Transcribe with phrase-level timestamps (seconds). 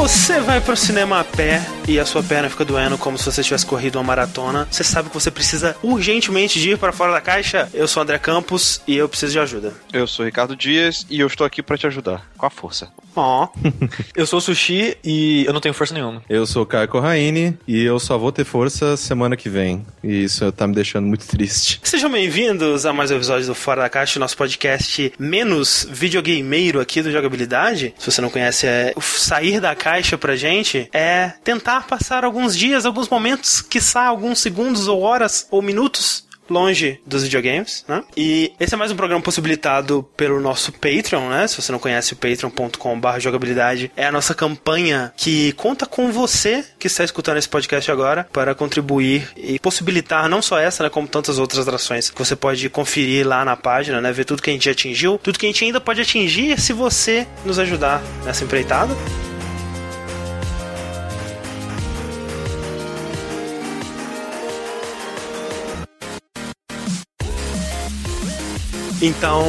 [0.00, 1.60] você vai pro cinema a pé
[1.90, 5.08] e a sua perna fica doendo como se você tivesse corrido uma maratona, você sabe
[5.08, 7.68] que você precisa urgentemente de ir para fora da caixa?
[7.74, 9.72] Eu sou o André Campos e eu preciso de ajuda.
[9.92, 12.92] Eu sou o Ricardo Dias e eu estou aqui para te ajudar, com a força.
[13.16, 13.48] Ó.
[14.14, 16.22] Eu sou o Sushi e eu não tenho força nenhuma.
[16.28, 19.84] Eu sou o Caio Corraine e eu só vou ter força semana que vem.
[20.02, 21.80] E isso tá me deixando muito triste.
[21.82, 27.02] Sejam bem-vindos a mais um episódio do Fora da Caixa, nosso podcast menos videogameiro aqui
[27.02, 27.94] do Jogabilidade.
[27.98, 32.56] Se você não conhece, é o sair da caixa pra gente é tentar passar alguns
[32.56, 38.02] dias, alguns momentos, quiçá alguns segundos ou horas ou minutos longe dos videogames, né?
[38.16, 41.46] E esse é mais um programa possibilitado pelo nosso Patreon, né?
[41.46, 46.64] Se você não conhece o patreon.com.br jogabilidade, é a nossa campanha que conta com você
[46.78, 51.06] que está escutando esse podcast agora para contribuir e possibilitar não só essa, né, como
[51.06, 54.12] tantas outras atrações que você pode conferir lá na página, né?
[54.12, 57.26] Ver tudo que a gente atingiu, tudo que a gente ainda pode atingir se você
[57.44, 58.94] nos ajudar nessa empreitada.
[69.02, 69.46] Então,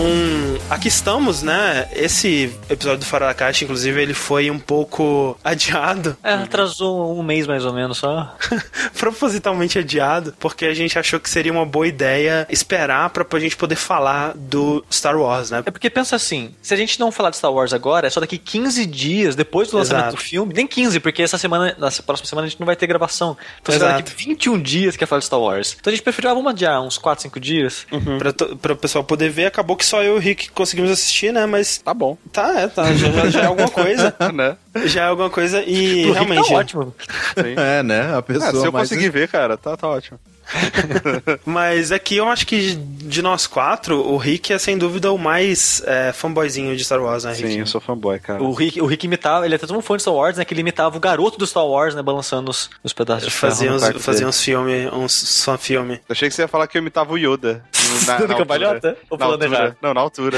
[0.69, 1.85] aqui estamos, né?
[1.93, 6.15] Esse episódio do Fora da Caixa, inclusive, ele foi um pouco adiado.
[6.23, 8.33] É, atrasou um mês mais ou menos só.
[8.97, 13.57] Propositalmente adiado, porque a gente achou que seria uma boa ideia esperar pra, pra gente
[13.57, 15.61] poder falar do Star Wars, né?
[15.65, 18.21] É porque pensa assim, se a gente não falar de Star Wars agora, é só
[18.21, 20.15] daqui 15 dias depois do lançamento Exato.
[20.15, 20.53] do filme.
[20.53, 23.35] Nem 15, porque essa semana, na próxima semana a gente não vai ter gravação.
[23.61, 25.75] Então será daqui 21 dias que é falar de Star Wars.
[25.77, 27.85] Então a gente preferiu, ah, vamos adiar uns 4, 5 dias.
[28.17, 30.91] Pra, to- pra o pessoal poder ver, acabou que só eu e o Rick conseguimos
[30.91, 31.45] assistir, né?
[31.45, 34.15] Mas Tá bom, tá, é, tá, já, já- já é alguma coisa.
[34.33, 34.55] né?
[34.85, 36.49] Já é alguma coisa e Pro Rick realmente.
[36.49, 36.95] tá ótimo.
[37.35, 37.55] Sim.
[37.57, 38.15] É, né?
[38.15, 40.19] A pessoa Ah, se eu mais- conseguir ver, cara, tá, tá ótimo.
[41.45, 45.81] Mas aqui eu acho que de nós quatro, o Rick é sem dúvida o mais
[45.85, 47.47] é, fanboyzinho de Star Wars, né, Rick?
[47.53, 48.41] Sim, eu sou fanboy, cara.
[48.43, 50.43] O Rick, o Rick imitava, ele é até tão fã de Star Wars, né?
[50.45, 52.01] Que ele imitava o garoto do Star Wars, né?
[52.01, 55.95] Balançando os, os pedaços de Fazia uns, fazia uns filmes, uns fan-filme.
[55.95, 57.63] Eu achei que você ia falar que eu imitava o Yoda.
[57.73, 58.73] no- Na, Do na cambalhota?
[58.89, 58.97] altura.
[59.09, 59.59] Ou Na falando altura.
[59.61, 59.77] errado?
[59.81, 60.37] Não, na altura.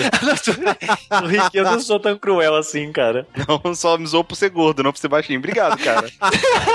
[1.23, 3.25] o Rick, eu não sou tão cruel assim, cara.
[3.47, 5.39] Não, só me zoou por ser gordo, não por ser baixinho.
[5.39, 6.09] Obrigado, cara.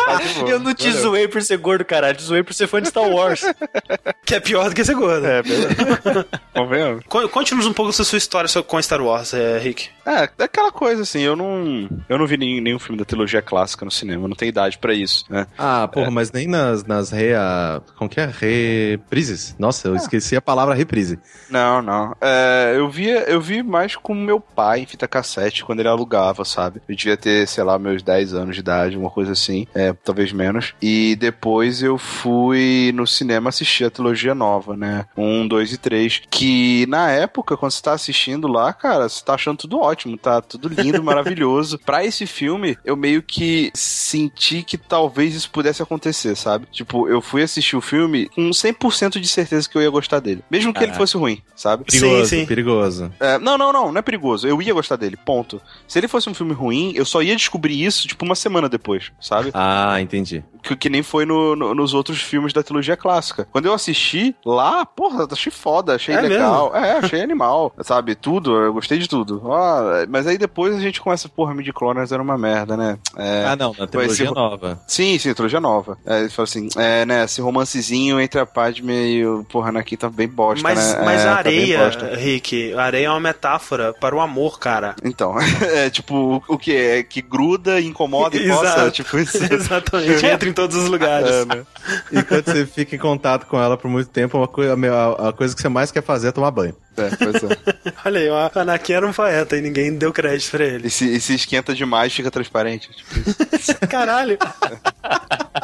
[0.08, 0.20] Tá.
[0.48, 1.02] Eu não te Valeu.
[1.02, 2.16] zoei por ser gordo, caralho.
[2.16, 3.42] Te zoei por ser fã de Star Wars.
[4.24, 5.26] Que é pior do que ser gordo.
[5.26, 6.26] É, beleza.
[6.54, 7.04] Convenhamos.
[7.06, 9.88] Conte-nos um pouco da sua história com Star Wars, é, Rick.
[10.04, 11.88] É, é aquela coisa assim, eu não.
[12.08, 14.76] Eu não vi nenhum, nenhum filme da trilogia clássica no cinema, eu não tenho idade
[14.78, 15.46] pra isso, né?
[15.56, 17.80] Ah, porra, mas nem nas, nas rea...
[17.96, 18.26] Como que é?
[18.26, 19.54] Reprises?
[19.58, 21.18] Nossa, eu esqueci a palavra reprise.
[21.50, 22.14] Não, não.
[22.20, 26.44] É, eu via, eu vi mais com meu pai em fita cassete quando ele alugava,
[26.44, 26.80] sabe?
[26.88, 30.32] Eu devia ter, sei lá, meus 10 anos de idade, uma coisa assim, é, talvez
[30.32, 30.74] menos.
[30.80, 35.06] E depois eu fui no cinema assistir a trilogia nova, né?
[35.16, 36.22] Um, dois e três.
[36.30, 40.40] Que na época, quando você tá assistindo lá, cara, você tá achando tudo ótimo, tá
[40.40, 41.78] tudo lindo, maravilhoso.
[41.78, 46.66] Pra esse filme, eu meio que senti que talvez isso pudesse acontecer, sabe?
[46.70, 50.42] Tipo, eu fui assistir o filme com 100% de certeza que eu ia gostar dele.
[50.50, 50.98] Mesmo que ele Caraca.
[50.98, 51.84] fosse ruim, sabe?
[51.84, 52.46] Perigoso, sim.
[52.46, 53.12] perigoso.
[53.20, 54.46] É, não, não, não, não é perigoso.
[54.46, 55.60] Eu ia gostar dele, ponto.
[55.86, 59.12] Se ele fosse um filme ruim, eu só ia descobrir isso, tipo, uma semana depois,
[59.20, 59.50] sabe?
[59.54, 60.42] Ah, entendi.
[60.62, 63.46] Que, que nem foi no- no- nos outros filmes da trilogia clássica.
[63.50, 66.74] Quando eu assisti lá, porra, achei foda, achei É legal.
[66.74, 68.14] É, achei animal, sabe?
[68.14, 69.42] Tudo, eu gostei de tudo.
[69.52, 72.98] Ah, mas aí depois a gente começa, porra, Mid Cloners era uma merda, né?
[73.16, 74.80] É, Ah, não, na trilogia ser- nova.
[74.86, 75.98] Sim, sim, trilogia nova.
[76.06, 79.96] É, ele fala assim, é, né, esse romancezinho entre a Padme e o, porra, Anakin
[79.96, 81.02] tá bem bosta, Mas, né?
[81.04, 82.14] mas É, a tá bem areia, bosta.
[82.16, 84.94] Rick, a areia é uma metáfora para o amor, cara.
[85.04, 86.74] Então, é tipo, o que?
[86.74, 88.62] É que gruda, incomoda e coça?
[88.64, 88.90] Exato.
[88.90, 89.38] Tipo isso.
[89.52, 91.30] Exatamente, entra em todos os lugares.
[91.30, 91.64] É, né?
[92.10, 95.28] E quando você fica em contato com ela por muito tempo, uma coi- a, a-
[95.28, 96.74] a coisa que você mais quer fazer é tomar banho.
[96.96, 97.92] É, pois é.
[98.04, 100.88] Olha aí, o Anakin era um poeta e ninguém deu crédito pra ele.
[100.88, 102.90] E se, e se esquenta demais, fica transparente.
[102.90, 103.86] Tipo.
[103.88, 104.36] Caralho.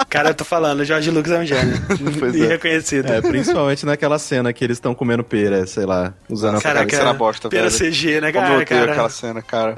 [0.09, 1.75] Cara, eu tô falando, o George Lucas é um gênio.
[2.20, 2.47] Pois e é.
[2.49, 3.11] reconhecido.
[3.12, 7.00] É, principalmente naquela cena que eles estão comendo pera, sei lá, usando a Caraca, isso
[7.02, 7.90] era bosta, pela velho.
[7.93, 8.64] CG, né, Como eu cara?
[8.64, 8.93] cara?
[8.93, 9.75] aquela cena, cara.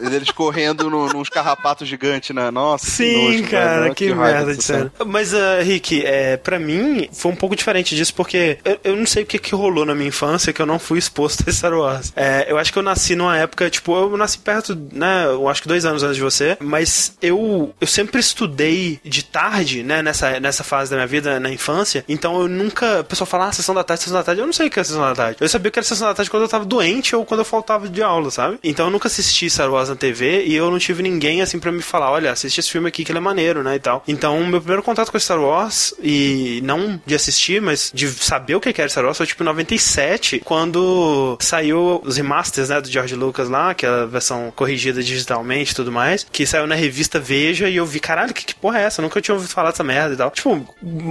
[0.00, 2.50] Eles correndo no, nos carrapatos gigantes, né?
[2.50, 4.92] Nossa, que Sim, nojo, cara, que, raiva merda de cena.
[5.06, 9.06] Mas, uh, Rick, é, pra mim, foi um pouco diferente disso, porque eu, eu não
[9.06, 11.74] sei o que, que rolou na minha infância que eu não fui exposto a Star
[11.74, 12.12] Wars.
[12.16, 15.62] É, eu acho que eu nasci numa época, tipo, eu nasci perto, né, eu acho
[15.62, 20.40] que dois anos antes de você, mas eu, eu sempre estudei de tarde, né, nessa,
[20.40, 23.74] nessa fase da minha vida, na infância, então eu nunca, o pessoal fala, ah, sessão
[23.74, 25.38] da tarde, sessão da tarde, eu não sei o que é sessão da tarde.
[25.40, 27.88] Eu sabia que era sessão da tarde quando eu tava doente ou quando eu faltava
[27.88, 28.58] de aula, sabe?
[28.62, 31.70] Então eu nunca assisti Star Wars na TV e eu não tive ninguém assim para
[31.70, 34.02] me falar, olha, assiste esse filme aqui que ele é maneiro, né, e tal.
[34.08, 38.60] Então, meu primeiro contato com Star Wars e não de assistir, mas de saber o
[38.60, 43.14] que era Star Wars foi tipo em 97, quando saiu os remasters, né, do George
[43.14, 47.20] Lucas lá, que é a versão corrigida digitalmente e tudo mais, que saiu na revista
[47.20, 49.00] Veja e eu vi, caralho, que, que porra é essa?
[49.00, 50.30] Eu nunca tinha ouvido falar dessa merda e tal.
[50.30, 50.66] Tipo,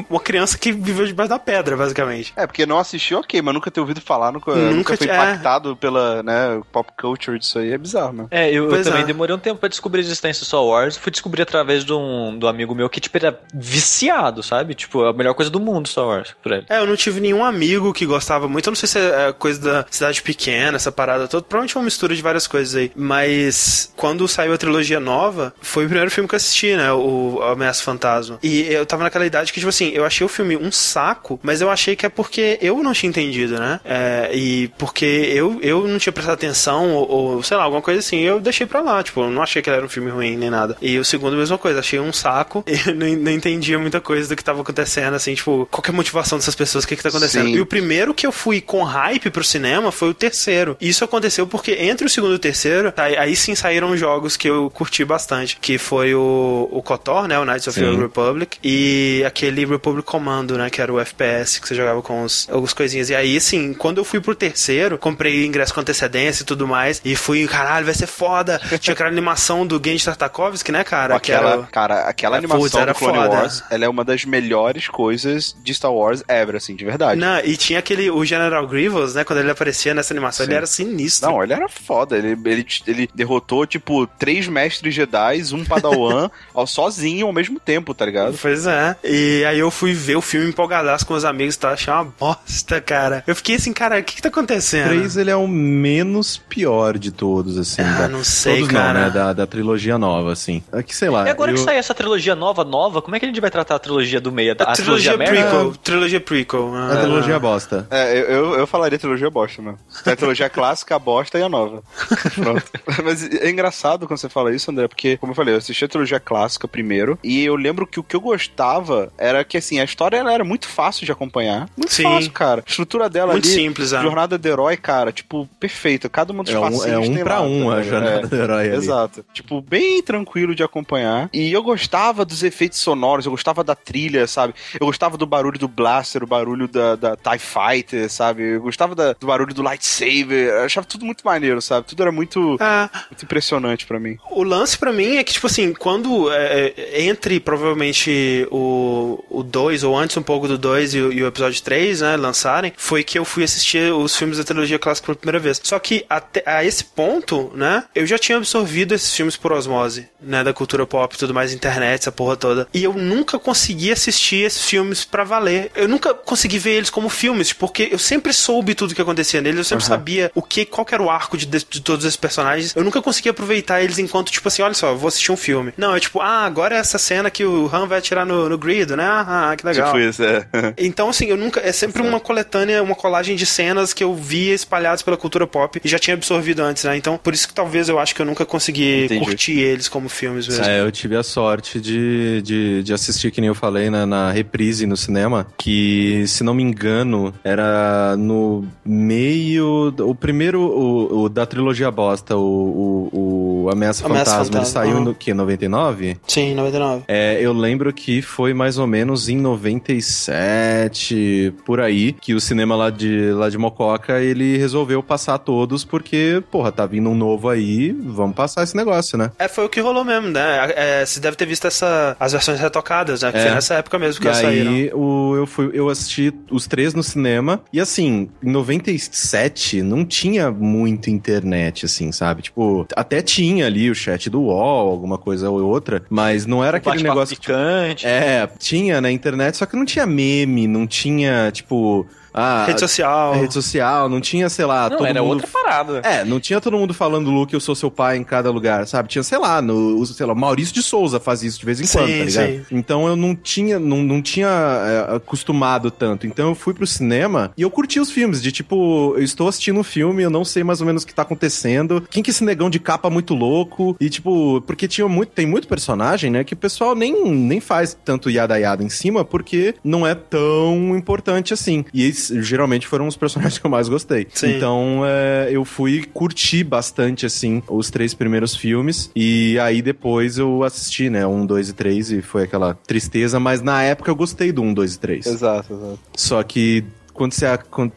[0.09, 2.33] uma criança que viveu debaixo da pedra, basicamente.
[2.35, 5.13] É, porque não assistiu, ok, mas nunca ter ouvido falar, nunca, nunca, nunca foi é.
[5.13, 8.27] impactado pela, né, pop culture disso aí, é bizarro, né?
[8.31, 9.06] É, eu, eu também é.
[9.06, 12.38] demorei um tempo pra descobrir a existência do Star Wars, fui descobrir através de um,
[12.38, 14.75] do amigo meu que, tipo, era viciado, sabe?
[14.75, 16.65] Tipo, a melhor coisa do mundo, Star Wars, por ele.
[16.69, 19.59] É, eu não tive nenhum amigo que gostava muito, eu não sei se é coisa
[19.59, 23.91] da cidade pequena, essa parada toda, provavelmente é uma mistura de várias coisas aí, mas
[23.95, 27.83] quando saiu a trilogia nova, foi o primeiro filme que eu assisti, né, o Ameaça
[27.83, 31.39] Fantasma, e eu tava naquela idade que, tipo assim, eu achei o filme um saco,
[31.44, 35.59] mas eu achei que é porque eu não tinha entendido, né, é, e porque eu,
[35.62, 38.81] eu não tinha prestado atenção, ou, ou, sei lá, alguma coisa assim, eu deixei pra
[38.81, 40.77] lá, tipo, eu não achei que ele era um filme ruim nem nada.
[40.81, 44.35] E o segundo, mesma coisa, achei um saco, e não, não entendia muita coisa do
[44.35, 47.09] que tava acontecendo, assim, tipo, qual é a motivação dessas pessoas, o que que tá
[47.09, 47.47] acontecendo.
[47.47, 47.55] Sim.
[47.55, 50.77] E o primeiro que eu fui com hype pro cinema foi o terceiro.
[50.79, 54.37] E isso aconteceu porque entre o segundo e o terceiro, tá, aí sim saíram jogos
[54.37, 58.57] que eu curti bastante, que foi o, o KOTOR, né, o Knights of the Republic,
[58.63, 62.73] e aquele Republic Commando, né, que era o FPS que você jogava com os, algumas
[62.73, 63.09] coisinhas.
[63.09, 67.01] E aí, assim, quando eu fui pro terceiro, comprei ingresso com antecedência e tudo mais,
[67.03, 68.59] e fui, caralho, vai ser foda.
[68.79, 71.15] Tinha aquela animação do Genji Tartakovsky, né, cara?
[71.15, 71.63] Aquela, era...
[71.63, 73.29] cara, aquela é, animação Putz, do Clone foda.
[73.29, 77.19] Wars, ela é uma das melhores coisas de Star Wars ever, assim, de verdade.
[77.19, 80.51] Não, e tinha aquele, o General Grievous, né, quando ele aparecia nessa animação, Sim.
[80.51, 81.29] ele era sinistro.
[81.29, 86.67] Não, ele era foda, ele, ele, ele derrotou, tipo, três mestres Jedi, um padawan, ao,
[86.67, 88.38] sozinho ao mesmo tempo, tá ligado?
[88.41, 88.95] Pois é.
[89.03, 91.71] E aí eu fui ver o filme empolgadaço com os amigos, tá?
[91.71, 93.23] Achei uma bosta, cara.
[93.27, 94.88] Eu fiquei assim, cara, o que que tá acontecendo?
[94.88, 97.81] O 3, ele é o menos pior de todos, assim.
[97.81, 98.93] Ah, da, não sei, todos cara.
[98.93, 99.09] Não, né?
[99.09, 100.63] Da, da trilogia nova, assim.
[100.71, 101.27] É que, sei lá.
[101.27, 101.55] E agora eu...
[101.55, 104.21] que sai essa trilogia nova, nova, como é que a gente vai tratar a trilogia
[104.21, 104.51] do meio?
[104.51, 105.73] A, a trilogia, trilogia prequel.
[105.83, 106.75] Trilogia prequel.
[106.75, 106.93] Ah.
[106.93, 107.87] A trilogia bosta.
[107.89, 109.79] É, eu, eu falaria trilogia bosta, mano.
[110.03, 111.83] Tem a trilogia clássica, a bosta e a nova.
[112.35, 112.63] Pronto.
[113.03, 115.87] Mas é engraçado quando você fala isso, André, porque, como eu falei, eu assisti a
[115.87, 119.83] trilogia clássica primeiro, e eu lembro que o que eu gostava era que, assim, a
[119.83, 121.69] história ela era muito fácil de acompanhar.
[121.75, 122.03] Muito Sim.
[122.03, 122.63] fácil, cara.
[122.65, 123.53] A estrutura dela muito ali.
[123.53, 124.01] simples, é.
[124.01, 126.09] Jornada do herói, cara, tipo, perfeita.
[126.09, 128.68] Cada uma dos é um, é um pra lá, um a jornada é, do herói
[128.68, 128.77] ali.
[128.77, 129.25] Exato.
[129.33, 131.30] Tipo, bem tranquilo de acompanhar.
[131.33, 134.53] E eu gostava dos efeitos sonoros, eu gostava da trilha, sabe?
[134.80, 138.56] Eu gostava do barulho do blaster, o barulho da, da TIE Fighter, sabe?
[138.56, 140.50] Eu gostava da, do barulho do lightsaber.
[140.50, 141.88] Eu achava tudo muito maneiro, sabe?
[141.88, 144.18] Tudo era muito, ah, muito impressionante para mim.
[144.31, 149.83] O lance para mim é que, tipo assim, quando é, é entre provavelmente o 2,
[149.83, 153.18] ou antes um pouco do 2 e, e, o episódio 3, né, lançarem, foi que
[153.18, 155.59] eu fui assistir os filmes da trilogia clássica pela primeira vez.
[155.63, 160.07] Só que até, a esse ponto, né, eu já tinha absorvido esses filmes por osmose,
[160.21, 162.67] né, da cultura pop e tudo mais, internet, essa porra toda.
[162.73, 165.71] E eu nunca consegui assistir esses filmes para valer.
[165.75, 169.59] Eu nunca consegui ver eles como filmes, porque eu sempre soube tudo que acontecia neles,
[169.59, 169.89] eu sempre uhum.
[169.89, 172.75] sabia o que, qual que era o arco de, de, de, todos esses personagens.
[172.75, 175.73] Eu nunca consegui aproveitar eles enquanto, tipo assim, olha só, vou assistir um filme.
[175.77, 178.57] Não, é tipo, ah, agora é essa cena que o Han vai atirar no, no
[178.57, 179.05] grid, né?
[179.05, 179.87] Ah, que legal.
[179.87, 180.45] Tipo isso, é.
[180.77, 181.59] então, assim, eu nunca.
[181.59, 185.79] É sempre uma coletânea, uma colagem de cenas que eu via espalhadas pela cultura pop
[185.83, 186.95] e já tinha absorvido antes, né?
[186.95, 189.25] Então, por isso que talvez eu acho que eu nunca consegui Entendi.
[189.25, 190.66] curtir eles como filmes mesmo.
[190.66, 194.31] É, eu tive a sorte de, de, de assistir, que nem eu falei, na, na
[194.31, 199.94] reprise no cinema, que, se não me engano, era no meio.
[199.99, 204.66] O primeiro, o, o da trilogia bosta, o, o, o Ameaça, Ameaça Fantasma, Fantasma, ele
[204.66, 205.04] saiu uhum.
[205.04, 205.33] no que?
[205.33, 206.18] 99?
[206.28, 207.04] Sim, 99.
[207.07, 212.76] É, eu lembro que foi mais ou menos em 97, por aí, que o cinema
[212.76, 217.49] lá de, lá de Mococa, ele resolveu passar todos, porque, porra, tá vindo um novo
[217.49, 217.58] aí,
[217.92, 219.31] vamos passar esse negócio, né?
[219.37, 220.71] É, foi o que rolou mesmo, né?
[220.75, 223.31] É, você deve ter visto essa, as versões retocadas, né?
[223.31, 223.42] Que é.
[223.44, 224.92] foi nessa época mesmo que e elas aí.
[224.94, 230.51] O, eu, fui, eu assisti os três no cinema, e assim, em 97 não tinha
[230.51, 232.44] muito internet, assim, sabe?
[232.44, 236.78] Tipo, até tinha ali o chat do UOL, alguma coisa ou outra, mas não era
[236.78, 237.35] aquele negócio.
[237.35, 238.06] Picante.
[238.06, 243.33] É, tinha na internet, só que não tinha meme, não tinha, tipo, ah, rede social.
[243.33, 245.33] Rede social, não tinha, sei lá, não, todo era mundo...
[245.33, 246.02] outra parada.
[246.04, 249.09] É, não tinha todo mundo falando, Luke, eu sou seu pai em cada lugar, sabe?
[249.09, 251.98] Tinha, sei lá, no, sei lá, Maurício de Souza faz isso de vez em sim,
[251.98, 252.48] quando, tá ligado?
[252.48, 252.62] Sim.
[252.71, 256.28] Então eu não tinha, não, não tinha é, acostumado tanto.
[256.28, 259.80] Então eu fui pro cinema e eu curti os filmes, de tipo, eu estou assistindo
[259.80, 262.04] um filme, eu não sei mais ou menos o que tá acontecendo.
[262.09, 263.95] Quem que é esse negão de capa muito louco?
[264.00, 267.98] E tipo, porque tinha muito, tem muito personagem, né, que o pessoal nem, nem faz
[268.04, 271.86] tanto yada yada em cima, porque não é tão importante assim.
[271.94, 274.28] E geralmente foram os personagens que eu mais gostei.
[274.33, 274.56] Sim.
[274.56, 279.11] Então é, eu fui curtir bastante, assim, os três primeiros filmes.
[279.16, 281.26] E aí depois eu assisti, né?
[281.26, 284.73] Um, dois e três, e foi aquela tristeza, mas na época eu gostei do um,
[284.73, 285.26] dois e três.
[285.26, 285.99] Exato, exato.
[286.16, 286.83] Só que
[287.19, 287.45] quando você,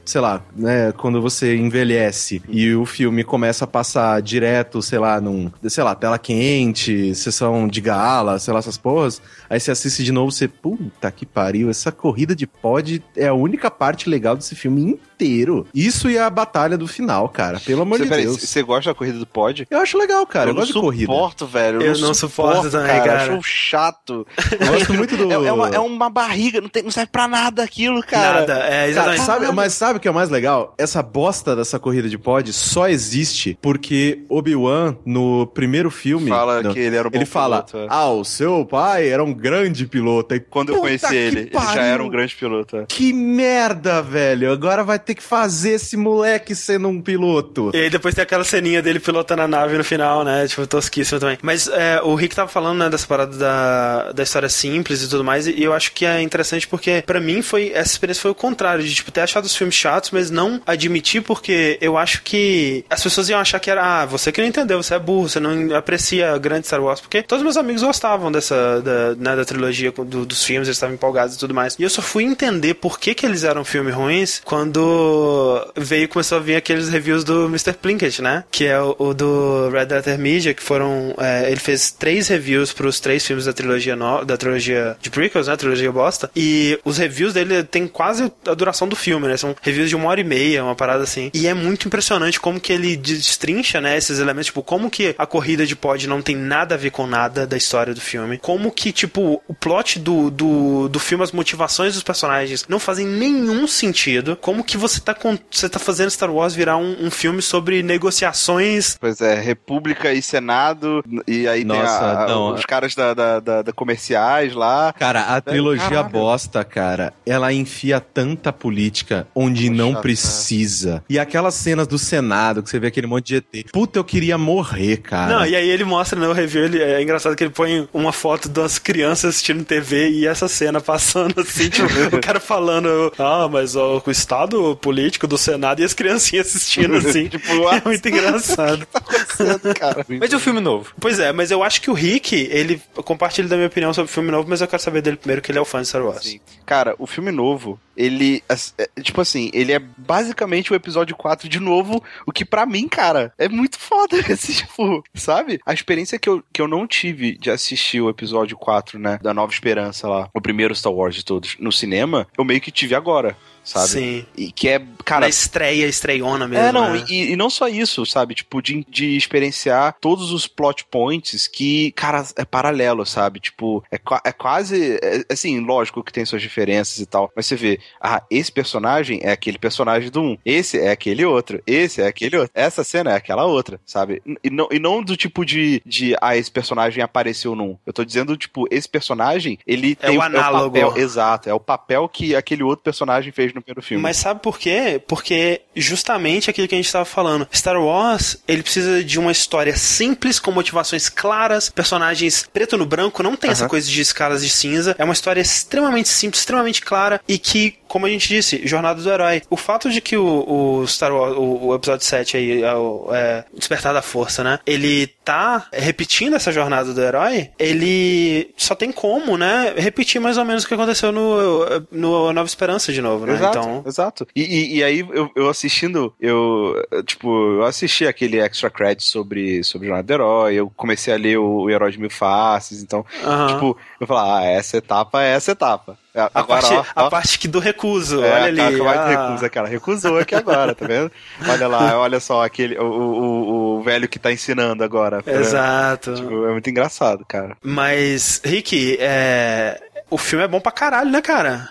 [0.04, 5.20] sei lá, né, quando você envelhece e o filme começa a passar direto, sei lá,
[5.20, 10.02] num, sei lá, tela quente, sessão de gala, sei lá, essas porras, aí você assiste
[10.02, 14.34] de novo, você, puta que pariu, essa corrida de pod é a única parte legal
[14.34, 15.66] desse filme inteiro.
[15.74, 18.40] Isso e a batalha do final, cara, pelo amor cê, de peraí, Deus.
[18.40, 19.66] Você gosta da corrida do pod?
[19.70, 21.04] Eu acho legal, cara, eu, eu gosto de corrida.
[21.04, 21.82] Eu não suporto, velho.
[21.82, 23.04] Eu, eu não, não suporto, também, cara.
[23.04, 23.26] cara.
[23.26, 24.26] Eu acho chato.
[24.58, 25.22] Eu gosto muito do...
[25.32, 28.40] É, é, uma, é uma barriga, não, tem, não serve pra nada aquilo, cara.
[28.40, 29.24] Nada, é, exatamente.
[29.24, 30.74] Cara, sabe, mas sabe o que é mais legal?
[30.76, 36.28] Essa bosta dessa corrida de pod só existe porque Obi-Wan, no primeiro filme.
[36.28, 37.86] Fala que ele era um bom Ele fala: piloto, é.
[37.88, 40.34] Ah, o seu pai era um grande piloto.
[40.34, 42.76] E, Quando eu conheci ele, ele já era um grande piloto.
[42.76, 42.84] É.
[42.86, 44.52] Que merda, velho.
[44.52, 47.70] Agora vai ter que fazer esse moleque sendo um piloto.
[47.74, 50.46] E aí depois tem aquela ceninha dele pilotando a nave no final, né?
[50.46, 51.38] Tipo, tosquíssimo também.
[51.42, 55.24] Mas é, o Rick tava falando, né, dessa parada da, da história simples e tudo
[55.24, 58.34] mais, e eu acho que é interessante porque, para mim, foi essa experiência foi o
[58.34, 62.84] contrário, de, tipo, ter achado os filmes chatos, mas não admitir porque eu acho que
[62.88, 65.40] as pessoas iam achar que era, ah, você que não entendeu, você é burro, você
[65.40, 69.92] não aprecia grande Star Wars, porque todos meus amigos gostavam dessa, da, né, da trilogia
[69.92, 71.76] do, dos filmes, eles estavam empolgados e tudo mais.
[71.78, 76.38] E eu só fui entender por que que eles eram filmes ruins quando veio começou
[76.38, 77.72] a vir aqueles reviews do Mr.
[77.74, 78.44] Plinkett, né?
[78.50, 82.72] Que é o, o do Red Letter Media, que foram, é, ele fez três reviews
[82.72, 85.56] para os três filmes da trilogia no, da trilogia de prequels, né?
[85.56, 86.30] Trilogia bosta.
[86.34, 89.36] E os reviews dele tem quase a duração do filme, né?
[89.36, 91.30] São reviews de uma hora e meia, uma parada assim.
[91.34, 95.26] E é muito impressionante como que ele destrincha, né, esses elementos, tipo, como que a
[95.26, 98.38] corrida de pod não tem nada a ver com nada da história do filme.
[98.38, 103.06] Como que, tipo, o plot do, do, do filme, as motivações dos personagens não fazem
[103.06, 104.36] nenhum sentido.
[104.36, 107.82] Como que você tá, com, você tá fazendo Star Wars virar um, um filme sobre
[107.82, 108.96] negociações.
[109.00, 113.14] Pois é, República e Senado, e aí Nossa, tem a, a, não, os caras da,
[113.14, 114.92] da, da, da comerciais lá.
[114.92, 116.08] Cara, a trilogia Caraca.
[116.08, 120.02] bosta, cara, ela enfia tanta política onde Poxa, não cara.
[120.02, 121.04] precisa.
[121.08, 123.70] E aquelas cenas do Senado, que você vê aquele monte de ET.
[123.72, 125.38] Puta, eu queria morrer, cara.
[125.38, 128.48] Não, e aí ele mostra no review, ele, é engraçado que ele põe uma foto
[128.48, 133.76] das crianças assistindo TV e essa cena passando assim, tipo, o cara falando, ah, mas
[133.76, 137.28] ó, o estado político do Senado e as criancinhas assistindo assim.
[137.28, 138.86] Tipo, é muito engraçado.
[139.78, 140.04] cara.
[140.20, 140.92] Mas e o filme novo?
[141.00, 144.14] Pois é, mas eu acho que o Rick, ele compartilha da minha opinião sobre o
[144.14, 146.04] filme novo, mas eu quero saber dele primeiro, que ele é o fã de Star
[146.04, 146.24] Wars.
[146.24, 146.40] Sim.
[146.64, 148.42] Cara, o filme novo, ele.
[148.48, 152.88] é, Tipo assim, ele é basicamente o episódio 4 de novo, o que pra mim,
[152.88, 154.16] cara, é muito foda.
[154.28, 155.60] Esse, tipo, sabe?
[155.66, 159.18] A experiência que eu, que eu não tive de assistir o episódio 4, né?
[159.22, 162.70] Da Nova Esperança lá, o primeiro Star Wars de todos, no cinema, eu meio que
[162.70, 163.36] tive agora.
[163.64, 163.88] Sabe?
[163.88, 164.26] Sim.
[164.36, 166.64] E que é, cara, Na estreia, estreiona mesmo.
[166.64, 167.04] é, não, né?
[167.08, 168.34] e, e não só isso, sabe?
[168.34, 173.38] Tipo, de, de experienciar todos os plot points que, cara, é paralelo, sabe?
[173.40, 174.98] Tipo, é, é quase.
[175.02, 179.20] é- assim, lógico que tem suas diferenças e tal, mas você vê, ah, esse personagem
[179.22, 183.12] é aquele personagem do um, esse é aquele outro, esse é aquele outro, essa cena
[183.12, 184.20] é aquela outra, sabe?
[184.42, 187.76] E não, e não do tipo de, de, ah, esse personagem apareceu num.
[187.86, 190.70] Eu tô dizendo, tipo, esse personagem, ele É tem o análogo.
[190.78, 194.02] papel, exato, é o papel que aquele outro personagem fez no primeiro filme.
[194.02, 195.00] Mas sabe por quê?
[195.06, 197.46] Porque justamente aquilo que a gente estava falando.
[197.52, 203.22] Star Wars, ele precisa de uma história simples, com motivações claras, personagens preto no branco,
[203.22, 204.94] não tem essa coisa de escalas de cinza.
[204.98, 209.10] É uma história extremamente simples, extremamente clara e que, como a gente disse, jornada do
[209.10, 209.42] herói.
[209.50, 213.10] O fato de que o, o Star Wars, o, o episódio 7 aí, é o
[213.12, 214.58] é, Despertar da Força, né?
[214.64, 219.74] Ele tá repetindo essa jornada do herói, ele só tem como, né?
[219.76, 223.34] Repetir mais ou menos o que aconteceu no, no Nova Esperança de novo, né?
[223.34, 223.84] Exato, Então.
[223.86, 224.26] exato.
[224.34, 229.62] E, e, e aí, eu, eu assistindo, eu, tipo, eu assisti aquele extra credit sobre,
[229.64, 233.04] sobre Jornada do Herói, eu comecei a ler o, o Herói de Mil Faces, então,
[233.48, 235.98] tipo, eu falava, ah, essa etapa é essa etapa.
[236.14, 238.60] É, A, Agora, parte, ó, a ó, parte que do recuso, é, olha ali.
[238.60, 239.08] a cara ah.
[239.28, 241.10] recusa, cara, recusou aqui agora, tá vendo?
[241.48, 245.22] Olha lá, olha só, aquele, o, o, o velho que tá ensinando agora.
[245.22, 245.32] tá?
[245.32, 246.14] Exato.
[246.14, 247.56] Tipo, é muito engraçado, cara.
[247.62, 249.80] Mas, Rick, é...
[250.14, 251.68] o filme é bom pra caralho, né, cara?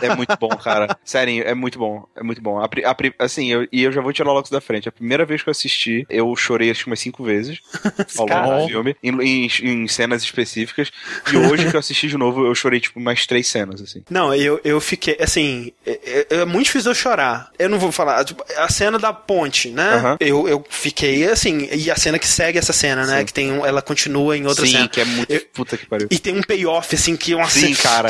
[0.00, 0.96] É muito bom, cara.
[1.04, 2.06] Sério, é muito bom.
[2.14, 2.58] É muito bom.
[2.60, 4.88] A a assim, eu, e eu já vou tirar logo isso da frente.
[4.88, 7.58] A primeira vez que eu assisti, eu chorei acho que umas cinco vezes
[8.18, 10.90] ao longo do filme, em, em- em cenas específicas.
[11.32, 14.02] E hoje que eu assisti de novo, eu chorei, tipo, mais três cenas, assim.
[14.10, 17.50] Não, eu, eu fiquei, assim, é, é- é muito difícil eu chorar.
[17.58, 19.94] Eu não vou falar, tipo, a cena da ponte, né?
[19.94, 20.16] Aham.
[20.20, 23.20] Eu, eu fiquei, assim, e a cena que segue essa cena, né?
[23.20, 23.24] Sim.
[23.26, 24.88] Que tem, ela continua em outra Sim, cena.
[24.88, 25.30] que é muito.
[25.32, 26.08] Eu- Puta que pariu.
[26.10, 28.08] E tem um payoff, assim, que, nossa, Sim, cara,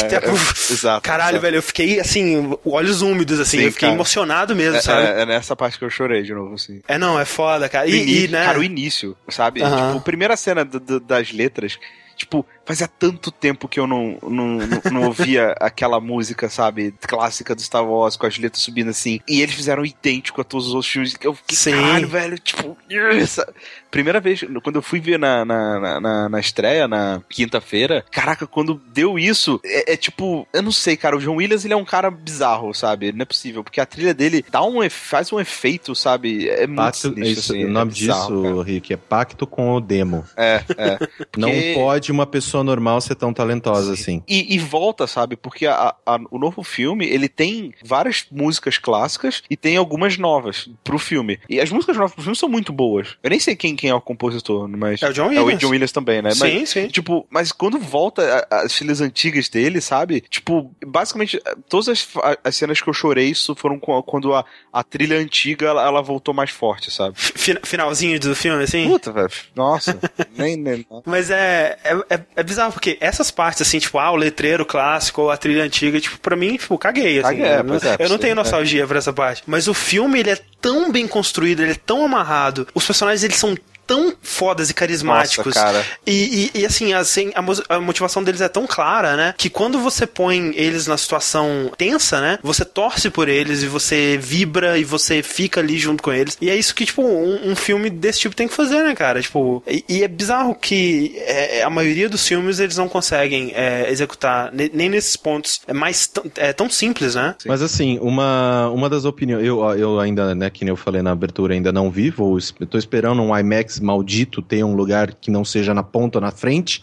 [0.70, 1.42] exato, Caralho, exato.
[1.42, 3.96] velho, eu fiquei, assim, olhos úmidos, assim, Sim, eu fiquei cara.
[3.96, 5.06] emocionado mesmo, É, sabe?
[5.06, 6.80] é- é nessa parte que eu chorei de novo, assim.
[6.88, 7.86] É, não, é foda, cara.
[7.86, 8.44] E, início- e, né?
[8.44, 9.60] Cara, o início, sabe?
[9.60, 11.78] Tipo, a primeira cena do- do- das letras,
[12.14, 16.94] tipo, fazia tanto tempo que eu não, não, não, não ouvia aquela música, sabe?
[17.00, 19.20] Clássica do Star Wars, com as letras subindo assim.
[19.28, 21.14] E eles fizeram idêntico a todos os outros filmes.
[21.20, 21.72] Eu fiquei, Sim.
[21.72, 22.76] caralho, velho, tipo...
[23.12, 23.52] essa-
[23.90, 28.74] Primeira vez, quando eu fui ver na, na, na, na- estreia, na quinta-feira, caraca, quando
[28.92, 31.84] deu isso, é, é tipo, eu não sei, cara, o John Williams, ele é um
[31.84, 33.12] cara bizarro, sabe?
[33.12, 36.48] Não é possível, porque a trilha dele dá um, faz um efeito, sabe?
[36.48, 38.64] É muito Pacto, sinistro, é isso, assim, o nome é bizarro, disso, cara.
[38.64, 40.24] Rick, é pacto com o demo.
[40.36, 40.98] É, é.
[41.36, 41.74] Não Porque-
[42.04, 44.22] pode uma pessoa normal ser tão talentosa assim.
[44.28, 45.36] E, e volta, sabe?
[45.36, 50.68] Porque a- a- o novo filme, ele tem várias músicas clássicas e tem algumas novas
[50.82, 51.38] pro filme.
[51.48, 53.16] E as músicas novas pro filme são muito boas.
[53.22, 55.02] Eu nem sei quem, quem é o compositor, mas...
[55.02, 55.60] É o John É o Williams.
[55.60, 56.30] John Williams também, né?
[56.30, 56.88] Mas, Sim, sim.
[56.88, 60.20] Tipo, mas quando volta a- as filhas antigas dele, sabe?
[60.20, 62.08] Tipo, basicamente, todas as,
[62.42, 66.34] as cenas que eu chorei isso foram quando a, a trilha antiga ela, ela voltou
[66.34, 67.14] mais forte, sabe?
[67.16, 68.86] Fi- Finalzinho do filme, assim.
[68.88, 69.30] Puta, velho.
[69.54, 69.98] Nossa.
[70.36, 70.86] nem, nem.
[71.06, 75.22] Mas é, é, é, é bizarro, porque essas partes, assim, tipo, ah, o letreiro clássico
[75.22, 77.28] ou a trilha antiga, tipo, pra mim, tipo, caguei, assim.
[77.28, 78.34] Caguei, é, eu não, é, eu não tenho é.
[78.34, 79.42] nostalgia pra essa parte.
[79.46, 83.36] Mas o filme, ele é tão bem construído, ele é tão amarrado, os personagens, eles
[83.36, 85.54] são tão fodas e carismáticos.
[85.54, 85.84] Nossa, cara.
[86.06, 89.34] E, e, e, assim, assim a, a motivação deles é tão clara, né?
[89.36, 92.38] Que quando você põe eles na situação tensa, né?
[92.42, 96.36] Você torce por eles e você vibra e você fica ali junto com eles.
[96.40, 99.20] E é isso que, tipo, um, um filme desse tipo tem que fazer, né, cara?
[99.20, 103.90] Tipo, e, e é bizarro que é, a maioria dos filmes eles não conseguem é,
[103.90, 107.34] executar ne- nem nesses pontos é mais tão- é tão simples, né?
[107.38, 107.48] Sim.
[107.48, 109.44] Mas assim, uma, uma das opiniões.
[109.46, 112.10] Eu, eu ainda, né, que nem eu falei na abertura, ainda não vi.
[112.10, 116.18] Vou, eu tô esperando um IMAX maldito ter um lugar que não seja na ponta
[116.18, 116.82] ou na frente,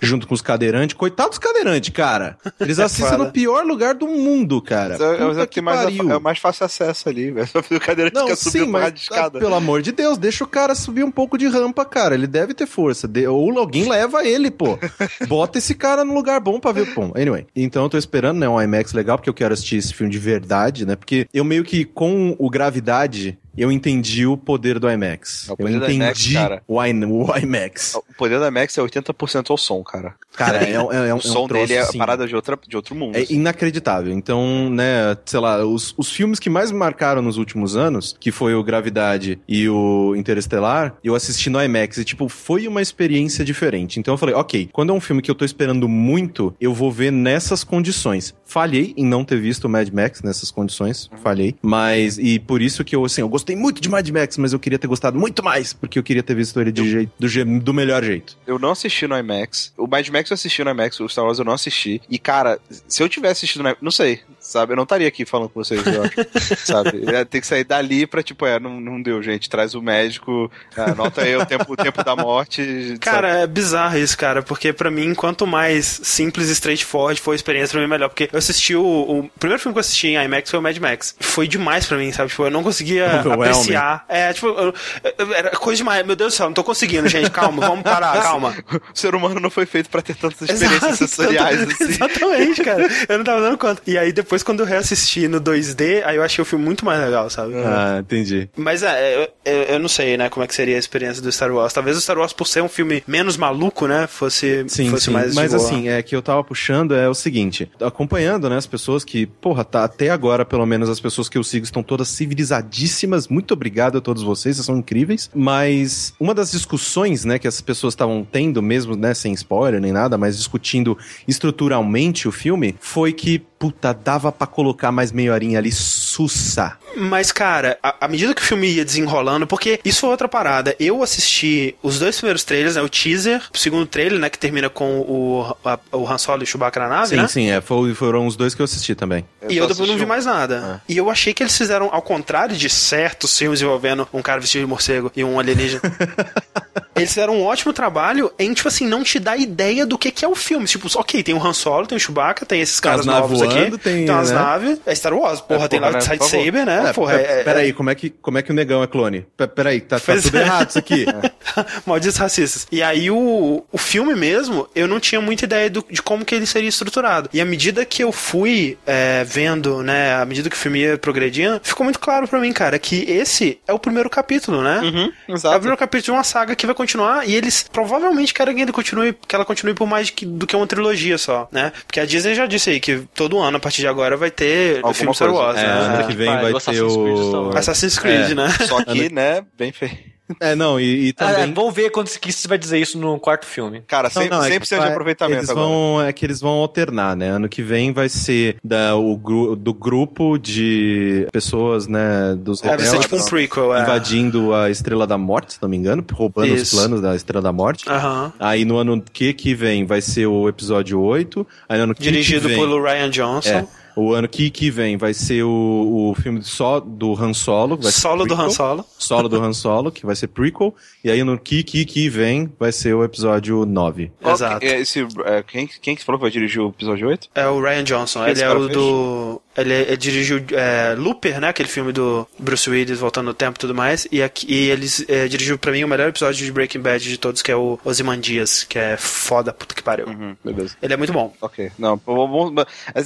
[0.00, 0.94] junto com os cadeirantes.
[0.94, 2.36] Coitado dos cadeirantes, cara.
[2.60, 3.24] Eles assistem foda.
[3.24, 4.96] no pior lugar do mundo, cara.
[4.98, 7.46] É, é, é, que mais, é o mais fácil acesso ali, velho.
[7.46, 9.38] Só o cadeira Não, fica sim, uma mas de escada.
[9.38, 12.14] ah, pelo amor de Deus, deixa o cara subir um pouco de rampa, cara.
[12.14, 13.06] Ele deve ter força.
[13.08, 14.78] De- ou alguém leva ele, pô.
[15.26, 16.92] Bota esse cara no lugar bom pra ver.
[16.94, 17.46] Bom, anyway.
[17.54, 20.18] Então eu tô esperando, né, um IMAX legal, porque eu quero assistir esse filme de
[20.18, 20.96] verdade, né?
[20.96, 23.38] Porque eu meio que com o Gravidade.
[23.58, 25.48] Eu entendi o poder do IMAX.
[25.48, 27.94] É eu poder do entendi IMAX, o, I- o IMAX.
[27.94, 30.14] O poder da Max é 80% ao som, cara.
[30.36, 32.34] Cara, é, um- é, um- o é um som troço, dele é assim, parada de,
[32.34, 33.16] outra, de outro mundo.
[33.16, 33.34] é assim.
[33.34, 34.12] inacreditável.
[34.12, 38.30] Então, né, sei lá, os, os filmes que mais me marcaram nos últimos anos, que
[38.30, 43.44] foi o Gravidade e o Interestelar, eu assisti no IMAX e, tipo, foi uma experiência
[43.44, 43.98] diferente.
[43.98, 46.90] Então eu falei, ok, quando é um filme que eu tô esperando muito, eu vou
[46.92, 48.34] ver nessas condições.
[48.44, 51.54] Falhei em não ter visto o Mad Max nessas condições, falhei.
[51.62, 54.58] Mas, e por isso que eu, assim, eu gostei muito de Mad Max, mas eu
[54.58, 57.44] queria ter gostado muito mais, porque eu queria ter visto ele de jeito, do, je-
[57.44, 58.36] do melhor jeito.
[58.46, 59.72] Eu não assisti no IMAX.
[59.76, 62.00] O Mad Max eu assisti no IMAX, o Star Wars eu não assisti.
[62.08, 62.58] E, cara,
[62.88, 64.72] se eu tivesse assistido no IMAX, não sei, sabe?
[64.72, 66.14] Eu não estaria aqui falando com vocês, eu acho.
[66.66, 67.02] sabe?
[67.04, 69.48] Eu ia ter que sair dali pra, tipo, é, não, não deu, gente.
[69.48, 72.96] Traz o médico, anota aí o tempo, o tempo da morte.
[73.00, 77.36] Cara, é bizarro isso, cara, porque pra mim, quanto mais simples e straightforward foi a
[77.36, 78.08] experiência, pra mim melhor.
[78.08, 80.76] Porque eu assisti o, o primeiro filme que eu assisti em IMAX foi o Mad
[80.78, 81.14] Max.
[81.20, 82.30] Foi demais pra mim, sabe?
[82.30, 84.04] Tipo, eu não conseguia apreciar.
[84.08, 84.74] É, tipo, eu-
[85.18, 86.04] eu- era coisa demais.
[86.06, 87.30] Meu Deus do céu, não tô conseguindo, gente.
[87.30, 88.54] Calma, vamos parar, calma.
[88.72, 91.84] O ser humano não foi feito pra ter tantas experiências Exato, sensoriais assim.
[91.84, 92.88] Exatamente, cara.
[93.08, 93.82] Eu não tava dando conta.
[93.86, 97.00] E aí, depois, quando eu reassisti no 2D, aí eu achei o filme muito mais
[97.00, 97.54] legal, sabe?
[97.56, 98.48] Ah, entendi.
[98.56, 101.52] Mas é, eu, eu, não sei, né, como é que seria a experiência do Star
[101.52, 101.72] Wars.
[101.72, 105.10] Talvez o Star Wars, por ser um filme menos maluco, né, fosse, Sim, fosse sim.
[105.10, 109.04] mais Mas assim, é que eu tava puxando é o seguinte, acompanhando, né, as pessoas
[109.04, 113.28] que, porra, tá até agora, pelo menos as pessoas que eu sigo estão todas civilizadíssimas.
[113.28, 115.30] Muito obrigado a todos vocês, vocês são incríveis.
[115.34, 119.92] Mas uma das discussões, né, que as pessoas estavam tendo mesmo, né, sem spoiler nem
[119.92, 120.96] nada, mas discutindo
[121.26, 125.72] estruturalmente o filme, foi que puta, dava pra colocar mais meia horinha ali
[126.18, 126.76] sussa.
[126.96, 130.74] Mas, cara, à medida que o filme ia desenrolando, porque isso foi outra parada.
[130.80, 132.82] Eu assisti os dois primeiros trailers, né?
[132.82, 134.28] O teaser, o segundo trailer, né?
[134.28, 137.28] Que termina com o, a- o Han Solo e o Chewbacca na nave, Sim, né?
[137.28, 139.24] sim, é, foi- foram os dois que eu assisti também.
[139.48, 140.82] E eu depois não vi mais nada.
[140.88, 144.62] E eu achei que eles fizeram, ao contrário de certos filmes envolvendo um cara vestido
[144.62, 145.80] de morcego e um alienígena.
[146.96, 150.24] eles fizeram um ótimo trabalho em, tipo assim, não te dar ideia do que, que
[150.24, 150.66] é o filme.
[150.66, 153.54] Tipo, ok, tem o Han Solo, tem o Chewbacca, tem esses caras As novos aqui.
[153.54, 154.34] voando, tem, umas né?
[154.34, 154.80] naves.
[154.84, 156.86] É Star Wars, porra, É, tem porra, lá lightsaber, né?
[156.88, 159.26] É, Porra, pe- é, peraí, como é, que, como é que o negão é clone?
[159.36, 160.40] Pe- Peraí, tá, tá tudo é.
[160.42, 161.06] errado isso aqui.
[161.86, 162.66] Malditos racistas.
[162.70, 166.34] E aí o, o filme mesmo, eu não tinha muita ideia do- de como que
[166.34, 167.28] ele seria estruturado.
[167.32, 170.98] E à medida que eu fui é, vendo, né, à medida que o filme ia
[170.98, 174.80] progredindo, ficou muito claro pra mim, cara, que esse é o primeiro capítulo, né?
[174.82, 175.54] Uhum, É o exato.
[175.56, 179.12] primeiro capítulo de uma saga que vai continuar e eles provavelmente querem que, ele continue,
[179.26, 181.72] que ela continue por mais que- do que uma trilogia só, né?
[181.86, 184.74] Porque a Disney já disse aí que todo ano, a partir de agora, vai ter
[184.76, 185.42] o Alguma filme Star coisa.
[185.44, 185.97] Wars, É, né?
[185.98, 187.50] Ano que vem Vai, vai o ter Creed o...
[187.56, 188.34] Assassin's Creed, É.
[188.34, 188.48] né?
[188.66, 189.96] Só que, né, bem feio.
[190.42, 191.54] É, não, e, e Ah, também...
[191.54, 193.82] vamos ver quando que você vai dizer isso no quarto filme.
[193.86, 195.66] Cara, 100%, Não, não, é que 100% de aproveitamento eles agora.
[195.66, 197.30] vão, É que eles vão alternar, né?
[197.30, 199.16] Ano que vem vai ser da, o,
[199.56, 203.80] do grupo de pessoas, né, dos É, vai ser rebeldes tipo um prequel, é.
[203.82, 206.76] invadindo a Estrela da Morte, se não me engano, roubando os Isso.
[206.76, 207.88] planos da Estrela da Morte.
[207.88, 208.30] Aham.
[208.38, 211.46] Aí no ano que que vem vai ser o episódio 8.
[211.66, 213.48] Aí no ano que Dirigido que vem, pelo Ryan Johnson.
[213.48, 213.66] É,
[213.98, 217.76] o ano que que vem vai ser o, o filme só do Han Solo.
[217.76, 218.34] Vai ser Solo do.
[218.34, 218.84] Han Solo.
[218.96, 220.74] Solo do Han Solo, que vai ser prequel.
[221.02, 224.12] E aí no que que que vem vai ser o episódio 9.
[224.22, 224.60] Qual Exato.
[224.60, 227.28] que é esse, é, quem, quem que falou que vai dirigir o episódio 8?
[227.34, 228.26] É o Ryan Johnson.
[228.26, 228.72] ele é o fez?
[228.72, 229.42] do.
[229.58, 231.48] Ele, ele dirigiu é, Looper, né?
[231.48, 234.06] Aquele filme do Bruce Willis voltando no tempo e tudo mais.
[234.10, 237.18] E, aqui, e eles é, dirigiu pra mim o melhor episódio de Breaking Bad de
[237.18, 240.06] todos, que é o Ozymandias, que é foda, puta que pariu.
[240.06, 240.76] Uhum, beleza.
[240.80, 241.34] Ele é muito bom.
[241.40, 241.70] Ok.
[241.78, 242.00] Não,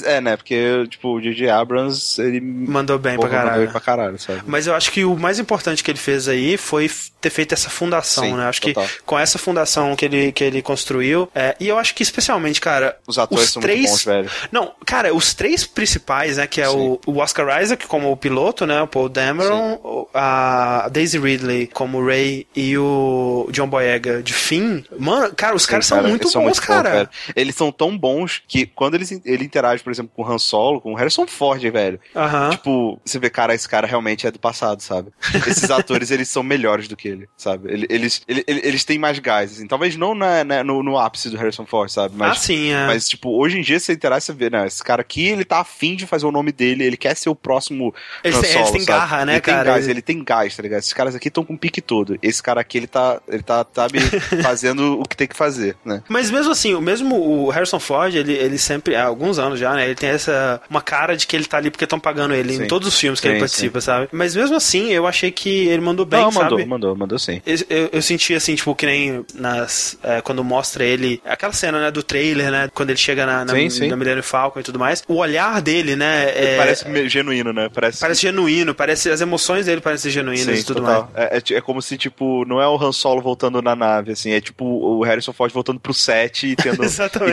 [0.05, 1.49] é, né, porque, tipo, o J.J.
[1.49, 2.41] Abrams, ele...
[2.41, 3.65] Mandou bem porra, pra mandou caralho.
[3.65, 4.43] bem pra caralho, sabe?
[4.47, 7.71] Mas eu acho que o mais importante que ele fez aí foi ter feito essa
[7.71, 8.47] fundação, Sim, né?
[8.47, 8.85] Acho total.
[8.85, 11.31] que com essa fundação que ele, que ele construiu.
[11.35, 12.99] é, e eu acho que especialmente, cara.
[13.07, 14.31] Os atores os são três, muito bons, velho.
[14.51, 16.42] Não, cara, os três principais, né?
[16.47, 18.81] Que é o, o Oscar Isaac como o piloto, né?
[18.83, 24.83] O Paul Dameron, o- a Daisy Ridley como Ray e o John Boyega de Finn.
[24.99, 26.91] Mano, cara, os caras Sim, são cara, muito eles são bons, muito cara.
[26.91, 27.09] velho.
[27.37, 30.81] Eles são tão bons que quando eles, ele interage, por exemplo, com o Han Solo,
[30.81, 32.51] com o Harrison Ford, velho, Aham.
[32.51, 35.11] Tipo, você vê, cara, esse cara realmente é do passado, sabe?
[35.47, 37.73] Esses atores, eles são melhores do que ele, sabe?
[37.73, 39.67] Ele- Eles, ele- ele- eles têm mais gás, assim.
[39.67, 42.15] Talvez não na, na- no, no ápice do Harrison Ford, sabe?
[42.17, 42.87] Mas, ah, sim, é.
[42.87, 44.67] mas, tipo, hoje em dia, você interage, você vê, né?
[44.67, 47.35] Esse cara aqui, ele tá afim de fazer o nome dele, ele quer ser o
[47.35, 48.85] próximo têm- eles Solo, têm sabe?
[48.99, 49.65] garra, né, ele cara?
[49.65, 50.79] Tem gás, ele tem gás, tá ligado?
[50.81, 52.19] Esses caras aqui estão com o pique todo.
[52.23, 53.99] Esse cara aqui, ele tá, ele tá, sabe,
[54.43, 56.03] fazendo o que tem que fazer, né?
[56.09, 59.75] Mas mesmo assim, o mesmo o Harrison Ford, ele, ele sempre, há alguns anos já,
[59.75, 59.85] né?
[59.87, 62.65] Ele tem essa uma cara de que ele tá ali porque estão pagando ele Sim.
[62.65, 64.09] em todos os filmes que Sim, ele participa, sabe?
[64.13, 66.51] Mas mesmo assim, eu achei que ele mandou bem, não, sabe?
[66.51, 67.41] mandou, mandou, mandou sim.
[67.45, 69.99] Eu, eu, eu senti assim, tipo, que nem nas.
[70.03, 71.21] é, quando mostra ele.
[71.25, 72.71] Aquela cena, né, do trailer, né?
[72.75, 73.89] Quando ele chega na, na, Sim, sim.
[73.89, 75.03] na Millennium Falcon e tudo mais.
[75.09, 76.22] O olhar dele, né?
[76.23, 77.69] É- Parece me- genuíno, né?
[77.73, 79.11] Parece, parece genuíno, parece.
[79.11, 81.11] As emoções dele parecem genuínas e tudo total.
[81.15, 81.31] mais.
[81.33, 84.31] É, é é como se, tipo, não é o Han Solo voltando na nave, assim,
[84.33, 86.89] é tipo o Harrison Ford voltando pro set e tendo, e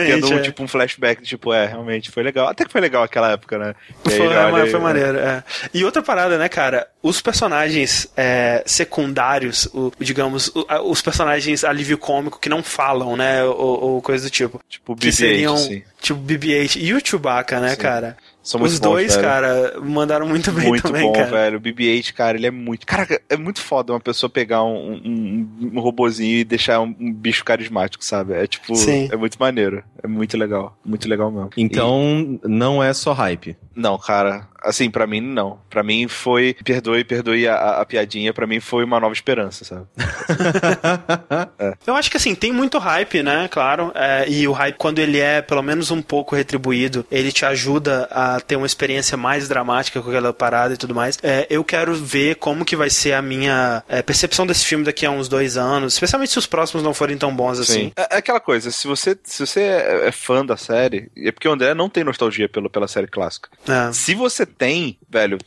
[0.06, 0.40] tendo é.
[0.42, 2.48] tipo, um flashback, tipo, é, realmente foi legal.
[2.48, 3.74] Até que foi legal aquela época, né?
[4.08, 4.84] E aí, Foi, olha foi né?
[4.84, 5.42] maneiro, é.
[5.72, 6.86] E outra parada, né, cara?
[7.02, 13.42] Os personagens é, secundários, o- digamos, o- os personagens alívio cômico que não falam, né?
[13.44, 14.60] Ou, ou coisa do tipo.
[14.68, 15.82] Tipo, que BB-8, seriam, assim.
[16.00, 17.76] tipo, BB-8 e o Chewbacca, né, Sim.
[17.76, 18.16] cara?
[18.42, 19.26] São muito Os bons, dois, velho.
[19.26, 21.26] cara, mandaram muito bem Muito também, bom, cara.
[21.26, 21.58] velho.
[21.58, 22.86] O BB-8, cara, ele é muito.
[22.86, 27.12] Caraca, é muito foda uma pessoa pegar um, um, um robozinho e deixar um, um
[27.12, 28.32] bicho carismático, sabe?
[28.32, 28.74] É tipo.
[28.74, 29.08] Sim.
[29.12, 29.84] É muito maneiro.
[30.02, 30.74] É muito legal.
[30.84, 31.50] Muito legal mesmo.
[31.56, 33.56] Então, não é só hype.
[33.76, 35.58] Não, cara, assim, pra mim não.
[35.68, 39.86] Pra mim foi, perdoe, perdoe a, a- piadinha, pra mim foi uma nova esperança, sabe?
[41.86, 43.48] Eu acho que assim, tem muito hype, né?
[43.50, 43.92] Claro.
[43.94, 48.08] é, e o hype, quando ele é pelo menos um pouco retribuído, ele te ajuda
[48.10, 51.18] a ter uma experiência mais dramática com aquela parada e tudo mais.
[51.22, 55.04] É, eu quero ver como que vai ser a minha é, percepção desse filme daqui
[55.06, 57.92] a uns dois anos, especialmente se os próximos não forem tão bons assim.
[57.96, 61.48] É, é aquela coisa, se você, se você é é fã da série, é porque
[61.48, 63.48] o André não tem nostalgia pelo, pela série clássica.
[63.68, 63.92] É.
[63.92, 65.38] Se você tem, velho,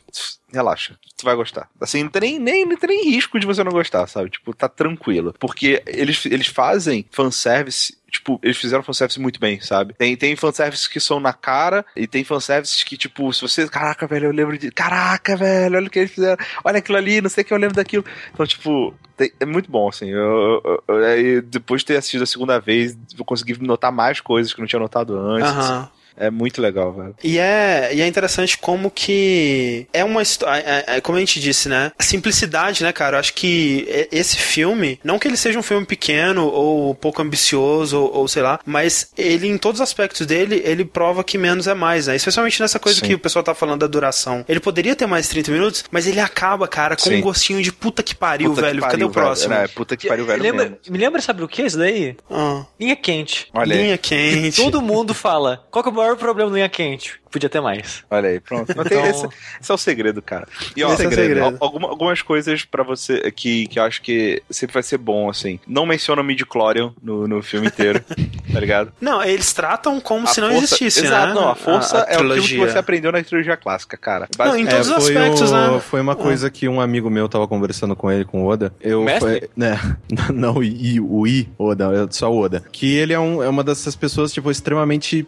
[0.52, 1.68] relaxa, tu vai gostar.
[1.80, 4.30] Assim, não tem nem, nem, não tem nem risco de você não gostar, sabe?
[4.30, 5.34] Tipo, tá tranquilo.
[5.38, 9.92] Porque eles, eles fazem fanservice tipo, eles fizeram fanservice muito bem, sabe?
[9.94, 13.68] Tem, tem fanservice que são na cara e tem fanservice que, tipo, se você.
[13.68, 14.70] Caraca, velho, eu lembro de.
[14.70, 16.36] Caraca, velho, olha o que eles fizeram.
[16.62, 18.04] Olha aquilo ali, não sei o que eu lembro daquilo.
[18.32, 20.10] Então, tipo, tem- é muito bom, assim.
[20.10, 24.20] Eu, eu- eu- aí depois de ter assistido a segunda vez, eu consegui notar mais
[24.20, 25.50] coisas que eu não tinha notado antes.
[25.50, 25.90] Aham.
[26.16, 27.14] É muito legal, velho.
[27.22, 31.40] E é, e é interessante como que é uma história, é, é, como a gente
[31.40, 31.92] disse, né?
[31.98, 33.16] A simplicidade, né, cara?
[33.16, 38.00] Eu acho que esse filme, não que ele seja um filme pequeno ou pouco ambicioso
[38.00, 41.66] ou, ou sei lá, mas ele em todos os aspectos dele, ele prova que menos
[41.66, 42.16] é mais, né?
[42.16, 43.06] Especialmente nessa coisa Sim.
[43.06, 44.44] que o pessoal tá falando da duração.
[44.48, 47.16] Ele poderia ter mais 30 minutos, mas ele acaba, cara, com Sim.
[47.16, 48.80] um gostinho de puta que pariu, Puta que velho.
[48.80, 49.26] pariu, Cadê o velho.
[49.26, 49.54] próximo?
[49.54, 50.42] É, puta que pariu, velho.
[50.42, 50.78] lembra, mesmo.
[50.90, 52.16] me lembra, sabe o que isso daí?
[52.30, 53.48] Ah, Linha quente.
[53.52, 53.82] Olha aí.
[53.82, 54.56] linha quente.
[54.62, 55.64] Todo mundo fala.
[55.70, 57.20] Qual que é o maior problema do linha quente?
[57.34, 58.04] podia ter mais.
[58.08, 58.70] Olha aí, pronto.
[58.70, 59.04] Então...
[59.04, 59.26] Esse,
[59.60, 60.46] esse, é o segredo, cara.
[60.76, 61.56] E ó, esse é segredo.
[61.58, 65.58] Alguma, algumas coisas para você que, que eu acho que sempre vai ser bom, assim.
[65.66, 68.00] Não menciona o Midichlorian no, no filme inteiro,
[68.52, 68.92] tá ligado?
[69.00, 71.34] Não, eles tratam como a se não força, existisse, exato, né?
[71.34, 74.28] Não, a força a, a é o que você aprendeu na trilogia clássica, cara.
[74.38, 75.80] Não, em todos é, os aspectos, o, né?
[75.80, 78.72] Foi uma coisa que um amigo meu tava conversando com ele, com o Oda.
[78.80, 79.78] Eu, foi, né,
[80.32, 82.62] não o I, o I, Oda, é só o Oda.
[82.70, 85.26] Que ele é, um, é uma dessas pessoas, tipo, extremamente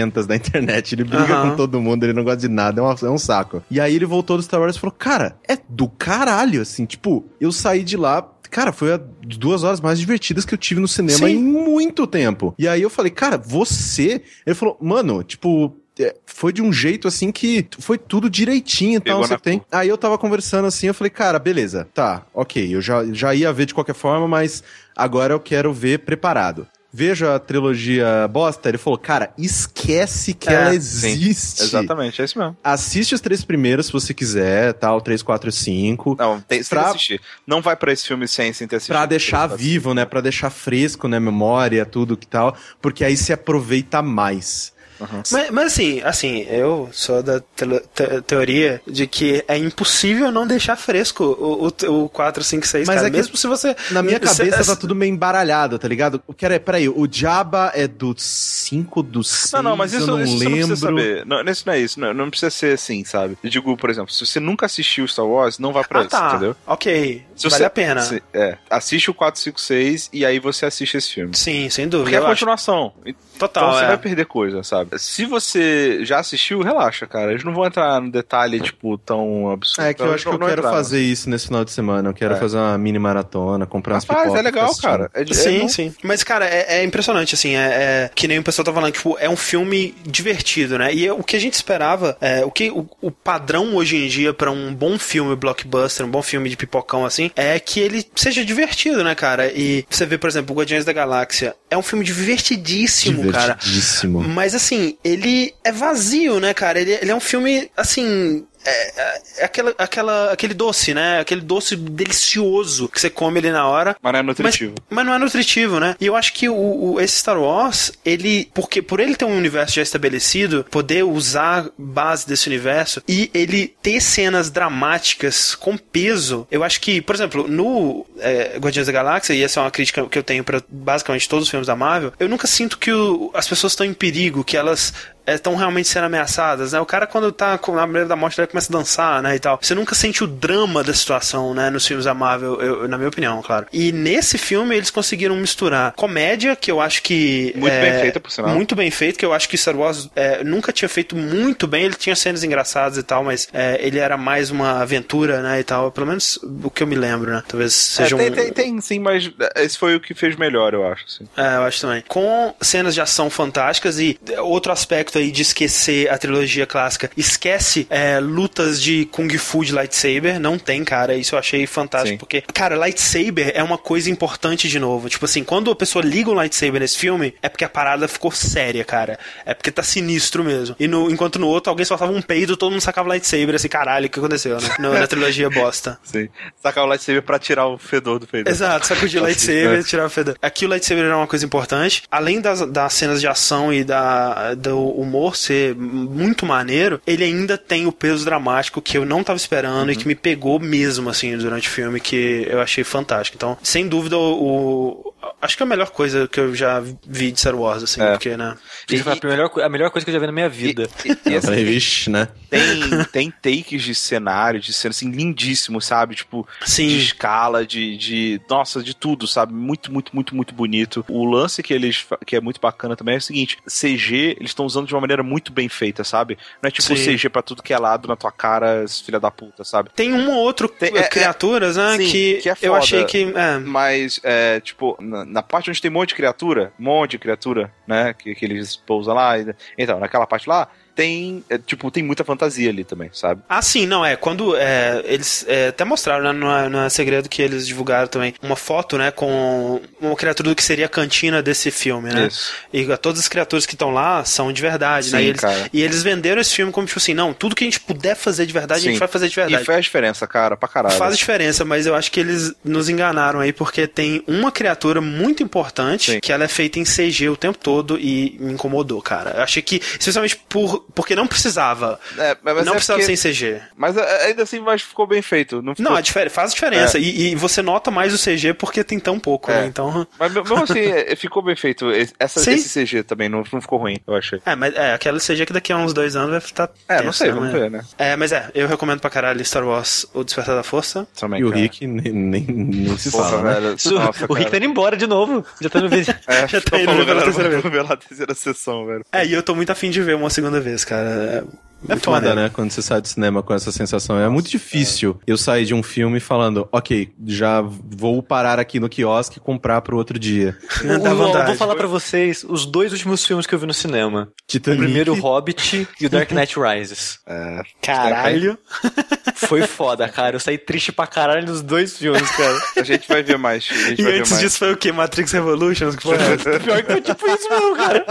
[0.00, 0.94] rabugentas da internet.
[0.94, 3.62] Ele briga com todo mundo, ele não gosta de nada, é um, é um saco.
[3.70, 7.24] E aí ele voltou do Star Wars e falou, cara, é do caralho, assim, tipo,
[7.40, 9.00] eu saí de lá, Cara, foi a
[9.38, 11.36] duas horas mais divertidas que eu tive no cinema Sim.
[11.36, 12.52] em muito tempo.
[12.58, 14.22] E aí eu falei, cara, você.
[14.44, 19.00] Ele falou, mano, tipo, é, foi de um jeito assim que foi tudo direitinho e
[19.00, 19.62] tal, você tem.
[19.70, 23.52] Aí eu tava conversando assim, eu falei, cara, beleza, tá, ok, eu já, já ia
[23.52, 24.64] ver de qualquer forma, mas
[24.96, 30.54] agora eu quero ver preparado veja a trilogia bosta, ele falou, cara, esquece que é,
[30.54, 31.58] ela existe.
[31.58, 32.56] Sim, exatamente, é isso mesmo.
[32.62, 36.16] Assiste os três primeiros se você quiser, tal, 3, 4 e 5.
[36.18, 37.20] Não, tem, pra, que assistir.
[37.46, 38.96] Não vai para esse filme sem, sem ter assistido.
[38.96, 43.32] Pra deixar vivo, né, pra deixar fresco, né, memória, tudo que tal, porque aí se
[43.32, 44.72] aproveita mais.
[45.00, 45.22] Uhum.
[45.30, 50.46] Mas, mas, assim, assim, eu sou da te te teoria de que é impossível não
[50.46, 53.74] deixar fresco o, o, o 4, 5, 6, mas cara, é mesmo se você...
[53.90, 56.22] Na minha cabeça tá tudo meio embaralhado, tá ligado?
[56.36, 60.22] Quero, peraí, o Jabba é do 5, do 6, Não, não, mas isso, eu não
[60.22, 60.50] isso lembro.
[60.50, 61.26] não precisa saber.
[61.26, 63.38] Não, isso não é isso, não, não, precisa ser assim, sabe?
[63.42, 66.10] Eu digo, por exemplo, se você nunca assistiu Star Wars, não vá pra ah, isso,
[66.10, 66.28] tá.
[66.30, 66.56] entendeu?
[66.66, 68.00] Ok, se vale você, a pena.
[68.02, 71.36] Se, é, assiste o 4, 5, 6 e aí você assiste esse filme.
[71.36, 72.10] Sim, sem dúvida.
[72.10, 72.92] Porque é a continuação.
[73.04, 73.30] Acho.
[73.40, 73.88] Total, então você é.
[73.88, 74.89] vai perder coisa, sabe?
[74.96, 77.30] Se você já assistiu, relaxa, cara.
[77.32, 79.88] Eles não vão entrar no detalhe, tipo, tão absurdo.
[79.88, 82.08] É que eu acho que eu quero entrar, fazer isso nesse final de semana.
[82.08, 82.36] Eu quero é.
[82.36, 84.34] fazer uma mini maratona, comprar umas pipocas.
[84.34, 85.10] é legal, cara.
[85.14, 85.94] É, sim, é sim.
[86.02, 87.56] Mas, cara, é, é impressionante, assim.
[87.56, 90.94] É, é, que nem o pessoal tá falando, tipo, é um filme divertido, né?
[90.94, 94.32] E o que a gente esperava, é, o que o, o padrão hoje em dia
[94.32, 98.44] para um bom filme blockbuster, um bom filme de pipocão, assim, é que ele seja
[98.44, 99.50] divertido, né, cara?
[99.52, 101.54] E você vê, por exemplo, o Guardiões da Galáxia.
[101.70, 104.20] É um filme divertidíssimo, divertidíssimo.
[104.20, 104.32] cara.
[104.32, 106.80] Mas, assim, ele é vazio, né, cara?
[106.80, 111.20] Ele, ele é um filme, assim, é, é, é, aquela, aquela, aquele doce, né?
[111.20, 113.96] Aquele doce delicioso que você come ali na hora.
[114.02, 114.74] Mas não é nutritivo.
[114.88, 115.96] Mas, mas não é nutritivo, né?
[116.00, 118.50] E eu acho que o, o, esse Star Wars, ele.
[118.54, 123.74] Porque por ele ter um universo já estabelecido, poder usar base desse universo e ele
[123.82, 129.34] ter cenas dramáticas com peso, eu acho que, por exemplo, no é, Guardiões da Galáxia,
[129.34, 132.12] e essa é uma crítica que eu tenho para basicamente todos os filmes da Marvel,
[132.18, 134.92] eu nunca sinto que o, as pessoas estão em perigo, que elas
[135.34, 136.80] estão é, realmente sendo ameaçadas, né?
[136.80, 139.36] O cara, quando tá na beira da morte, ele começa a dançar, né?
[139.36, 139.58] E tal.
[139.60, 141.70] Você nunca sente o drama da situação, né?
[141.70, 143.66] Nos filmes da Marvel, eu, na minha opinião, claro.
[143.72, 147.52] E nesse filme, eles conseguiram misturar comédia, que eu acho que.
[147.56, 148.54] Muito é, bem feita, por sinal.
[148.54, 151.84] Muito bem feito, que eu acho que Star Wars é, nunca tinha feito muito bem.
[151.84, 155.60] Ele tinha cenas engraçadas e tal, mas é, ele era mais uma aventura, né?
[155.60, 155.90] E tal.
[155.92, 157.42] Pelo menos o que eu me lembro, né?
[157.46, 158.32] Talvez é, seja tem, um.
[158.32, 161.04] Tem, tem, sim, mas esse foi o que fez melhor, eu acho.
[161.36, 162.02] É, eu acho também.
[162.08, 167.86] Com cenas de ação fantásticas e outro aspecto aí de esquecer a trilogia clássica, esquece
[167.90, 170.40] é, lutas de Kung Fu de lightsaber.
[170.40, 171.14] Não tem, cara.
[171.14, 172.14] Isso eu achei fantástico.
[172.14, 172.18] Sim.
[172.18, 175.08] Porque, cara, lightsaber é uma coisa importante de novo.
[175.08, 178.30] Tipo assim, quando a pessoa liga um lightsaber nesse filme, é porque a parada ficou
[178.30, 179.18] séria, cara.
[179.44, 180.76] É porque tá sinistro mesmo.
[180.78, 183.54] E no, enquanto no outro, alguém soltava um peido, todo mundo sacava lightsaber.
[183.54, 184.68] Assim, caralho, o que aconteceu, né?
[184.78, 185.98] No, na trilogia bosta.
[186.04, 186.28] Sim.
[186.62, 188.48] Sacava o lightsaber pra tirar o fedor do peido.
[188.48, 190.36] Exato, sacudir o lightsaber e tirar o fedor.
[190.40, 192.02] Aqui o lightsaber era uma coisa importante.
[192.10, 194.78] Além das, das cenas de ação e da, do
[195.10, 199.86] humor ser muito maneiro, ele ainda tem o peso dramático que eu não tava esperando
[199.86, 199.90] uhum.
[199.90, 203.36] e que me pegou mesmo, assim, durante o filme, que eu achei fantástico.
[203.36, 207.32] Então, sem dúvida, o, o acho que é a melhor coisa que eu já vi
[207.32, 208.12] de Star Wars, assim, é.
[208.12, 208.56] porque, né?
[208.88, 210.88] E, e, a, melhor, a melhor coisa que eu já vi na minha vida.
[211.04, 212.28] E, e, assim, Vixe, né?
[212.48, 216.14] Tem, tem takes de cenário, de cena, assim, lindíssimo, sabe?
[216.14, 216.88] Tipo, Sim.
[216.88, 218.40] de escala, de, de.
[218.48, 219.52] Nossa, de tudo, sabe?
[219.52, 221.04] Muito, muito, muito, muito bonito.
[221.08, 222.06] O lance que eles.
[222.26, 225.22] que é muito bacana também é o seguinte: CG, eles estão usando de uma maneira
[225.22, 226.36] muito bem feita, sabe?
[226.62, 227.16] Não é tipo Sim.
[227.16, 229.90] CG pra tudo que é lado na tua cara, filha da puta, sabe?
[229.94, 231.96] Tem um ou outro tem, é, criaturas, né?
[231.96, 233.32] Sim, que, que é foda, eu achei que.
[233.34, 233.58] É.
[233.58, 237.18] Mas, é, tipo, na, na, parte onde tem um monte de criatura, um monte de
[237.18, 238.14] criatura, né?
[238.14, 239.34] Que, que eles pousam lá.
[239.78, 240.68] Então, naquela parte lá,
[241.00, 243.40] tem, é, tipo, tem muita fantasia ali também, sabe?
[243.48, 244.16] Ah, sim, não, é.
[244.16, 246.68] Quando é, eles é, até mostraram, né?
[246.68, 249.10] Não é, é segredo que eles divulgaram também uma foto, né?
[249.10, 252.26] Com uma criatura do que seria a cantina desse filme, né?
[252.26, 252.52] Isso.
[252.70, 255.22] E todas as criaturas que estão lá são de verdade, sim, né?
[255.22, 255.70] E eles, cara.
[255.72, 258.44] e eles venderam esse filme como, tipo assim, não, tudo que a gente puder fazer
[258.44, 258.88] de verdade, sim.
[258.88, 259.62] a gente vai fazer de verdade.
[259.62, 260.96] E faz diferença, cara, pra caralho.
[260.96, 265.42] Faz diferença, mas eu acho que eles nos enganaram aí, porque tem uma criatura muito
[265.42, 266.20] importante sim.
[266.20, 269.30] que ela é feita em CG o tempo todo e me incomodou, cara.
[269.38, 271.98] Eu achei que, especialmente por porque não precisava.
[272.18, 273.60] É, mas não é precisava porque- ser em CG.
[273.76, 275.62] Mas é, ainda assim, mas ficou bem feito.
[275.62, 275.90] Não, ficou...
[275.92, 276.98] Não, é difer- faz diferença.
[276.98, 279.62] E, e você nota mais o CG porque tem tão pouco, É.
[279.62, 279.66] né?
[279.66, 280.06] Então.
[280.18, 281.90] Mas mesmo assim, é, ficou bem feito.
[281.90, 282.52] Esse- Essa, Sim.
[282.52, 284.40] esse CG também não, não ficou ruim, eu achei.
[284.44, 286.70] É, mas é, aquela CG que daqui a uns dois anos vai estar.
[286.88, 287.34] É, não sei, né?
[287.34, 287.82] vamos ver, né?
[287.98, 291.06] É, mas é, eu recomendo pra caralho Star Wars O Despertar da Força.
[291.18, 291.60] Também, E o cara.
[291.60, 293.54] Rick nem, nem, nem se Porra, fala, né?
[293.54, 293.70] velho.
[293.70, 294.64] Nossa, o Rick tá cara.
[294.64, 295.44] indo embora de novo.
[295.60, 296.14] Já tá no vídeo.
[296.26, 299.04] É, Já tá indo pela terceira terceira sessão, velho.
[299.12, 301.44] É, e eu tô muito afim de ver uma segunda vez, vez, cara.
[301.88, 302.40] É muito foda, maneiro.
[302.42, 302.50] né?
[302.52, 304.18] Quando você sai do cinema com essa sensação.
[304.18, 308.88] É muito difícil eu sair de um filme falando, ok, já vou parar aqui no
[308.88, 310.56] quiosque e comprar pro outro dia.
[310.84, 311.56] Dá Eu vou- vontade.
[311.56, 314.28] falar pra vocês os dois últimos filmes que eu vi no cinema.
[314.30, 314.82] O Titanic.
[314.82, 317.18] primeiro, o Hobbit e o Dark Knight Rises.
[317.26, 318.58] É, Caralho.
[319.36, 320.36] Foi foda, cara.
[320.36, 322.58] Eu saí triste pra caralho nos dois filmes, cara.
[322.76, 323.66] a gente vai ver mais.
[323.70, 324.42] A gente E vai ver antes mais.
[324.42, 324.92] disso foi o quê?
[324.92, 325.96] Matrix Revolutions?
[325.96, 328.04] Que foi Pior que foi tipo isso mesmo, cara.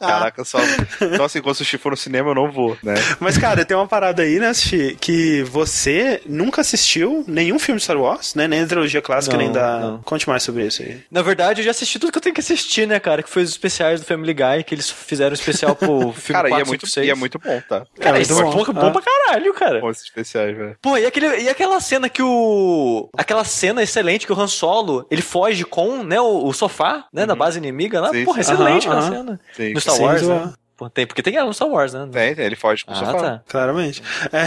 [0.00, 0.58] Caraca, só.
[1.00, 2.94] Então, assim, quando o Sushi for no cinema, eu não vou, né?
[3.20, 7.84] Mas, cara, tem uma parada aí, né, Sushi, que você nunca assistiu nenhum filme de
[7.84, 8.46] Star Wars, né?
[8.48, 9.78] Nem a trilogia clássica, Não, nem da.
[9.80, 9.98] não.
[10.02, 11.00] Conte mais sobre isso aí.
[11.10, 13.22] Na verdade, eu já assisti tudo que eu tenho que assistir, né, cara?
[13.22, 16.48] Que foi os especiais do Family Guy, que eles fizeram um especial pro filme Cara,
[16.48, 17.06] 4, e é, 5, muito, 6.
[17.06, 17.84] e é muito bom, tá?
[18.00, 18.50] Cara, É isso é bom.
[18.52, 18.90] bom, bom Ah.
[18.90, 19.80] pra caralho, cara.
[19.80, 20.76] Bom esses especiais, velho.
[20.80, 23.08] Pô, e, aquele, e aquela cena que o.
[23.16, 27.26] Aquela cena excelente que o Han Solo ele foge com né, o, o sofá, né,
[27.26, 28.10] da base inimiga lá.
[28.10, 28.52] Sim, Porra, sim.
[28.52, 29.26] excelente Aham, aquela aham.
[29.26, 29.40] cena.
[29.56, 29.72] Sim.
[29.74, 30.52] No Star Sim, Wars, do- né?
[30.88, 32.08] Tem, porque tem ela no Star Wars, né?
[32.12, 33.12] Tem, tem, ele foge com o Ah, sofá.
[33.18, 33.42] tá.
[33.48, 34.02] Claramente.
[34.32, 34.44] É,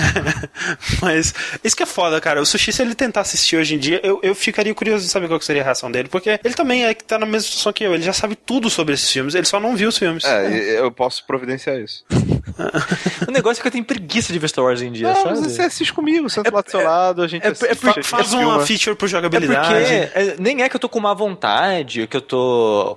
[1.01, 2.41] mas isso que é foda, cara.
[2.41, 5.27] O Sushi, se ele tentar assistir hoje em dia, eu, eu ficaria curioso de saber
[5.27, 6.09] qual que seria a reação dele.
[6.09, 7.93] Porque ele também é que tá na mesma situação que eu.
[7.93, 10.23] Ele já sabe tudo sobre esses filmes, ele só não viu os filmes.
[10.23, 12.03] É, e- eu posso providenciar isso.
[13.27, 15.39] O negócio é que eu tenho preguiça de ver Star Wars em dia, Não, sabe?
[15.39, 18.03] mas você assiste comigo, senta lá do seu lado, a gente é- é assiste, gente
[18.03, 18.55] Faz filma.
[18.57, 19.67] uma feature pro É jogabilidade.
[19.67, 22.95] porque é, nem é que eu tô com má vontade, que eu tô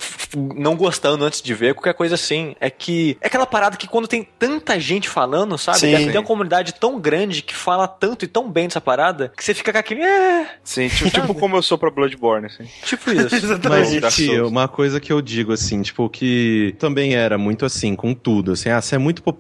[0.57, 2.55] não gostando antes de ver, qualquer coisa assim.
[2.61, 5.79] É que é aquela parada que quando tem tanta gente falando, sabe?
[5.79, 5.97] Sim.
[5.97, 9.55] Tem uma comunidade tão grande que fala tanto e tão bem dessa parada, que você
[9.55, 10.03] fica com aquele.
[10.03, 12.65] É, Sim, tipo, tipo como eu sou pra Bloodborne, assim.
[12.85, 13.29] tipo isso.
[13.31, 14.11] Mas, Exatamente.
[14.15, 18.53] Tio, uma coisa que eu digo, assim, tipo, que também era muito assim, com tudo,
[18.53, 19.36] assim, ah, você é muito popular,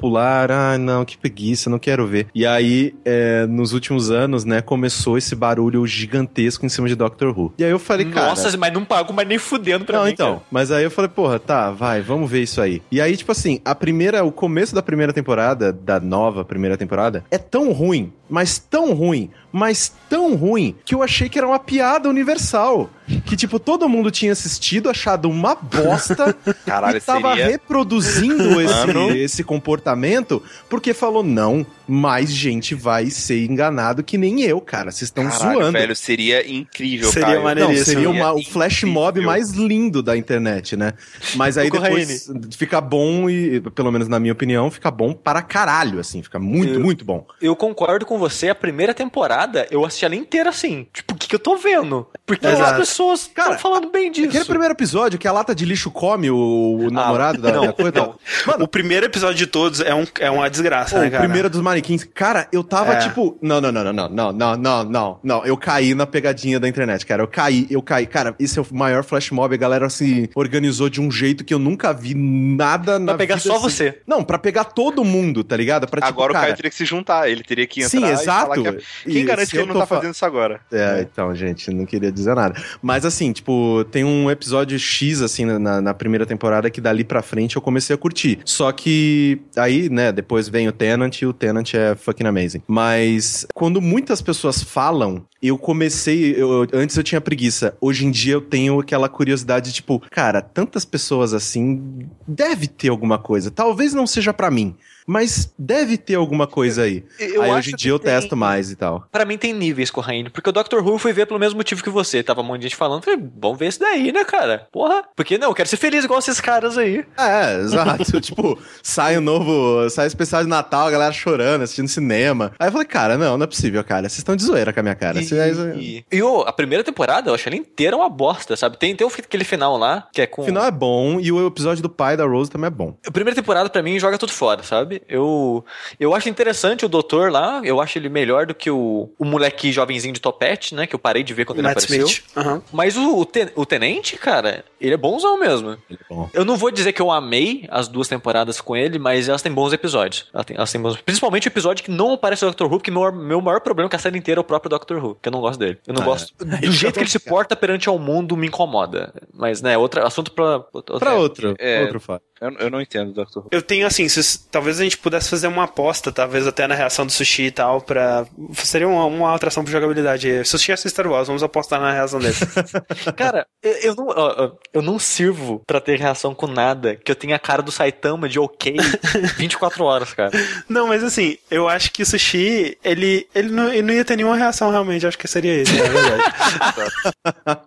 [0.51, 2.27] ah, não, que preguiça, não quero ver.
[2.35, 7.37] E aí, é, nos últimos anos, né, começou esse barulho gigantesco em cima de Doctor
[7.37, 7.53] Who.
[7.59, 8.29] E aí eu falei, cara...
[8.29, 10.13] Nossa, mas não pago mais nem fudendo pra não, mim.
[10.13, 10.35] então.
[10.35, 10.47] cara.
[10.51, 12.83] Mas aí eu falei, porra, tá, vai, vamos ver isso aí.
[12.91, 17.25] E aí, tipo assim, a primeira, o começo da primeira temporada, da nova primeira temporada,
[17.31, 21.59] é tão ruim, mas tão ruim, mas tão ruim, que eu achei que era uma
[21.59, 22.91] piada universal.
[23.25, 26.35] Que, tipo, todo mundo tinha assistido, achado uma bosta,
[26.67, 33.45] Caralho, e tava seria- reproduzindo esse, esse comportamento, porque falou, não, mais gente vai ser
[33.45, 34.91] enganado que nem eu, cara.
[34.91, 35.71] Vocês estão zoando.
[35.73, 37.73] velho, seria incrível, Seria maneiro.
[37.73, 40.95] Não, seria uma- o flash mob mais lindo da internet, né?
[41.37, 46.01] Mas aí depois fica bom e, pelo menos na minha opinião, fica bom para caralho,
[46.01, 46.23] assim.
[46.25, 47.25] Fica muito, Eu- muito bom.
[47.41, 50.87] Eu concordo com você, a primeira temporada eu assisti ela inteira assim.
[50.93, 52.07] Tipo, o que, que eu tô vendo?
[52.25, 52.63] Porque Exato.
[52.73, 54.29] as pessoas estão Cara, falando bem disso.
[54.29, 57.67] Aquele primeiro episódio que a lata de lixo come o, o namorado da, Ah, não,
[57.67, 57.93] da coisa.
[57.95, 58.15] não.
[58.47, 61.23] Mano, O primeiro episódio de todos é, um, é uma desgraça, Pô, né, o cara?
[61.25, 62.05] primeiro dos manequins.
[62.15, 62.99] Cara, eu tava É.
[62.99, 63.39] tipo.
[63.41, 65.47] Não, não, não, não, não, não, não, não, não, não.
[65.47, 67.23] Eu caí na pegadinha da internet, cara.
[67.23, 68.07] Eu caí, eu caí.
[68.07, 69.55] Cara, esse é o maior flash mob.
[69.55, 73.37] A galera se organizou de um jeito que eu nunca vi nada na Pra pegar
[73.37, 73.63] vida só assim.
[73.63, 74.01] você.
[74.07, 75.87] Não, pra pegar todo mundo, tá ligado?
[75.89, 78.06] Pra, tipo, Agora o cara, Caio teria que se juntar, ele teria que entrar Sim,
[78.13, 78.63] exato.
[78.63, 80.61] que é- Quem E garante que ele eu não tô tá fa- fazendo isso agora?
[80.73, 82.61] É, então, gente, não queria dizer nada.
[82.83, 87.23] Mas assim, tipo, tem um episódio X, assim, na, na primeira temporada que dali pra
[87.23, 88.39] frente eu comecei a curtir.
[88.45, 92.63] Só que aí, né, depois vem o Tenant e o Tenant é fucking amazing.
[92.67, 96.35] Mas quando muitas pessoas falam, eu comecei.
[96.41, 97.77] eu- antes eu tinha preguiça.
[97.81, 102.07] Hoje em dia eu tenho aquela curiosidade, tipo, cara, tantas pessoas assim.
[102.27, 103.51] Deve ter alguma coisa.
[103.51, 104.75] Talvez não seja pra mim.
[105.07, 107.05] Mas deve ter alguma coisa aí.
[107.19, 109.07] Eu aí acho hoje em dia eu tem- testo mais e tal.
[109.13, 110.31] Pra mim tem níveis, Corraine.
[110.31, 112.23] Porque o Doctor Who eu fui ver pelo mesmo motivo que você.
[112.23, 113.05] Tava um monte de gente falando.
[113.05, 114.67] Falei, vamos ver isso daí, né, cara?
[114.73, 115.05] Porra.
[115.15, 117.05] Porque não, eu quero ser feliz igual esses caras aí.
[117.17, 118.21] É, exato.
[118.21, 119.89] tipo, sai o novo.
[119.91, 122.53] Sai o especial de Natal, a galera chorando, assistindo cinema.
[122.59, 124.09] Aí eu falei, cara, não, não é possível, cara.
[124.09, 125.23] Vocês estão de zoeira com a minha cara.
[125.23, 128.77] Vocês- E, e ô, a primeira temporada, eu achei ela inteira uma bosta, sabe?
[128.77, 130.43] Tem, tem aquele final lá, que é com.
[130.43, 132.97] O final é bom e o episódio do pai da Rose também é bom.
[133.07, 134.96] A primeira temporada, pra mim, joga tudo fora, sabe?
[135.09, 135.65] Eu,
[135.99, 139.71] eu acho interessante o doutor lá, eu acho ele melhor do que o, o moleque
[139.73, 140.87] jovenzinho de topete, né?
[140.87, 142.07] Que eu parei de ver quando ele Matt apareceu.
[142.07, 142.25] Smith.
[142.37, 142.63] Aham.
[142.73, 145.71] Mas o, o, ten- o tenente, cara, ele é bonzão mesmo.
[145.91, 146.29] Ele é bom.
[146.33, 149.53] Eu não vou dizer que eu amei as duas temporadas com ele, mas elas têm
[149.53, 150.27] bons episódios.
[150.33, 152.65] Elas têm, elas têm bons, principalmente o episódio que não aparece o Dr.
[152.65, 154.97] Who, porque meu, meu maior problema com a série inteira é o próprio Dr.
[154.97, 155.79] Who, que eu não gosto dele.
[155.87, 156.33] Eu não Ah, gosto.
[156.45, 159.13] Do jeito que ele se porta perante ao mundo me incomoda.
[159.35, 160.65] Mas, né, outro assunto pra.
[160.73, 161.83] outra Pra outro, É.
[161.83, 162.23] outro fato.
[162.41, 163.47] Eu, eu não entendo, Dr.
[163.51, 167.07] Eu tenho assim, se, talvez a gente pudesse fazer uma aposta, talvez até na reação
[167.07, 168.27] do sushi e tal, pra.
[168.55, 170.45] Seria uma, uma atração pra jogabilidade.
[170.45, 172.35] Sushi é Star Wars, vamos apostar na reação dele.
[173.17, 177.17] Cara, eu, eu não, ó, eu não sirvo pra ter reação com nada que eu
[177.17, 178.77] tenha a cara do Saitama de ok
[179.39, 180.31] 24 horas, cara.
[180.69, 184.17] Não, mas assim, eu acho que o sushi, ele, ele, não, ele não ia ter
[184.17, 186.25] nenhuma reação realmente, acho que seria isso, na verdade.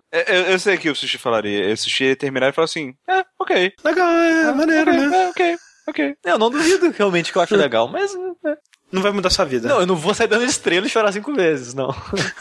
[0.12, 1.72] É, eu, eu sei que o Sushi falaria.
[1.72, 3.72] O Sushi ia terminar e falar assim: é, ok.
[3.84, 5.16] Legal, é maneiro, ok, né?
[5.24, 6.16] É, ok, ok.
[6.24, 8.14] Eu não duvido realmente que eu acho legal, mas.
[8.14, 8.56] é.
[8.92, 9.68] Não vai mudar sua vida.
[9.68, 11.94] Não, eu não vou sair dando estrela e chorar cinco vezes, não.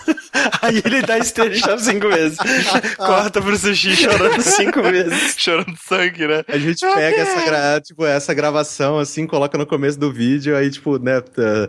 [0.62, 2.38] Aí ele dá estrela e chora cinco vezes.
[2.98, 5.36] Corta pro sushi chorando cinco vezes.
[5.38, 6.44] Chorando sangue, né?
[6.48, 10.70] A gente pega essa, gra- tipo, essa gravação, assim, coloca no começo do vídeo, aí,
[10.70, 11.22] tipo, né,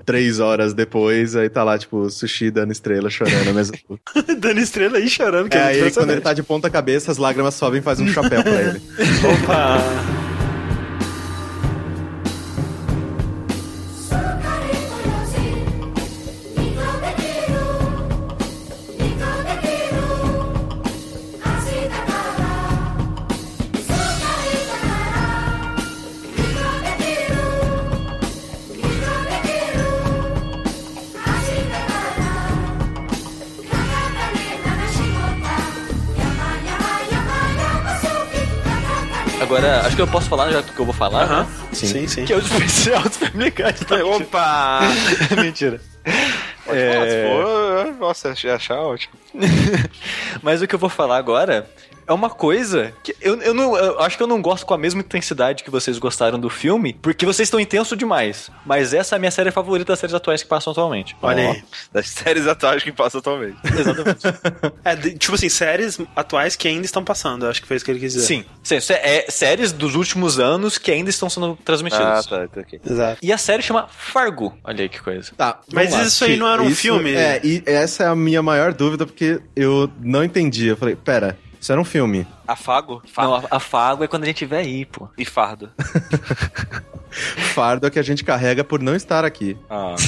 [0.05, 3.77] três horas depois, aí tá lá, tipo, sushi dando estrela, chorando mesmo.
[4.39, 7.19] Dando estrela e chorando, que É, é, aí quando ele tá de ponta cabeça, as
[7.19, 8.83] lágrimas sobem e faz um chapéu pra ele.
[9.43, 10.20] Opa!「
[40.01, 41.43] eu posso falar já do que eu vou falar, Aham.
[41.45, 41.49] né?
[41.73, 42.25] Sim, sim.
[42.25, 43.73] Que é o especial dos Family Guy.
[43.87, 44.05] tá?
[44.05, 44.81] Opa!
[45.41, 45.81] Mentira.
[46.65, 46.93] Pode É.
[46.95, 49.15] falar, se for, nossa, achar ótimo.
[50.43, 51.69] Mas o que eu vou falar agora
[52.11, 54.79] é uma coisa que eu, eu não eu acho que eu não gosto com a
[54.79, 58.51] mesma intensidade que vocês gostaram do filme, porque vocês estão intensos demais.
[58.67, 61.17] Mas essa é a minha série favorita das séries atuais que passam atualmente.
[61.23, 61.63] Olha aí.
[61.93, 63.57] Das séries atuais que passam atualmente.
[63.65, 64.21] Exatamente.
[64.85, 67.91] É, de- tipo assim, séries atuais que ainda estão passando, acho que foi isso que
[67.91, 68.27] ele quis dizer.
[68.27, 72.27] Sim, sim sé- é séries dos últimos anos que ainda estão sendo Ah, transmitidas.
[72.27, 72.81] tá, tá ok.
[72.85, 73.19] Exato.
[73.23, 74.57] E a série chama Fargo.
[74.65, 75.33] Olha aí que coisa.
[75.37, 76.03] Tá, Mas lá.
[76.03, 77.15] isso aí não era um Isso- filme?
[77.15, 80.67] É, e essa é a minha maior dúvida, porque eu não entendi.
[80.69, 82.27] Eu falei, pera, isso era um filme.
[82.47, 83.03] Afago?
[83.17, 85.09] Não, a, a Fargo é quando a gente vê aí, pô.
[85.17, 85.71] E fardo.
[87.55, 89.57] Fardo é que a gente carrega por não estar aqui.
[89.69, 89.95] Ah.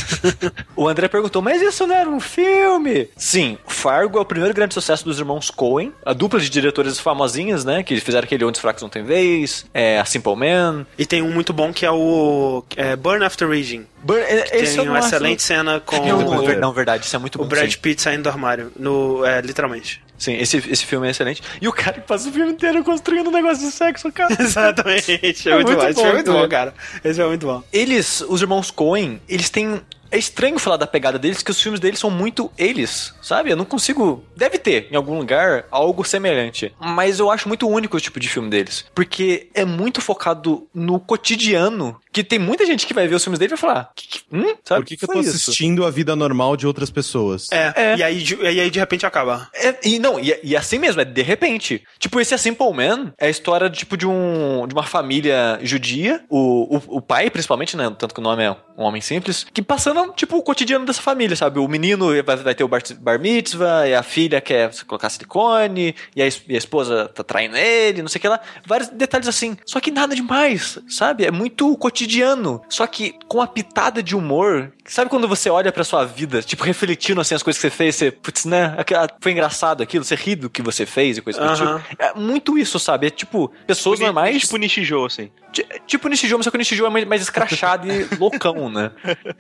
[0.74, 3.09] O André perguntou, mas isso não era um filme?
[3.16, 7.64] Sim, Fargo é o primeiro grande sucesso dos irmãos Coen, a dupla de diretores famosinhas,
[7.64, 7.82] né?
[7.82, 10.86] Que fizeram aquele Onde os Fracos Não Tem Vez, é, a Simple Man.
[10.98, 13.86] E tem um muito bom que é o é, Burn After Reading.
[14.03, 17.14] Burn, é, esse Tem não uma excelente cena com Não, não, o, não, verdade, isso
[17.14, 17.44] é muito bom.
[17.44, 17.78] o Brad sim.
[17.78, 18.72] Pitt saindo do armário.
[18.76, 20.03] No, é, literalmente.
[20.22, 21.42] Sim, esse, esse filme é excelente.
[21.60, 24.32] E o cara que passa o filme inteiro construindo um negócio de sexo, cara.
[24.40, 25.20] Exatamente.
[25.20, 25.88] É, É muito, muito bom.
[25.88, 26.74] Esse bom, foi muito bom, cara.
[27.04, 27.64] Esse foi muito bom.
[27.72, 29.80] Eles, os irmãos Coen, eles têm.
[30.12, 33.50] É estranho falar da pegada deles, que os filmes deles são muito eles, sabe?
[33.50, 34.22] Eu não consigo.
[34.36, 36.72] Deve ter, em algum lugar, algo semelhante.
[36.78, 38.84] Mas eu acho muito único o tipo de filme deles.
[38.94, 41.96] Porque é muito focado no cotidiano.
[42.12, 44.20] Que tem muita gente que vai ver os filmes dele e vai falar: "Que- que-
[44.30, 44.54] hum?
[44.62, 44.82] Sabe?
[44.82, 47.50] Por que, que eu tô isso?" assistindo a vida normal de outras pessoas?
[47.50, 47.96] É, É.
[47.96, 49.48] E, aí, de, e aí de repente acaba.
[49.54, 51.82] É, e não, e, e assim mesmo, é de repente.
[51.98, 56.22] Tipo, esse A Simple Man é a história tipo de um de uma família judia,
[56.28, 59.62] o, o, o pai principalmente, né, tanto que o nome é um homem simples, que
[59.62, 61.59] passando tipo o cotidiano dessa família, sabe?
[61.59, 65.94] O menino vai, vai ter o bar, bar mitzvah, e a filha quer colocar silicone,
[66.16, 69.28] e a, e a esposa tá traindo ele, não sei o que lá, vários detalhes
[69.28, 69.57] assim.
[69.64, 71.24] Só que nada demais, sabe?
[71.24, 74.72] É muito cotidiano, só que com a pitada de humor.
[74.84, 77.94] Sabe quando você olha pra sua vida, tipo, refletindo assim as coisas que você fez,
[77.94, 78.76] você, putz, né?
[79.20, 81.78] Foi engraçado aquilo, você ri do que você fez e coisa do Aham.
[81.80, 82.03] tipo.
[82.03, 83.07] É muito isso, sabe?
[83.07, 84.40] É tipo, pessoas normais.
[84.42, 85.30] Tipo Nishijou, assim.
[85.53, 88.90] ti- Tipo Nishijou, só que o Nishijou é mais, mais escrachado e loucão, né?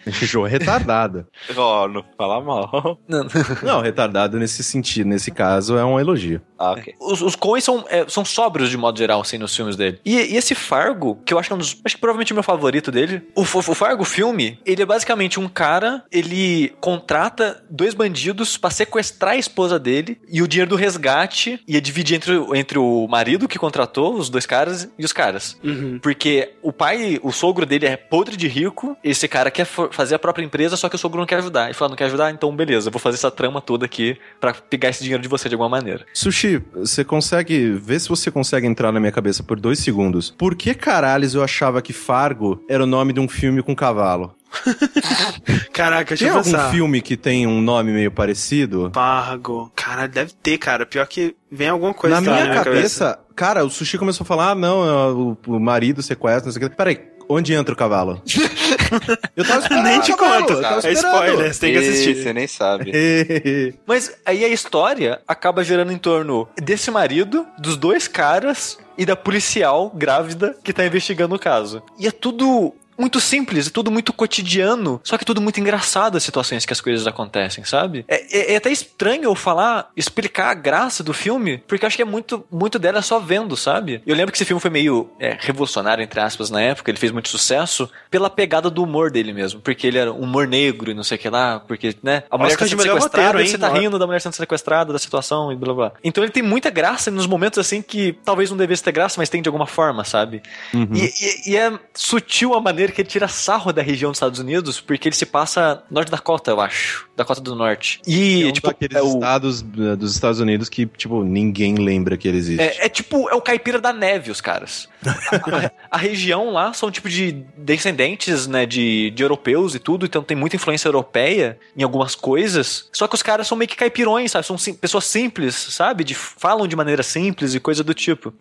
[0.06, 1.26] Jogo retardado.
[1.56, 2.98] Ó, não fala mal.
[3.08, 3.26] Não.
[3.62, 6.40] Não, retardado nesse sentido, nesse caso, é um elogio.
[6.58, 6.94] Ah, ok.
[7.00, 9.98] Os, os são, é, são sóbrios de modo geral, assim, nos filmes dele.
[10.04, 11.80] E, e esse Fargo, que eu acho que é um dos.
[11.84, 13.22] Acho que provavelmente é o meu favorito dele.
[13.34, 18.70] O, o, o Fargo filme, ele é basicamente um cara, ele contrata dois bandidos pra
[18.70, 23.06] sequestrar a esposa dele e o dinheiro do resgate ia dividir entre, o- entre o
[23.08, 25.56] marido que contratou, os dois caras, e os caras.
[25.64, 25.98] Uhum.
[26.00, 30.18] Porque o pai, o sogro dele é podre de rico, esse cara quer fazer a
[30.18, 31.64] própria empresa, só que o sogro não quer ajudar.
[31.64, 32.30] Ele fala, não quer ajudar?
[32.30, 35.48] Então beleza, eu vou fazer essa trama toda aqui pra pegar esse dinheiro de você
[35.48, 36.06] de alguma maneira.
[36.14, 37.70] Sushi, você consegue.
[37.72, 40.30] Vê se você consegue entrar na minha cabeça por dois segundos.
[40.30, 44.34] Por que caralhos eu achava que Fargo era o nome de um filme com cavalo?
[45.72, 46.70] Caraca, deixa Tem eu algum pensar.
[46.70, 48.90] filme que tem um nome meio parecido?
[48.94, 49.72] Fargo.
[49.74, 50.84] Cara, deve ter, cara.
[50.84, 54.54] Pior que vem alguma coisa na minha cabeça, cara, o Sushi começou a falar: ah,
[54.54, 56.76] não, é o, o marido sequestra, não sei o que.
[56.76, 58.22] Peraí, onde entra o cavalo?
[59.36, 60.52] eu tava esperando Nem te conto.
[60.84, 62.16] É spoiler, você tem que assistir.
[62.16, 62.92] Você nem sabe.
[63.86, 69.16] Mas aí a história acaba gerando em torno desse marido, dos dois caras e da
[69.16, 71.82] policial grávida que tá investigando o caso.
[71.98, 76.22] E é tudo muito simples, é tudo muito cotidiano, só que tudo muito engraçado as
[76.22, 78.04] situações que as coisas acontecem, sabe?
[78.08, 81.96] É, é- é até estranho eu falar, explicar a graça do filme, porque eu acho
[81.96, 84.02] que é muito, muito dela só vendo, sabe?
[84.06, 87.10] Eu lembro que esse filme foi meio é, revolucionário, entre aspas, na época, ele fez
[87.12, 91.02] muito sucesso pela pegada do humor dele mesmo, porque ele era humor negro e não
[91.02, 93.46] sei o que lá, porque, né, a mulher Oscar sendo sequestrada roteiro, hein?
[93.50, 95.92] você tá rindo da mulher sendo sequestrada, da situação e blá blá.
[96.04, 99.28] Então ele tem muita graça nos momentos assim que talvez não devesse ter graça, mas
[99.28, 100.42] tem de alguma forma, sabe?
[100.72, 101.04] E,
[101.48, 104.80] e- e é sutil a maneira que ele tira sarro da região dos Estados Unidos,
[104.80, 107.06] porque ele se passa Norte Dakota, eu acho.
[107.16, 108.00] Dakota do Norte.
[108.06, 109.06] E, É um tipo, daqueles é o.
[109.14, 112.62] estados eh, dos Estados Unidos que, tipo, ninguém lembra que ele existe.
[112.62, 114.88] É, é tipo, é o caipira da neve, os caras.
[115.04, 115.36] A,
[115.66, 120.22] a- a região lá são tipo de descendentes, né, de, de europeus e tudo, então
[120.22, 122.88] tem muita influência europeia em algumas coisas.
[122.92, 124.46] Só que os caras são meio que caipirões, sabe?
[124.46, 126.04] São sim- pessoas simples, sabe?
[126.04, 128.32] De, falam de maneira simples e coisa do tipo.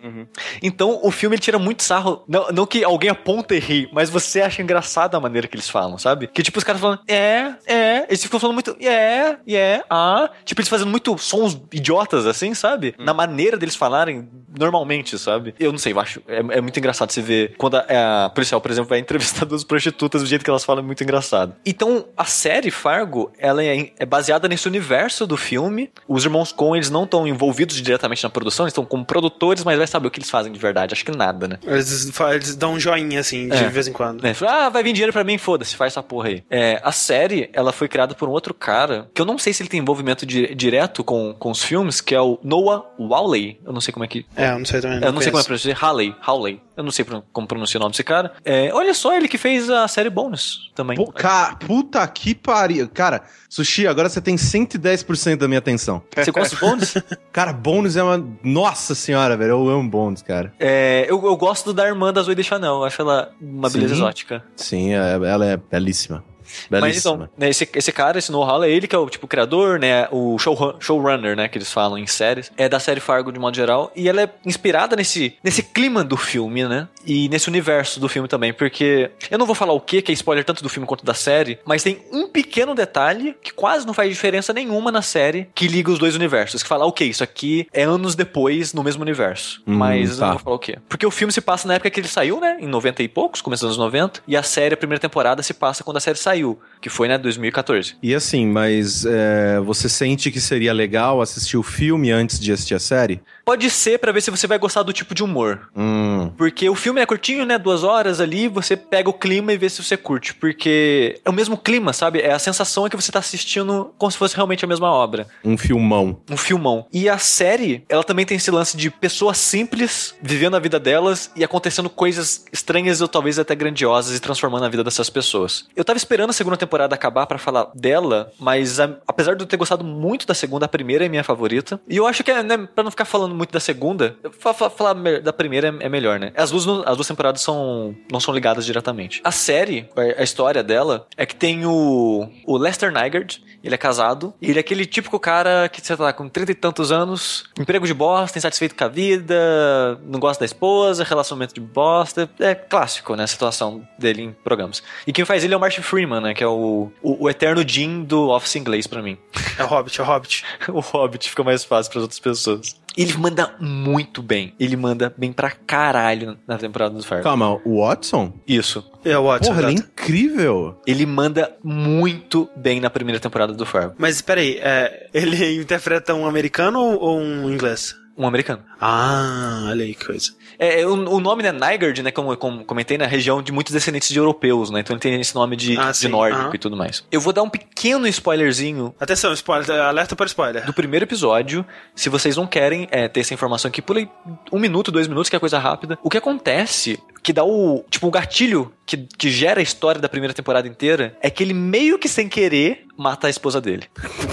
[0.61, 2.23] Então o filme ele tira muito sarro.
[2.27, 5.67] Não, não que alguém aponta e ri, mas você acha engraçado a maneira que eles
[5.67, 6.27] falam, sabe?
[6.27, 8.05] Que tipo, os caras falando, é, é.
[8.07, 10.29] Eles ficam falando muito, é, é, ah.
[10.45, 12.93] Tipo, eles fazendo muito sons idiotas, assim, sabe?
[12.99, 15.55] Na maneira deles falarem normalmente, sabe?
[15.59, 16.21] Eu não sei, eu acho.
[16.27, 19.63] É, é muito engraçado você ver quando a, a policial, por exemplo, vai entrevistar duas
[19.63, 21.55] prostitutas, do jeito que elas falam é muito engraçado.
[21.65, 25.89] Então, a série Fargo, ela é, é baseada nesse universo do filme.
[26.07, 29.77] Os irmãos Coen, eles não estão envolvidos diretamente na produção, eles estão como produtores, mas
[29.77, 30.93] vai saber o que eles fazem de verdade.
[30.93, 31.57] Acho que nada, né?
[31.65, 33.69] Eles, eles dão um joinha, assim, de É.
[33.69, 34.20] vez em quando.
[34.21, 34.33] Né?
[34.47, 36.43] Ah, vai vir dinheiro pra mim, foda-se, faz essa porra aí.
[36.49, 39.61] É, a série, ela foi criada por um outro cara, que eu não sei se
[39.63, 43.59] ele tem envolvimento di- direto com, com os filmes, que é o Noah Wawley.
[43.65, 44.25] Eu não sei como é que...
[44.35, 44.97] É, eu não sei também.
[45.03, 45.63] eu não sei como é conheço.
[45.63, 45.77] pronunciar.
[45.83, 46.15] Hawley.
[46.21, 46.61] Hawley.
[46.81, 48.33] Eu não sei como pronunciar o nome desse cara.
[48.43, 50.97] É, olha só, ele que fez a série Bonus também.
[50.97, 52.89] Pô, ca- puta que pariu.
[52.89, 56.01] Cara, Sushi, agora você tem 110% da minha atenção.
[56.15, 56.93] Você gosta de Bonus?
[57.31, 58.23] Cara, bônus é uma.
[58.43, 59.51] Nossa senhora, velho.
[59.51, 60.53] Eu amo bônus, cara.
[60.59, 62.73] É, eu, eu gosto da irmã da Zoe de Chanel.
[62.75, 63.77] Eu acho ela uma Sim.
[63.77, 64.43] beleza exótica.
[64.55, 66.23] Sim, é- ela é belíssima.
[66.69, 67.13] Mas Belíssima.
[67.13, 70.07] então, né, esse, esse cara, esse Noah Hawley, ele que é o tipo criador, né?
[70.11, 71.47] O show, showrunner, né?
[71.47, 72.51] Que eles falam em séries.
[72.57, 73.91] É da série Fargo de modo geral.
[73.95, 76.87] E ela é inspirada nesse, nesse clima do filme, né?
[77.05, 78.53] E nesse universo do filme também.
[78.53, 81.13] Porque eu não vou falar o que, que é spoiler tanto do filme quanto da
[81.13, 81.59] série.
[81.65, 85.91] Mas tem um pequeno detalhe que quase não faz diferença nenhuma na série que liga
[85.91, 86.61] os dois universos.
[86.61, 89.61] Que fala, ok, isso aqui é anos depois no mesmo universo.
[89.65, 90.25] Hum, mas eu tá.
[90.25, 90.77] não vou falar o quê.
[90.87, 92.57] Porque o filme se passa na época que ele saiu, né?
[92.59, 94.21] Em 90 e poucos, começo dos anos 90.
[94.27, 96.40] E a série, a primeira temporada, se passa quando a série saiu.
[96.81, 97.17] Que foi, né?
[97.17, 97.95] 2014.
[98.01, 102.73] E assim, mas é, você sente que seria legal assistir o filme antes de assistir
[102.73, 103.21] a série?
[103.45, 105.69] Pode ser pra ver se você vai gostar do tipo de humor.
[105.75, 106.31] Hum.
[106.37, 107.59] Porque o filme é curtinho, né?
[107.59, 110.33] Duas horas ali, você pega o clima e vê se você curte.
[110.33, 112.19] Porque é o mesmo clima, sabe?
[112.19, 115.27] É a sensação é que você tá assistindo como se fosse realmente a mesma obra.
[115.43, 116.19] Um filmão.
[116.29, 116.87] Um filmão.
[116.91, 121.31] E a série, ela também tem esse lance de pessoas simples vivendo a vida delas
[121.35, 125.67] e acontecendo coisas estranhas ou talvez até grandiosas e transformando a vida dessas pessoas.
[125.75, 129.47] Eu tava esperando a segunda temporada acabar pra falar dela, mas a- apesar de eu
[129.47, 131.79] ter gostado muito da segunda, a primeira é minha favorita.
[131.87, 135.67] E eu acho que, né, pra não ficar falando muito da segunda, falar da primeira
[135.79, 136.31] é, é melhor, né?
[136.35, 139.21] As duas, as duas temporadas são, não são ligadas diretamente.
[139.23, 144.33] A série, a história dela, é que tem o, o Lester Nygaard, ele é casado,
[144.41, 147.85] e ele é aquele típico cara que, sei lá, com trinta e tantos anos, emprego
[147.85, 152.29] de bosta, insatisfeito com a vida, não gosta da esposa, relacionamento de bosta.
[152.39, 153.23] É clássico, né?
[153.23, 154.81] A situação dele em programas.
[155.05, 156.33] E quem faz ele é o Martin Freeman, né?
[156.33, 159.17] Que é o, o, o eterno Jim do Office inglês pra mim.
[159.57, 160.43] É o Hobbit, é o Hobbit.
[160.69, 162.75] o Hobbit fica mais fácil para outras pessoas.
[162.97, 164.53] Ele manda muito bem.
[164.59, 167.23] Ele manda bem pra caralho na temporada do Fargo.
[167.23, 168.33] Calma, o Watson?
[168.45, 168.85] Isso.
[169.05, 169.53] É o Watson.
[169.53, 170.81] Porra, ele é incrível.
[170.85, 173.95] Ele manda muito bem na primeira temporada do Fargo.
[173.97, 177.95] Mas peraí, é, ele interpreta um americano ou um inglês?
[178.17, 178.61] Um americano.
[178.79, 180.31] Ah, olha aí que coisa.
[180.59, 184.09] É, o, o nome, né, Nygaard, né, como, como comentei, na região de muitos descendentes
[184.09, 184.81] de europeus, né?
[184.81, 186.51] Então ele tem esse nome de, Ah, de nórdico aham.
[186.53, 187.03] e tudo mais.
[187.11, 190.65] Eu vou dar um pequeno spoilerzinho Atenção, spoiler, alerta para spoiler.
[190.65, 191.65] do primeiro episódio.
[191.95, 194.09] Se vocês não querem é, ter essa informação aqui, pulei
[194.51, 195.97] um minuto, dois minutos, que é coisa rápida.
[196.03, 197.83] O que acontece, que dá o.
[197.89, 201.53] Tipo, o gatilho que, que gera a história da primeira temporada inteira, é que ele
[201.53, 203.83] meio que sem querer mata a esposa dele.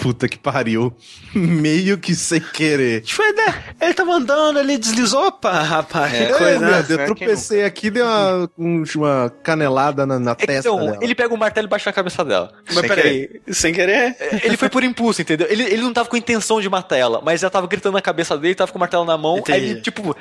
[0.03, 0.93] Puta que pariu.
[1.33, 3.03] Meio que sem querer.
[3.03, 3.41] Tipo, ele,
[3.81, 6.85] ele tava andando, ele deslizou, opa, rapaz, É, que É, coisa, né?
[6.89, 7.05] Eu Né?
[7.07, 10.99] tropecei aqui, dei uma, um- uma canelada na, na testa Então, dela.
[11.01, 12.53] ele pega o martelo e bate na cabeça dela.
[12.67, 14.17] Mas Sem peraí, sem querer?
[14.43, 15.47] Ele foi por impulso, entendeu?
[15.49, 18.37] Ele, ele não tava com intenção de matar ela, mas ela tava gritando na cabeça
[18.37, 19.39] dele, tava com o martelo na mão.
[19.39, 19.59] Entendi.
[19.59, 20.15] Aí ele, tipo,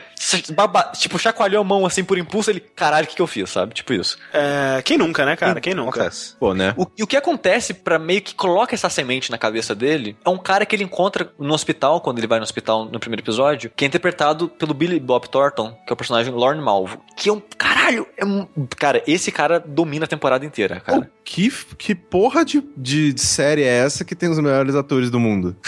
[0.53, 3.27] baba- tipo, chacoalhou a mão assim por impulso, ele ele, caralho, o que, que eu
[3.27, 3.73] fiz, sabe?
[3.73, 4.17] Tipo isso.
[4.33, 5.59] É, quem nunca, né, cara?
[5.59, 6.01] Quem nunca?
[6.01, 6.35] Acontece.
[6.39, 6.73] Pô, né?
[6.77, 10.29] O, e o que acontece pra meio que coloca essa semente na cabeça dele é
[10.29, 13.71] um cara que ele encontra no hospital, quando ele vai no hospital no primeiro episódio,
[13.75, 17.01] que é interpretado pelo Billy Bob Thornton, que é o personagem Lorne Malvo.
[17.15, 17.41] Que é um.
[17.57, 18.07] Caralho!
[18.17, 18.47] É um,
[18.77, 21.01] cara, esse cara domina a temporada inteira, cara.
[21.01, 25.19] Pô, que, que porra de, de série é essa que tem os melhores atores do
[25.19, 25.55] mundo?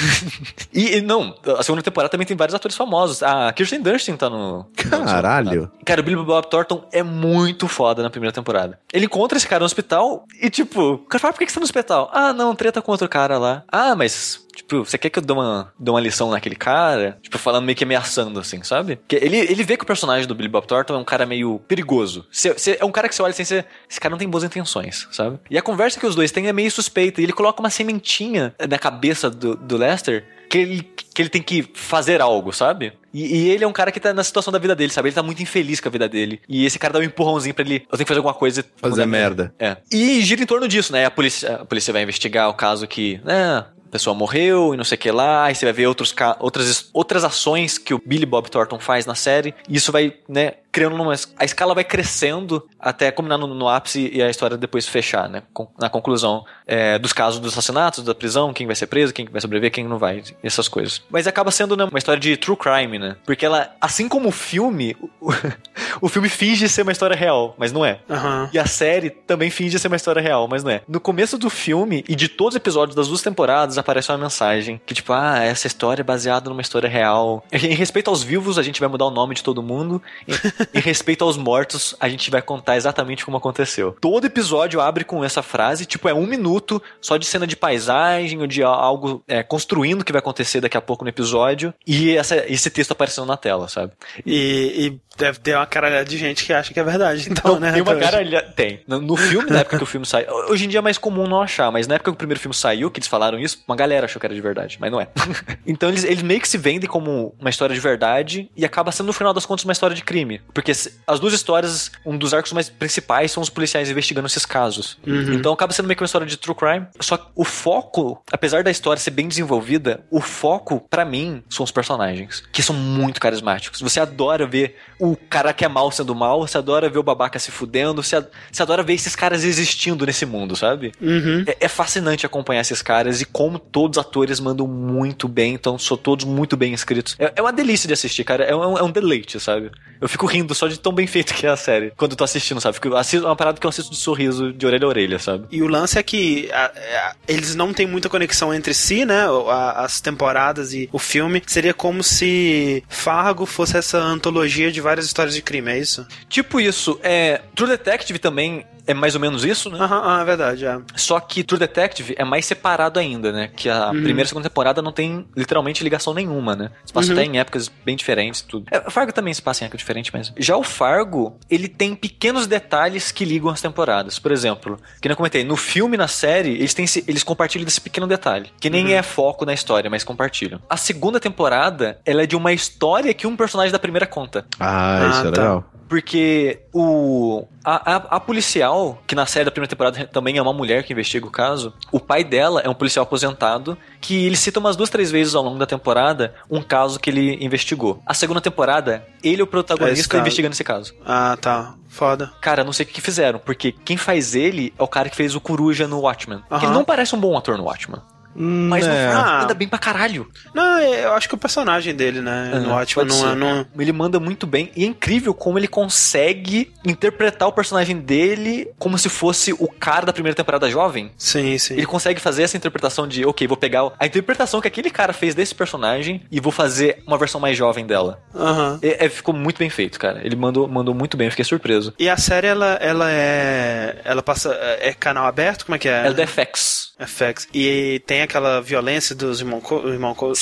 [0.72, 3.24] E, e não, a segunda temporada também tem vários atores famosos.
[3.24, 4.66] A Kirsten Dunst tá no.
[4.76, 5.72] Caralho.
[5.84, 8.80] Cara, o Billy Bob Thornton é muito foda na primeira temporada.
[8.94, 11.56] Ele encontra esse cara no hospital e, tipo, o cara fala, por que que você
[11.56, 12.10] tá no hospital?
[12.14, 13.64] Ah, não, treta com outro cara lá.
[13.72, 17.18] Ah, mas, tipo, você quer que eu dê uma, dê uma lição naquele cara?
[17.22, 18.96] Tipo, falando meio que ameaçando, assim, sabe?
[18.98, 21.60] Porque ele, ele vê que o personagem do Billy Bob Thornton é um cara meio
[21.68, 22.26] perigoso.
[22.32, 24.44] Você- você- é um cara que você olha assim, você, esse cara não tem boas
[24.44, 25.40] intenções, sabe?
[25.50, 27.22] E a conversa que os dois têm é meio suspeita.
[27.22, 30.82] E ele coloca uma sementinha na cabeça do, do Lester que ele,
[31.14, 32.94] que ele tem que fazer algo, sabe?
[33.14, 35.10] E, e ele é um cara que tá na situação da vida dele, sabe?
[35.10, 36.42] Ele tá muito infeliz com a vida dele.
[36.50, 37.86] E esse cara dá um empurrãozinho pra ele.
[37.92, 38.66] Eu tenho que fazer alguma coisa.
[38.78, 39.54] Fazer merda.
[39.60, 39.78] É.
[39.92, 41.06] E gira em torno disso, né?
[41.06, 43.66] A polícia, a polícia vai investigar o caso que, né?
[43.90, 46.90] A pessoa morreu e não sei o que lá, aí você vai ver outros, outras,
[46.94, 50.96] outras ações que o Billy Bob Thornton faz na série, e isso vai, né, criando
[51.02, 51.14] uma.
[51.38, 55.42] A escala vai crescendo até combinar no, no ápice e a história depois fechar, né?
[55.52, 59.26] com- na conclusão é, dos casos dos assassinatos, da prisão, quem vai ser preso, quem
[59.26, 61.02] vai sobreviver, quem não vai, essas coisas.
[61.10, 63.16] Mas acaba sendo né, uma história de true crime, né?
[63.26, 65.32] Porque ela, assim como o filme, o,
[66.02, 68.00] o filme finge ser uma história real, mas não é.
[68.08, 68.50] Aham.
[68.54, 70.82] E a série também finge ser uma história real, mas não é.
[70.88, 74.80] No começo do filme e de todos os episódios das duas temporadas aparece uma mensagem
[74.86, 77.44] que, tipo, ah, essa história é baseada numa história real.
[77.52, 80.02] Em respeito aos vivos, a gente vai mudar o nome de todo mundo.
[80.28, 80.34] Em,
[80.80, 83.96] em respeito aos mortos, a gente vai contar exatamente como aconteceu.
[84.02, 88.40] Todo episódio abre com essa frase, tipo, é um minuto só de cena de paisagem
[88.42, 91.74] ou de algo é, construindo o que vai acontecer daqui a pouco no episódio.
[91.86, 93.94] E essa- esse texto aparecendo na tela, sabe?
[94.26, 97.60] E, e deve ter uma caralhada de gente que acha que é verdade, então, Não,
[97.60, 97.74] né?
[97.74, 98.12] tem uma até hoje.
[98.12, 98.42] caralha...
[98.56, 98.82] Tem.
[98.88, 100.28] No, filme, na época que o filme saiu...
[100.50, 102.56] Hoje em dia é mais comum não achar, mas na época que o primeiro filme
[102.56, 105.08] saiu, que eles falaram isso, uma galera achou que era de verdade, mas não é.
[105.68, 109.08] então eles, eles meio que se vendem como uma história de verdade e acaba sendo,
[109.08, 110.42] no final das contas, uma história de crime.
[110.54, 114.98] Porque as duas histórias, um dos arcos mais principais são os policiais investigando esses casos.
[115.06, 116.88] Então acaba sendo meio que uma história de true crime.
[117.00, 121.64] Só que o foco, apesar da história ser bem desenvolvida, o foco, pra mim, são
[121.64, 123.82] os personagens, que são muito carismáticos.
[123.82, 127.40] Você adora ver o cara que é mal sendo mal, você adora ver o babaca
[127.40, 130.92] se fudendo, você, você adora ver esses caras existindo nesse mundo, sabe?
[131.02, 131.44] Uhum.
[131.48, 135.78] É, é fascinante acompanhar esses caras e como todos os atores mandam muito bem, então
[135.78, 137.16] são todos muito bem escritos.
[137.20, 138.44] É, é uma delícia de assistir, cara.
[138.44, 139.72] É um, é um deleite, sabe?
[140.02, 141.92] Eu fico rindo só de tão bem feito que é a série.
[141.98, 142.76] Quando eu tô assistindo, sabe?
[142.76, 145.46] Fico- assisto- É uma parada que eu assisto de sorriso de orelha a orelha, sabe?
[145.52, 149.30] E o lance é que a- a- eles não têm muita conexão entre si, né?
[149.30, 151.42] O- a- as temporadas e o filme.
[151.46, 156.06] Seria como se Fargo fosse essa antologia de várias histórias de crime, é isso?
[156.28, 157.42] Tipo isso, é.
[157.56, 159.78] True Detective também é mais ou menos isso, né?
[159.80, 160.80] Aham, ah, é verdade, é.
[160.96, 163.48] Só que True Detective é mais separado ainda, né?
[163.56, 166.72] Que a primeira e segunda temporada não tem literalmente ligação nenhuma, né?
[166.86, 168.66] Se passa até em épocas bem diferentes, tudo.
[168.72, 170.34] É, o Fargo também se passa em época diferente, mas.
[170.38, 174.18] Já o Fargo, ele tem pequenos detalhes que ligam as temporadas.
[174.18, 177.22] Por exemplo, que nem eu comentei, no filme e na série, eles, têm, esse- eles
[177.24, 178.52] compartilham desse pequeno detalhe.
[178.60, 180.60] Que nem é foco na história, mas compartilham.
[180.68, 184.46] A segunda temporada, ela é de uma história que um personagem da primeira conta.
[184.60, 185.42] Ah, isso Ah, é tá.
[185.42, 185.64] legal.
[185.88, 187.48] Porque o.
[187.66, 190.94] A, a, a policial, que na série da primeira temporada também é uma mulher que
[190.94, 194.92] investiga o caso, o pai dela é um policial aposentado que ele cita umas duas,
[194.92, 198.02] três vezes ao longo da temporada um caso que ele investigou.
[198.06, 200.22] A segunda temporada, ele é o protagonista caso.
[200.22, 200.94] investigando esse caso.
[201.04, 201.74] Ah, tá.
[201.88, 202.32] Foda.
[202.40, 205.34] Cara, não sei o que, fizeram, porque quem faz ele é o cara que fez
[205.36, 206.44] o Coruja no Watchmen.
[206.52, 206.66] Aham.
[206.66, 208.00] Ele não parece um bom ator no Watchmen.
[208.36, 209.08] Mas no é.
[209.12, 209.44] Fargo Ah.
[209.44, 210.28] anda bem pra caralho.
[210.54, 212.52] Não, é- eu acho que o personagem dele, né?
[212.64, 213.66] no Ah, Watchmen não, é- não.
[213.78, 214.72] Ele manda muito bem.
[214.76, 220.06] E é incrível como ele consegue interpretar o personagem dele como se fosse o cara
[220.06, 221.12] da primeira temporada jovem.
[221.18, 221.74] Sim, sim.
[221.74, 225.34] Ele consegue fazer essa interpretação de, ok, vou pegar a interpretação que aquele cara fez
[225.36, 228.22] desse personagem e vou fazer uma versão mais jovem dela.
[228.34, 228.80] Aham.
[228.82, 230.22] É, é, ficou muito bem feito, cara.
[230.24, 231.94] Ele mandou, mandou muito bem, eu fiquei surpreso.
[232.00, 234.02] E a série, ela, ela é.
[234.04, 234.50] Ela passa.
[234.80, 235.66] É canal aberto?
[235.66, 236.08] Como é que é?
[236.08, 236.94] É do FX.
[237.00, 237.48] FX.
[237.54, 240.34] E tem aquela violência dos, irmão, Co- irmão Co-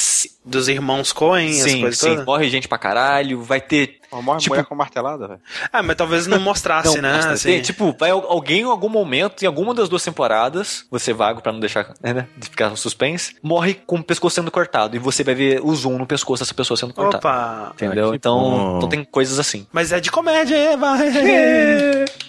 [0.45, 2.09] dos irmãos Coen, as Sim, coisas sim.
[2.09, 2.25] todas?
[2.25, 3.97] Morre gente pra caralho, vai ter.
[4.09, 5.39] Morre Tipo- mulher com martelada, velho.
[5.71, 7.13] Ah, mas talvez não mostrasse, Não, né?
[7.15, 7.49] basta Assim.
[7.49, 11.41] ter, tipo, vai al- alguém em algum momento, em alguma das duas temporadas, você vago
[11.41, 14.95] pra não deixar, né, de ficar no suspense, morre com o pescoço sendo cortado.
[14.95, 17.17] E você vai ver o zoom no pescoço dessa pessoa sendo cortada.
[17.17, 17.71] Opa!
[17.75, 18.11] Entendeu?
[18.11, 18.77] que Então, bom.
[18.77, 19.67] então tem coisas assim.
[19.73, 20.99] Mas é de comédia, é, vai!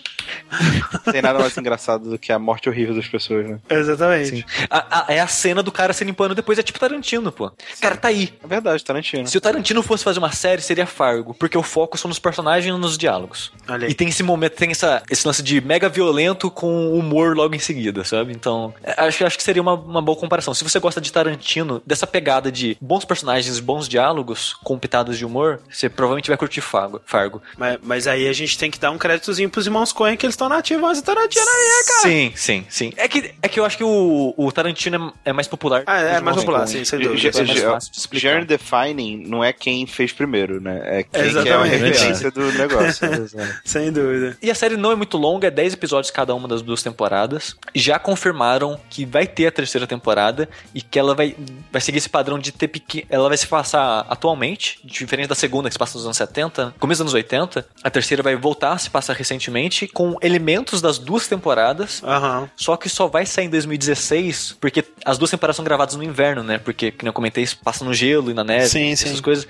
[1.11, 3.59] Tem nada mais engraçado do que a morte horrível das pessoas, né?
[3.69, 4.45] Exatamente.
[4.71, 7.51] A- a- é a cena do cara se limpando depois, é tipo Tarantino, pô.
[7.81, 8.33] Cara, tá aí.
[8.43, 9.27] É verdade, Tarantino.
[9.27, 12.75] Se o Tarantino fosse fazer uma série, seria Fargo, porque o foco são nos personagens
[12.75, 13.53] e nos diálogos.
[13.69, 13.93] Olha aí.
[13.93, 17.59] E tem esse momento, tem essa, esse lance de mega violento com humor logo em
[17.59, 18.33] seguida, sabe?
[18.33, 20.55] Então, é, acho, que- acho que seria uma, uma boa comparação.
[20.55, 25.25] Se você gosta de Tarantino, dessa pegada de bons personagens, bons diálogos, com pitadas de
[25.25, 27.01] humor, você provavelmente vai curtir Fargo.
[27.05, 27.43] Fargo.
[27.57, 30.35] Mas, mas aí a gente tem que dar um créditozinho pros irmãos Coen que eles
[30.39, 32.01] estão nativos antes do Tarantino aí, cara.
[32.03, 32.93] Sim, sim, sim.
[32.97, 35.83] É que, é que eu acho que o, o Tarantino é, é mais popular.
[35.87, 37.29] Ah, é Os mais popular, sim, sem dúvida.
[37.29, 38.29] é mais ge- fácil de explicar.
[38.29, 40.81] Genre defining não é quem fez primeiro, né?
[40.85, 41.77] É quem que é a Exatamente.
[41.77, 43.09] referência do negócio.
[43.65, 44.37] Sem dúvida.
[44.41, 47.57] E a série não é muito longa, é 10 episódios cada uma das duas temporadas.
[47.75, 51.35] Já confirmaram que vai ter a terceira temporada e que ela vai,
[51.71, 53.07] vai seguir esse padrão de ter pequeno.
[53.11, 57.03] Ela vai se passar atualmente, diferente da segunda que se passa nos anos 70, começo
[57.03, 57.67] dos anos 80.
[57.83, 62.03] A terceira vai voltar a se passar recentemente com elementos das duas temporadas.
[62.05, 62.49] Aham.
[62.57, 66.43] Só que só vai sair em 2016, porque as duas temporadas são gravadas no inverno,
[66.43, 66.59] né?
[66.59, 69.23] Porque, como eu comentei, isso passa no gelo e na neve, Sim, essas sim.
[69.23, 69.47] coisas.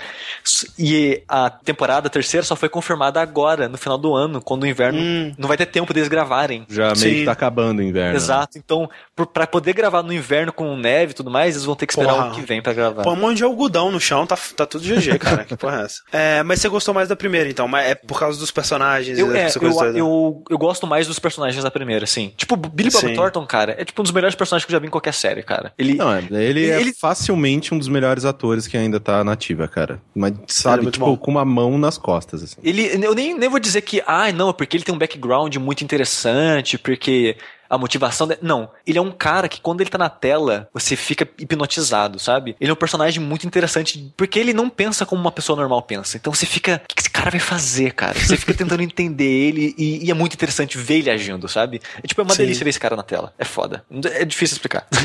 [0.79, 4.66] E a temporada a terceira só foi confirmada agora, no final do ano, quando o
[4.66, 5.35] inverno Hum.
[5.39, 6.64] não vai ter tempo deles gravarem.
[6.68, 7.11] Já meio Sim.
[7.20, 8.16] que tá acabando o inverno.
[8.16, 8.57] Exato.
[8.59, 8.89] Então,
[9.33, 12.12] pra poder gravar no inverno com neve e tudo mais, eles vão ter que esperar
[12.12, 12.26] o Porra.
[12.29, 13.03] ano que vem pra gravar.
[13.03, 15.45] Põe um monte de algodão no chão, tá, tá tudo GG, cara.
[15.45, 16.03] que porra é essa?
[16.12, 17.66] É, mas você gostou mais da primeira, então?
[17.68, 19.99] Mas é por causa dos personagens Eu, e é, eu, toda?
[19.99, 22.33] eu, eu gosto mais dos personagens da primeira, sim.
[22.37, 23.14] Tipo, Billy Bob Sim.
[23.14, 25.43] Thornton, cara, é tipo um dos melhores personagens que eu já vi em qualquer série,
[25.43, 25.73] cara.
[25.79, 29.66] Ele, Não, é, ele, é Ele- facilmente um dos melhores atores que ainda tá nativa,
[29.66, 30.01] cara.
[30.14, 31.16] Mas, Ele é sabe, muito tipo, bom.
[31.16, 32.57] com uma mão nas costas, assim.
[32.62, 35.83] Ele, eu nem, nem vou dizer que, ah, não, porque ele tem um background muito
[35.83, 37.37] interessante, porque
[37.69, 38.27] a motivação.
[38.27, 38.39] De...
[38.43, 42.57] Não, ele é um cara que quando ele tá na tela, você fica hipnotizado, sabe?
[42.61, 46.16] Ele é um personagem muito interessante, porque ele não pensa como uma pessoa normal pensa.
[46.16, 48.19] Então você fica, o que esse cara vai fazer, cara?
[48.19, 51.81] Você fica tentando entender ele e, e é muito interessante ver ele agindo, sabe?
[52.03, 52.43] É tipo, é uma Sim.
[52.43, 53.33] delícia ver esse cara na tela.
[53.39, 53.85] É foda.
[54.12, 54.87] É difícil explicar.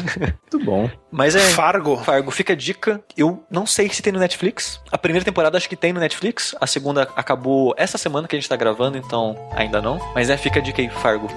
[0.53, 0.89] Muito bom.
[1.11, 1.39] Mas é.
[1.39, 1.97] Fargo.
[1.97, 3.01] Fargo, fica a dica.
[3.18, 4.80] Eu não sei se tem no Netflix.
[4.91, 6.55] A primeira temporada acho que tem no Netflix.
[6.59, 9.99] A segunda acabou essa semana que a gente tá gravando, então ainda não.
[10.14, 11.28] Mas é, fica a dica aí, Fargo.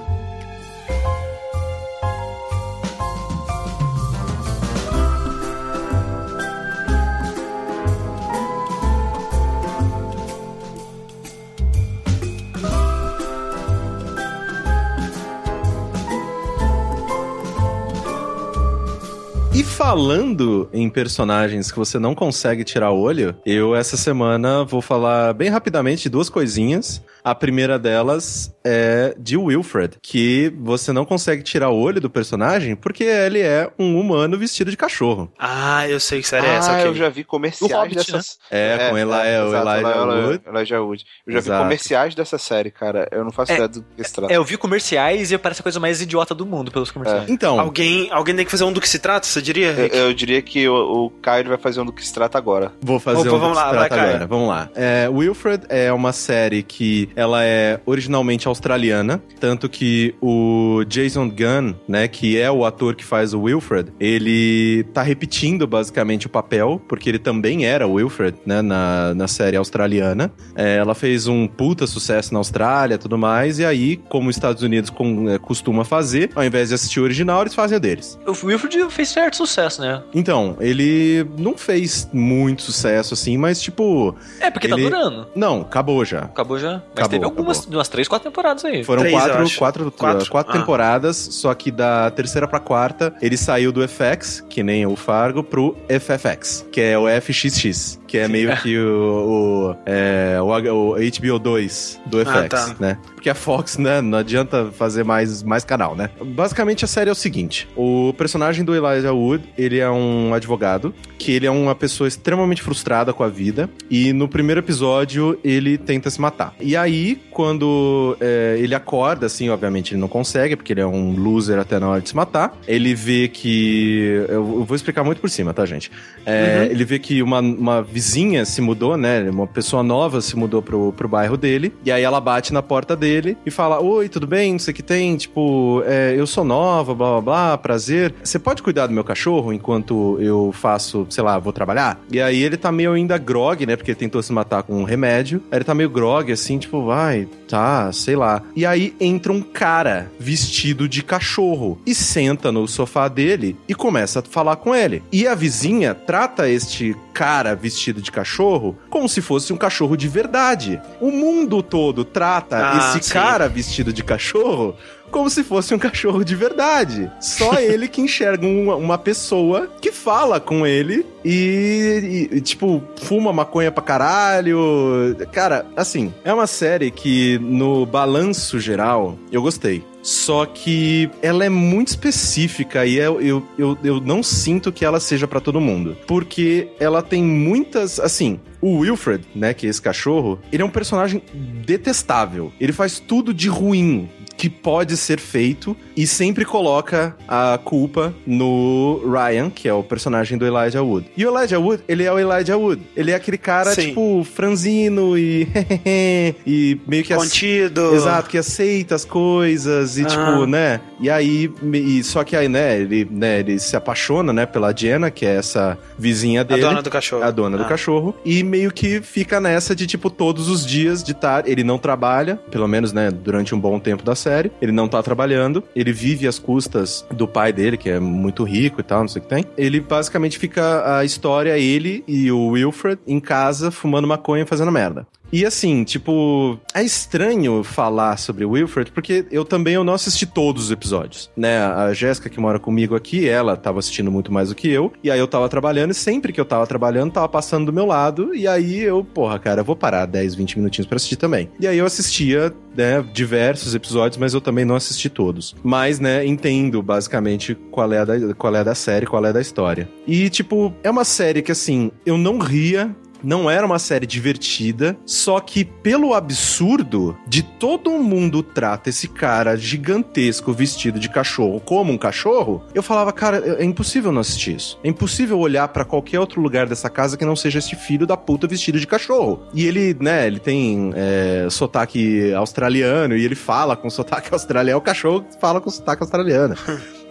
[19.77, 25.35] Falando em personagens que você não consegue tirar o olho, eu essa semana vou falar
[25.35, 27.03] bem rapidamente de duas coisinhas.
[27.23, 32.75] A primeira delas é de Wilfred, que você não consegue tirar o olho do personagem
[32.77, 35.31] porque ele é um humano vestido de cachorro.
[35.37, 36.73] Ah, eu sei que série é essa.
[36.73, 38.39] Ah, eu já vi comerciais Hobbit, dessas.
[38.49, 40.41] É, com Eli- o exato, Elijah Elijah- Wood.
[40.47, 41.05] Elijah Wood.
[41.27, 41.59] Eu já Exato.
[41.59, 43.09] vi comerciais dessa série, cara.
[43.11, 44.33] Eu não faço É, ideia do que se trata.
[44.33, 47.29] É, eu vi comerciais e parece a coisa mais idiota do mundo pelos comerciais.
[47.29, 49.66] Então, Alguém, alguém tem que fazer um do que se trata, você diria?
[49.67, 49.97] Eu, Rick?
[49.97, 52.73] eu diria que o, o Caio vai fazer um do que se trata agora.
[52.81, 54.09] Vou fazer Opa, um vamos que lá, se vai, trata Caio.
[54.15, 54.27] agora.
[54.27, 54.69] Vamos lá.
[54.75, 61.75] É, Wilfred é uma série que ela é originalmente australiana, tanto que o Jason Gunn,
[61.89, 66.81] né, que é o ator que faz o Wilfred, ele tá repetindo basicamente o papel,
[66.89, 70.33] porque ele também era o Wilfred, né, na, na série australiana.
[70.55, 74.63] É, ela fez um puta sucesso na Austrália, tudo mais, e aí, como os Estados
[74.63, 78.19] Unidos com- é, costuma fazer, ao invés de assistir o original, eles fazem o deles.
[78.27, 80.03] O Wilfred fez certo sucesso, né?
[80.15, 85.27] Então, ele não fez muito sucesso assim, mas tipo, É, porque tá Ele- durando.
[85.35, 86.21] não, acabou já.
[86.21, 86.73] Acabou já.
[86.73, 87.79] Mas Acabou, teve algumas, acabou.
[87.79, 88.85] umas três, quatro temporadas aí.
[88.85, 89.59] Foram Três, eu quatro, acho.
[89.59, 90.31] quatro, Quatro?
[90.31, 90.59] quatro Ah.
[90.59, 95.43] temporadas, só que da terceira pra quarta ele saiu do FX, que nem o Fargo,
[95.43, 100.95] pro FFX, que é o FXX, que é meio que o, o, é, o, o
[100.95, 102.77] HBO 2 do FX, Ah, tá.
[102.81, 102.99] né?
[103.15, 106.11] Porque a Fox, né, não adianta fazer mais, mais canal, né?
[106.25, 110.95] Basicamente a série é o seguinte: o personagem do Elijah Wood, ele é um advogado,
[111.19, 115.77] que ele é uma pessoa extremamente frustrada com a vida, e no primeiro episódio ele
[115.77, 116.55] tenta se matar.
[116.61, 121.17] E aí, quando é, ele acorda, assim, obviamente ele não consegue, porque ele é um
[121.17, 124.25] loser até na hora de se matar, ele vê que.
[124.29, 125.91] Eu eu vou explicar muito por cima, tá, gente?
[126.25, 129.29] É, Ele vê que uma, uma vizinha se mudou, né?
[129.29, 132.95] Uma pessoa nova se mudou pro, pro bairro dele, e aí ela bate na porta
[132.95, 134.53] dele e fala: Oi, tudo bem?
[134.53, 138.15] Não sei o que tem, tipo, é, eu sou nova, blá blá blá, prazer.
[138.23, 142.01] Você pode cuidar do meu cachorro enquanto eu faço, sei lá, vou trabalhar?
[142.11, 143.75] E aí ele tá meio ainda grog, né?
[143.75, 145.43] Porque ele tentou se matar com um remédio.
[145.51, 148.41] Aí ele tá meio grog, assim, tipo, vai, tá, sei lá.
[148.55, 154.21] E aí entra um cara vestido de cachorro e senta no sofá dele e começa
[154.21, 155.03] a falar com ele.
[155.11, 160.07] E a vizinha trata este cara vestido de cachorro como se fosse um cachorro de
[160.07, 160.79] verdade.
[161.01, 163.15] O mundo todo trata Ah, esse sim.
[163.15, 164.77] cara vestido de cachorro
[165.11, 167.11] como se fosse um cachorro de verdade.
[167.21, 173.33] Só ele que enxerga uma, uma pessoa que fala com ele e, e, tipo, fuma
[173.33, 175.17] maconha pra caralho.
[175.33, 179.83] Cara, assim, é uma série que no balanço geral eu gostei.
[180.07, 185.01] Só que ela é muito específica e eu, eu, eu, eu não sinto que ela
[185.01, 185.97] seja pra todo mundo.
[186.07, 187.99] Porque ela tem muitas.
[187.99, 191.21] Assim, o Wilfred, né, que é esse cachorro, ele é um personagem
[191.65, 192.53] detestável.
[192.61, 199.01] Ele faz tudo de ruim que pode ser feito e sempre coloca a culpa no
[199.05, 201.07] Ryan, que é o personagem do Elijah Wood.
[201.17, 202.83] E o Elijah Wood, ele é o Elijah Wood.
[202.97, 203.89] Ele é aquele cara, Sim.
[203.89, 205.49] tipo, franzino e
[206.47, 207.95] e meio que ace- Contido.
[207.95, 210.07] Exato, que aceita as coisas e Ah.
[210.07, 210.81] tipo, né?
[211.01, 215.11] E aí, e só que aí, né, ele, né, ele se apaixona, né, pela Jenna,
[215.11, 216.61] que é essa vizinha A dele.
[216.63, 217.23] dona do cachorro.
[217.23, 217.67] A dona do Ah.
[217.69, 218.15] cachorro.
[218.25, 221.51] E meio que fica nessa de, tipo, todos os dias de tarde.
[221.51, 224.51] Ele não trabalha, pelo menos, né, durante um bom tempo da série.
[224.61, 225.63] Ele não tá trabalhando.
[225.75, 229.21] Ele vive às custas do pai dele, que é muito rico e tal, não sei
[229.21, 229.45] o que tem.
[229.57, 234.73] Ele basicamente fica a história, ele e o Wilfred em casa, fumando maconha e fazendo
[234.73, 235.07] merda.
[235.33, 240.65] E assim, tipo, é estranho falar sobre Wilfred, porque eu também eu não assisti todos
[240.65, 241.59] os episódios, né?
[241.59, 245.11] A Jéssica que mora comigo aqui, ela tava assistindo muito mais do que eu, e
[245.11, 248.35] aí eu tava trabalhando, e sempre que eu tava trabalhando, tava passando do meu lado,
[248.35, 251.51] e aí eu, porra, cara, vou parar 10, 20 minutinhos pra assistir também.
[251.59, 255.55] E aí eu assistia, né, diversos episódios, mas eu também não assisti todos.
[255.63, 259.33] Mas, né, entendo basicamente qual é a da, qual é a da série, qual é
[259.33, 259.89] da história.
[260.07, 264.97] E, tipo, é uma série que, assim, eu não ria não era uma série divertida,
[265.05, 271.93] só que pelo absurdo de todo mundo trata esse cara gigantesco vestido de cachorro como
[271.93, 274.79] um cachorro, eu falava, cara, é impossível não assistir isso.
[274.83, 278.17] É impossível olhar pra qualquer outro lugar dessa casa que não seja esse filho da
[278.17, 279.43] puta vestido de cachorro.
[279.53, 284.77] E ele, né, ele tem é, sotaque australiano e ele fala com sotaque australiano.
[284.77, 286.55] É o cachorro fala com sotaque australiano.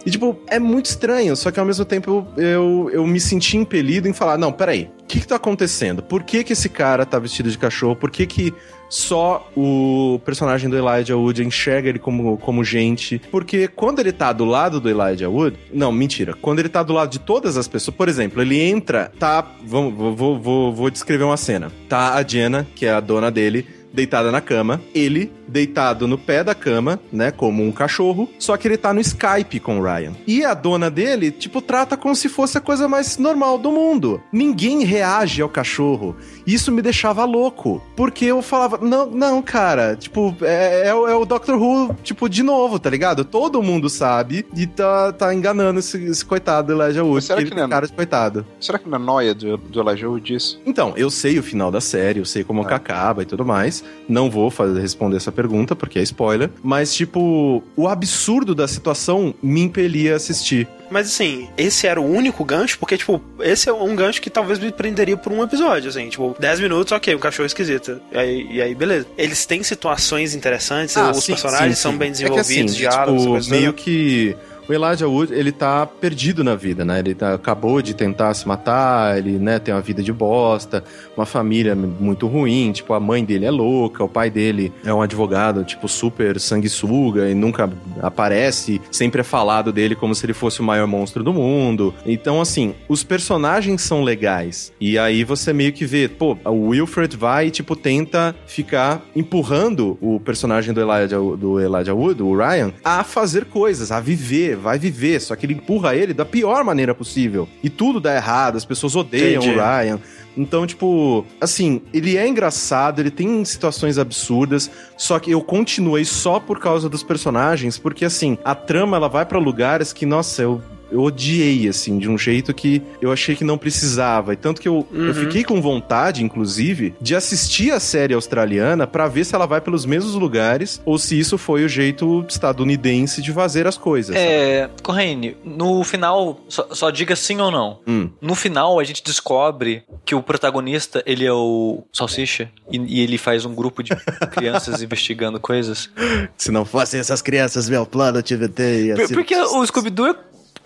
[0.06, 4.06] E, tipo, é muito estranho, só que ao mesmo tempo eu, eu, me senti impelido
[4.06, 6.00] em falar: não, peraí, o que, que tá acontecendo?
[6.00, 7.96] Por que, que esse cara tá vestido de cachorro?
[7.96, 8.54] Por que, que
[8.88, 13.20] só o personagem do Elijah Wood enxerga ele como, como gente?
[13.32, 15.58] Porque quando ele tá do lado do Elijah Wood.
[15.72, 16.34] Não, mentira.
[16.34, 19.44] Quando ele tá do lado de todas as pessoas, por exemplo, ele entra, tá.
[19.64, 21.72] Vamos, vou, vou, vou descrever uma cena.
[21.88, 26.42] Tá a Jenna, que é a dona dele deitada na cama, ele deitado no pé
[26.44, 30.12] da cama, né, como um cachorro, só que ele tá no Skype com o Ryan.
[30.26, 34.20] E a dona dele, tipo, trata como se fosse a coisa mais normal do mundo.
[34.32, 36.16] Ninguém reage ao cachorro.
[36.46, 41.14] Isso me deixava louco, porque eu falava, não, não, cara, tipo, é, é, o- é
[41.14, 43.24] o Doctor Who, tipo, de novo, tá ligado?
[43.24, 47.24] Todo mundo sabe e tá, tá enganando esse, esse coitado do Elijah Wood.
[47.24, 48.46] Será que não é- cara de coitado.
[48.60, 50.60] Será que não é noia do, do Elijah Wood disso?
[50.66, 53.82] Então, eu sei o final da série, eu sei como que acaba e tudo mais.
[54.08, 56.50] Não vou fazer, responder essa pergunta, porque é spoiler.
[56.62, 60.66] Mas, tipo, o absurdo da situação me impelia a assistir.
[60.90, 64.58] Mas assim, esse era o único gancho, porque, tipo, esse é um gancho que talvez
[64.58, 68.00] me prenderia por um episódio, assim, tipo, 10 minutos, ok, um cachorro esquisito.
[68.12, 69.06] E aí, e aí beleza.
[69.18, 71.98] Eles têm situações interessantes, Ah, os sim, personagens sim, são sim.
[71.98, 74.36] bem É que, desenvolvidos, assim, diálogos, tipo, meio que
[74.68, 76.98] o Elijah Wood, ele tá perdido na vida, né?
[76.98, 80.82] Ele tá- acabou de tentar se matar, ele, né, tem uma vida de bosta,
[81.16, 85.00] uma família muito ruim, tipo, a mãe dele é louca, o pai dele é um
[85.02, 87.70] advogado, tipo, super sanguessuga e nunca
[88.02, 91.94] aparece, sempre é falado dele como se ele fosse o maior monstro do mundo.
[92.04, 94.72] Então, assim, os personagens são legais.
[94.80, 99.98] E aí você meio que vê, pô, o Wilfred vai e, tipo, tenta ficar empurrando
[100.00, 104.78] o personagem do Elijah, do Elijah Wood, o Ryan, a fazer coisas, a viver, vai
[104.78, 105.20] viver.
[105.20, 107.48] Só que ele empurra ele da pior maneira possível.
[107.62, 109.58] E tudo dá errado, as pessoas odeiam Entendi.
[109.58, 110.00] o Ryan.
[110.36, 116.38] Então, tipo, assim, ele é engraçado, ele tem situações absurdas, só que eu continuei só
[116.38, 120.60] por causa dos personagens, porque assim, a trama ela vai pra lugares que, nossa, eu
[120.90, 124.32] eu odiei, assim, de um jeito que eu achei que não precisava.
[124.32, 125.14] E tanto que eu, eu Uhum.
[125.14, 129.84] fiquei com vontade, inclusive, de assistir a série australiana pra ver se ela vai pelos
[129.84, 134.14] mesmos lugares ou se isso foi o jeito estadunidense de fazer as coisas.
[134.16, 137.80] É, Corraine, no final, só, só diga sim ou não.
[137.86, 138.10] Hum.
[138.20, 143.18] No final, a gente descobre que o protagonista, ele é o Salsicha, e, e ele
[143.18, 143.90] faz um grupo de
[144.30, 145.90] crianças investigando coisas.
[146.36, 148.94] Se não fossem essas crianças, meu plano tive ter.
[148.96, 150.14] Por- Porque o Scooby-Doo é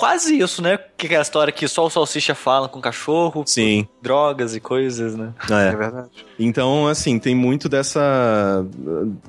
[0.01, 0.79] quase isso, né?
[0.97, 3.87] Que é aquela história que só o Salsicha fala com cachorro, Sim.
[4.01, 5.35] drogas e coisas, né?
[5.51, 5.69] É.
[5.69, 6.09] É verdade.
[6.39, 8.65] Então, assim, tem muito dessa.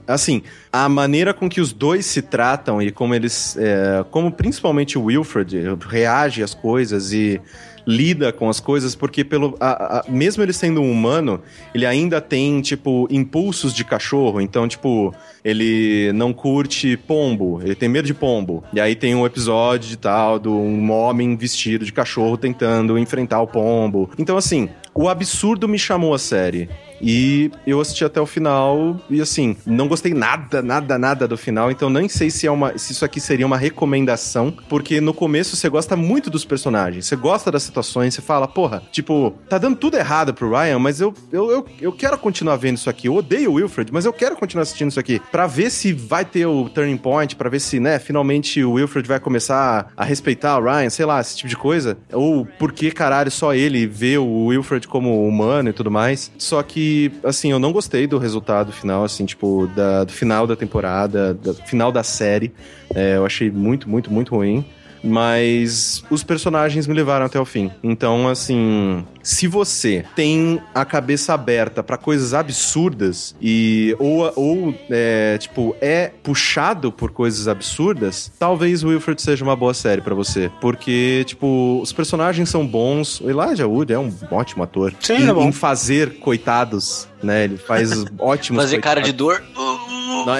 [0.08, 0.42] Assim,
[0.72, 3.58] a maneira com que os dois se tratam e como eles.
[3.58, 7.42] é, como principalmente o Wilfred reage às coisas e
[7.86, 11.42] lida com as coisas, porque pelo a- a- mesmo ele sendo um humano,
[11.74, 14.40] ele ainda tem, tipo, impulsos de cachorro.
[14.42, 15.14] Então, tipo,
[15.44, 18.64] ele não curte pombo, ele tem medo de pombo.
[18.74, 23.42] E aí tem um episódio de tal, de um homem vestido de cachorro tentando enfrentar
[23.42, 24.10] o pombo.
[24.18, 26.70] Então, assim, o absurdo me chamou a série.
[27.02, 31.72] E eu assisti até o final e assim, não gostei nada, nada, nada do final,
[31.72, 35.56] então nem sei se é uma se isso aqui seria uma recomendação, porque no começo
[35.56, 39.76] você gosta muito dos personagens, você gosta das situações, você fala, porra, tipo, tá dando
[39.76, 43.08] tudo errado pro Ryan, mas eu eu, eu, eu quero continuar vendo isso aqui.
[43.08, 46.26] Eu odeio o Wilfred, mas eu quero continuar assistindo isso aqui Pra ver se vai
[46.26, 50.58] ter o turning point, pra ver se, né, finalmente o Wilfred vai começar a respeitar
[50.58, 54.18] o Ryan, sei lá, esse tipo de coisa, ou por que caralho só ele vê
[54.18, 56.32] o Wilfred como humano e tudo mais.
[56.38, 56.91] Só que,
[57.24, 61.54] assim, eu não gostei do resultado final, assim, tipo, da, do final da temporada, do
[61.54, 62.52] final da série.
[62.94, 64.66] É, eu achei muito, muito, muito ruim.
[65.04, 67.72] Mas os personagens me levaram até o fim.
[67.84, 75.38] Então, assim, se você tem a cabeça aberta pra coisas absurdas e ou, ou é,
[75.38, 81.24] tipo é puxado por coisas absurdas, talvez Wilfred seja uma boa série pra você, porque
[81.26, 83.20] tipo os personagens são bons.
[83.22, 85.48] O Elijah Wood é um ótimo ator Sim, em, ele é bom.
[85.48, 87.44] em fazer coitados, né?
[87.46, 89.44] Ele faz ótimos Fazer cara de coitados.
[89.54, 89.71] dor.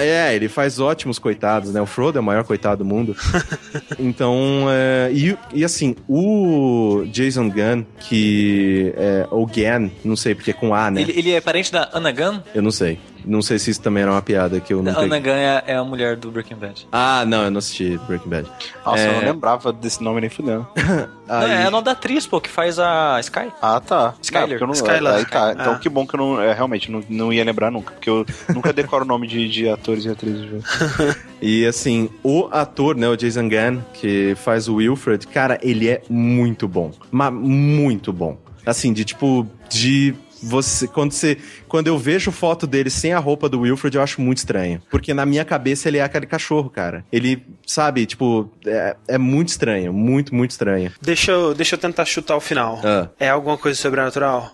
[0.00, 1.80] É, ele faz ótimos coitados, né?
[1.80, 3.16] O Frodo é o maior coitado do mundo.
[3.98, 10.50] então, é, e, e assim, o Jason Gunn, que é o Gann, não sei porque
[10.50, 11.02] é com A, né?
[11.02, 12.40] Ele, ele é parente da Anna Gunn?
[12.54, 12.98] Eu não sei.
[13.24, 15.32] Não sei se isso também era uma piada que eu não A Anna peguei.
[15.32, 16.86] Gunn é, é a mulher do Breaking Bad.
[16.92, 18.48] Ah, não, eu não assisti Breaking Bad.
[18.84, 19.14] Nossa, eu É.
[19.14, 20.66] não lembrava desse nome nem fudendo.
[21.28, 23.50] Aí- é o nome da atriz, pô, que faz a Sky.
[23.62, 24.14] Ah, tá.
[24.20, 24.60] Skyler.
[24.60, 25.14] Não, eu Skylar.
[25.16, 25.52] Aí tá.
[25.52, 25.78] Então Ah.
[25.78, 28.72] que bom que eu não, é, realmente não, não ia lembrar nunca, porque eu nunca
[28.74, 30.46] decoro o nome de, de atores e atrizes.
[31.44, 36.00] E assim, o ator, né, o Jason Gunn, que faz o Wilfred, cara, ele é
[36.08, 36.92] muito bom.
[37.10, 38.38] Mas muito bom.
[38.64, 41.38] Assim, de tipo, de você quando você
[41.68, 45.14] quando eu vejo foto dele sem a roupa do Wilfred, eu acho muito estranho, porque
[45.14, 47.04] na minha cabeça ele é aquele cachorro, cara.
[47.12, 50.92] Ele, sabe, tipo, é, é muito estranho, muito muito estranho.
[51.00, 52.80] Deixa eu, deixa eu tentar chutar o final.
[52.84, 53.08] Ah.
[53.18, 54.52] É alguma coisa sobrenatural?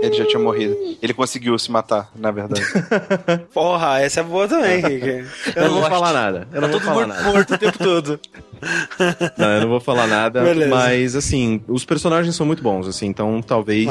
[0.00, 0.76] Ele já tinha morrido.
[1.02, 2.62] Ele conseguiu se matar, na verdade.
[3.52, 5.26] Porra, essa é boa também, Rick.
[5.56, 6.48] Eu não vou falar nada.
[6.52, 7.32] Eu não Tá vou todo falar morto, nada.
[7.32, 8.20] morto o tempo todo.
[9.36, 10.70] Não, eu não vou falar nada, Beleza.
[10.74, 13.88] mas assim, os personagens são muito bons, assim, então talvez.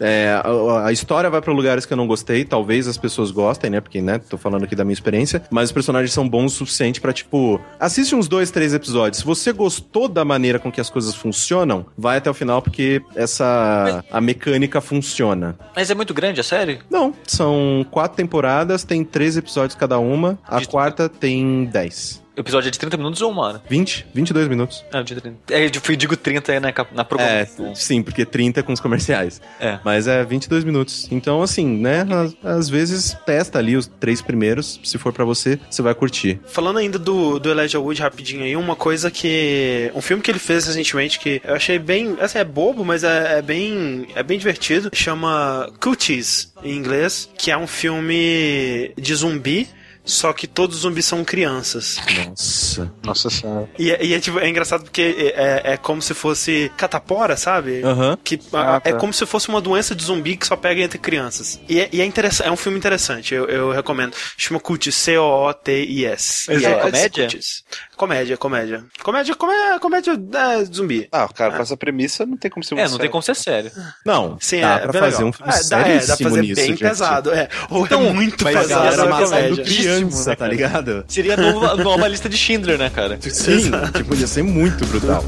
[0.00, 3.70] É, a, a história vai pra lugares que eu não gostei, talvez as pessoas gostem,
[3.70, 3.80] né?
[3.80, 7.00] Porque, né, tô falando aqui da minha experiência, mas os personagens são bons o suficiente
[7.00, 9.18] pra, tipo, assiste uns dois, três episódios.
[9.20, 13.02] Se você gostou da maneira com que as coisas funcionam, vai até o final, porque
[13.14, 14.04] essa.
[14.10, 15.56] a mecânica funciona.
[15.74, 16.78] Mas é muito grande, a série?
[16.90, 22.22] Não, são quatro temporadas, tem três episódios cada uma, a De- quarta tem dez.
[22.38, 23.62] O episódio é de 30 minutos ou uma hora?
[23.68, 24.06] 20?
[24.14, 24.84] 22 minutos.
[24.92, 25.36] É, de 30.
[25.50, 27.74] É, eu fui- digo 30 aí na, cap- na É, programação.
[27.74, 29.40] sim, porque 30 com os comerciais.
[29.58, 29.80] É.
[29.84, 31.08] Mas é 22 minutos.
[31.10, 32.06] Então, assim, né?
[32.08, 34.78] Às, às vezes testa ali os três primeiros.
[34.84, 36.38] Se for pra você, você vai curtir.
[36.46, 39.90] Falando ainda do, do Elijah Wood rapidinho aí, uma coisa que.
[39.94, 42.16] Um filme que ele fez recentemente que eu achei bem.
[42.20, 44.06] Assim, é bobo, mas é, é bem.
[44.14, 44.90] É bem divertido.
[44.92, 49.68] Chama Cooties, em inglês, que é um filme de zumbi.
[50.08, 51.98] Só que todos os zumbis são crianças.
[52.26, 52.90] Nossa.
[53.04, 53.68] Nossa senhora.
[53.78, 57.82] E, é, e é, tipo, é engraçado porque é, é como se fosse catapora, sabe?
[57.84, 58.16] Aham.
[58.24, 58.98] Que Ah, a- é tá.
[58.98, 61.60] como se fosse uma doença de zumbi que só pega entre crianças.
[61.68, 64.14] E é, e é, interessa- é um filme interessante, eu, eu recomendo.
[64.36, 66.50] Chama Cuties, C-O-O-T-I-S.
[66.52, 67.24] E é é comédia?
[67.24, 67.64] Cuties.
[67.96, 68.84] Comédia, comédia.
[69.02, 71.08] Comédia, comédia, comédia é, zumbi.
[71.12, 73.10] Ah, cara, com essa premissa não tem como ser um É, não tem sério.
[73.10, 73.70] como ser sério.
[74.04, 75.28] Não, Sim, dá é pra fazer legal.
[75.28, 76.78] um filme é, dá, é, dá pra fazer nisso, bem gente.
[76.78, 77.30] pesado.
[77.32, 77.48] É.
[77.70, 79.08] Ou é muito mas A pesado.
[79.10, 79.24] matando
[79.56, 79.64] comédia.
[79.64, 81.04] criança, né, tá ligado?
[81.08, 83.18] Seria a nova, nova lista de Schindler, né, cara?
[83.20, 85.24] Sim, tipo, ia ser muito brutal.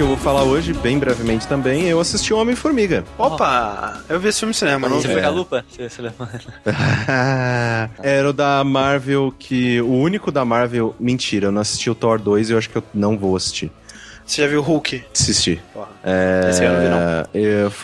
[0.00, 3.04] Que eu vou falar hoje, bem brevemente também, eu assisti o Homem-Formiga.
[3.18, 4.88] Opa, eu vi esse filme no cinema.
[4.88, 5.26] Você foi vi.
[5.26, 5.62] a lupa?
[8.02, 9.78] Era o da Marvel que.
[9.82, 10.96] O único da Marvel.
[10.98, 13.70] Mentira, eu não assisti o Thor 2 e eu acho que eu não vou assistir.
[14.24, 15.04] Você já viu Hulk?
[15.12, 15.60] Assisti.
[15.74, 15.88] Porra.
[16.02, 16.96] É, Esse eu não vi, não.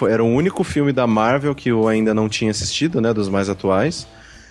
[0.08, 3.12] é, era o único filme da Marvel que eu ainda não tinha assistido, né?
[3.12, 4.08] Dos mais atuais.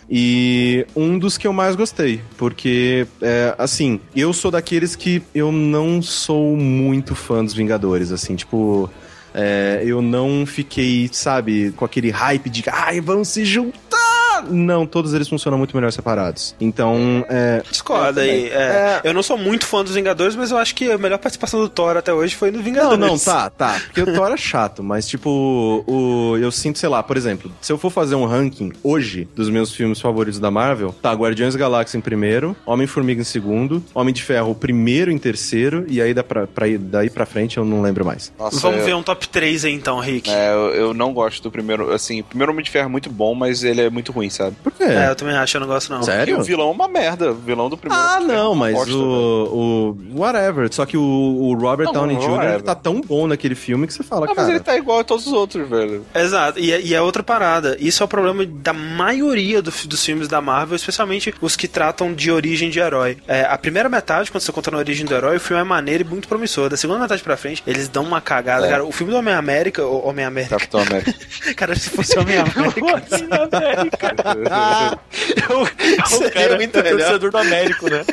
[0.10, 5.51] E um dos que eu mais gostei, porque, é, assim, eu sou daqueles que eu
[5.51, 8.89] não sou muito fã dos Vingadores, assim, tipo.
[9.38, 14.05] É, eu não fiquei, sabe, com aquele hype de ai, vamos se juntar.
[14.42, 16.56] Não, todos eles funcionam muito melhor separados.
[16.60, 17.62] Então, é.
[17.70, 18.48] Discorda aí.
[18.50, 21.60] É, Eu não sou muito fã dos Vingadores, mas eu acho que a melhor participação
[21.60, 23.00] do Thor até hoje foi no Não, Vingadores.
[23.00, 23.82] não, tá, tá.
[23.86, 27.72] Porque o Thor é chato, mas tipo, o, eu sinto, sei lá, por exemplo, se
[27.72, 31.60] eu for fazer um ranking hoje dos meus filmes favoritos da Marvel, tá Guardiões da
[31.60, 36.24] Galáxia em primeiro, Homem-Formiga em segundo, Homem de Ferro primeiro em terceiro, e aí dá
[36.24, 38.32] pra, pra ir, daí pra frente eu não lembro mais.
[38.38, 40.30] Nossa, Vamos eu, ver um top 3 aí então, Rick.
[40.30, 41.92] é, eu, eu não gosto do primeiro.
[41.94, 44.55] Assim, o primeiro Homem de Ferro é muito bom, mas ele é muito ruim, sabe?
[44.63, 44.84] Por quê?
[44.84, 46.01] É, eu também acho, eu não gosto não.
[46.01, 46.39] E Sério?
[46.39, 47.32] o vilão é uma merda.
[47.32, 48.03] O vilão do primeiro.
[48.03, 50.19] Ah, é não, uma mas o, o.
[50.19, 50.67] Whatever.
[50.73, 52.30] Só que o, o Robert Não, Downey Jr.
[52.30, 52.53] whatever.
[52.55, 54.49] ele tá tão bom naquele filme que você fala, Ah, mas cara.
[54.51, 56.05] ele tá igual a todos os outros, velho.
[56.13, 57.76] Exato, e, é- e é outra parada.
[57.80, 62.13] Isso é o problema da maioria do- dos filmes da Marvel, especialmente os que tratam
[62.13, 63.17] de origem de herói.
[63.28, 66.03] É, a primeira metade, quando você conta a origem do herói, o filme é maneiro
[66.03, 66.69] e muito promissor.
[66.69, 68.65] Da segunda metade pra frente, eles dão uma cagada.
[68.67, 68.69] É.
[68.69, 70.57] Cara, o filme do Homem-América, Homem-América.
[70.57, 71.13] Capitão América.
[71.55, 72.55] Cara, se fosse Homem-América.
[75.36, 78.05] É o Seria cara muito é torcedor do Américo, né?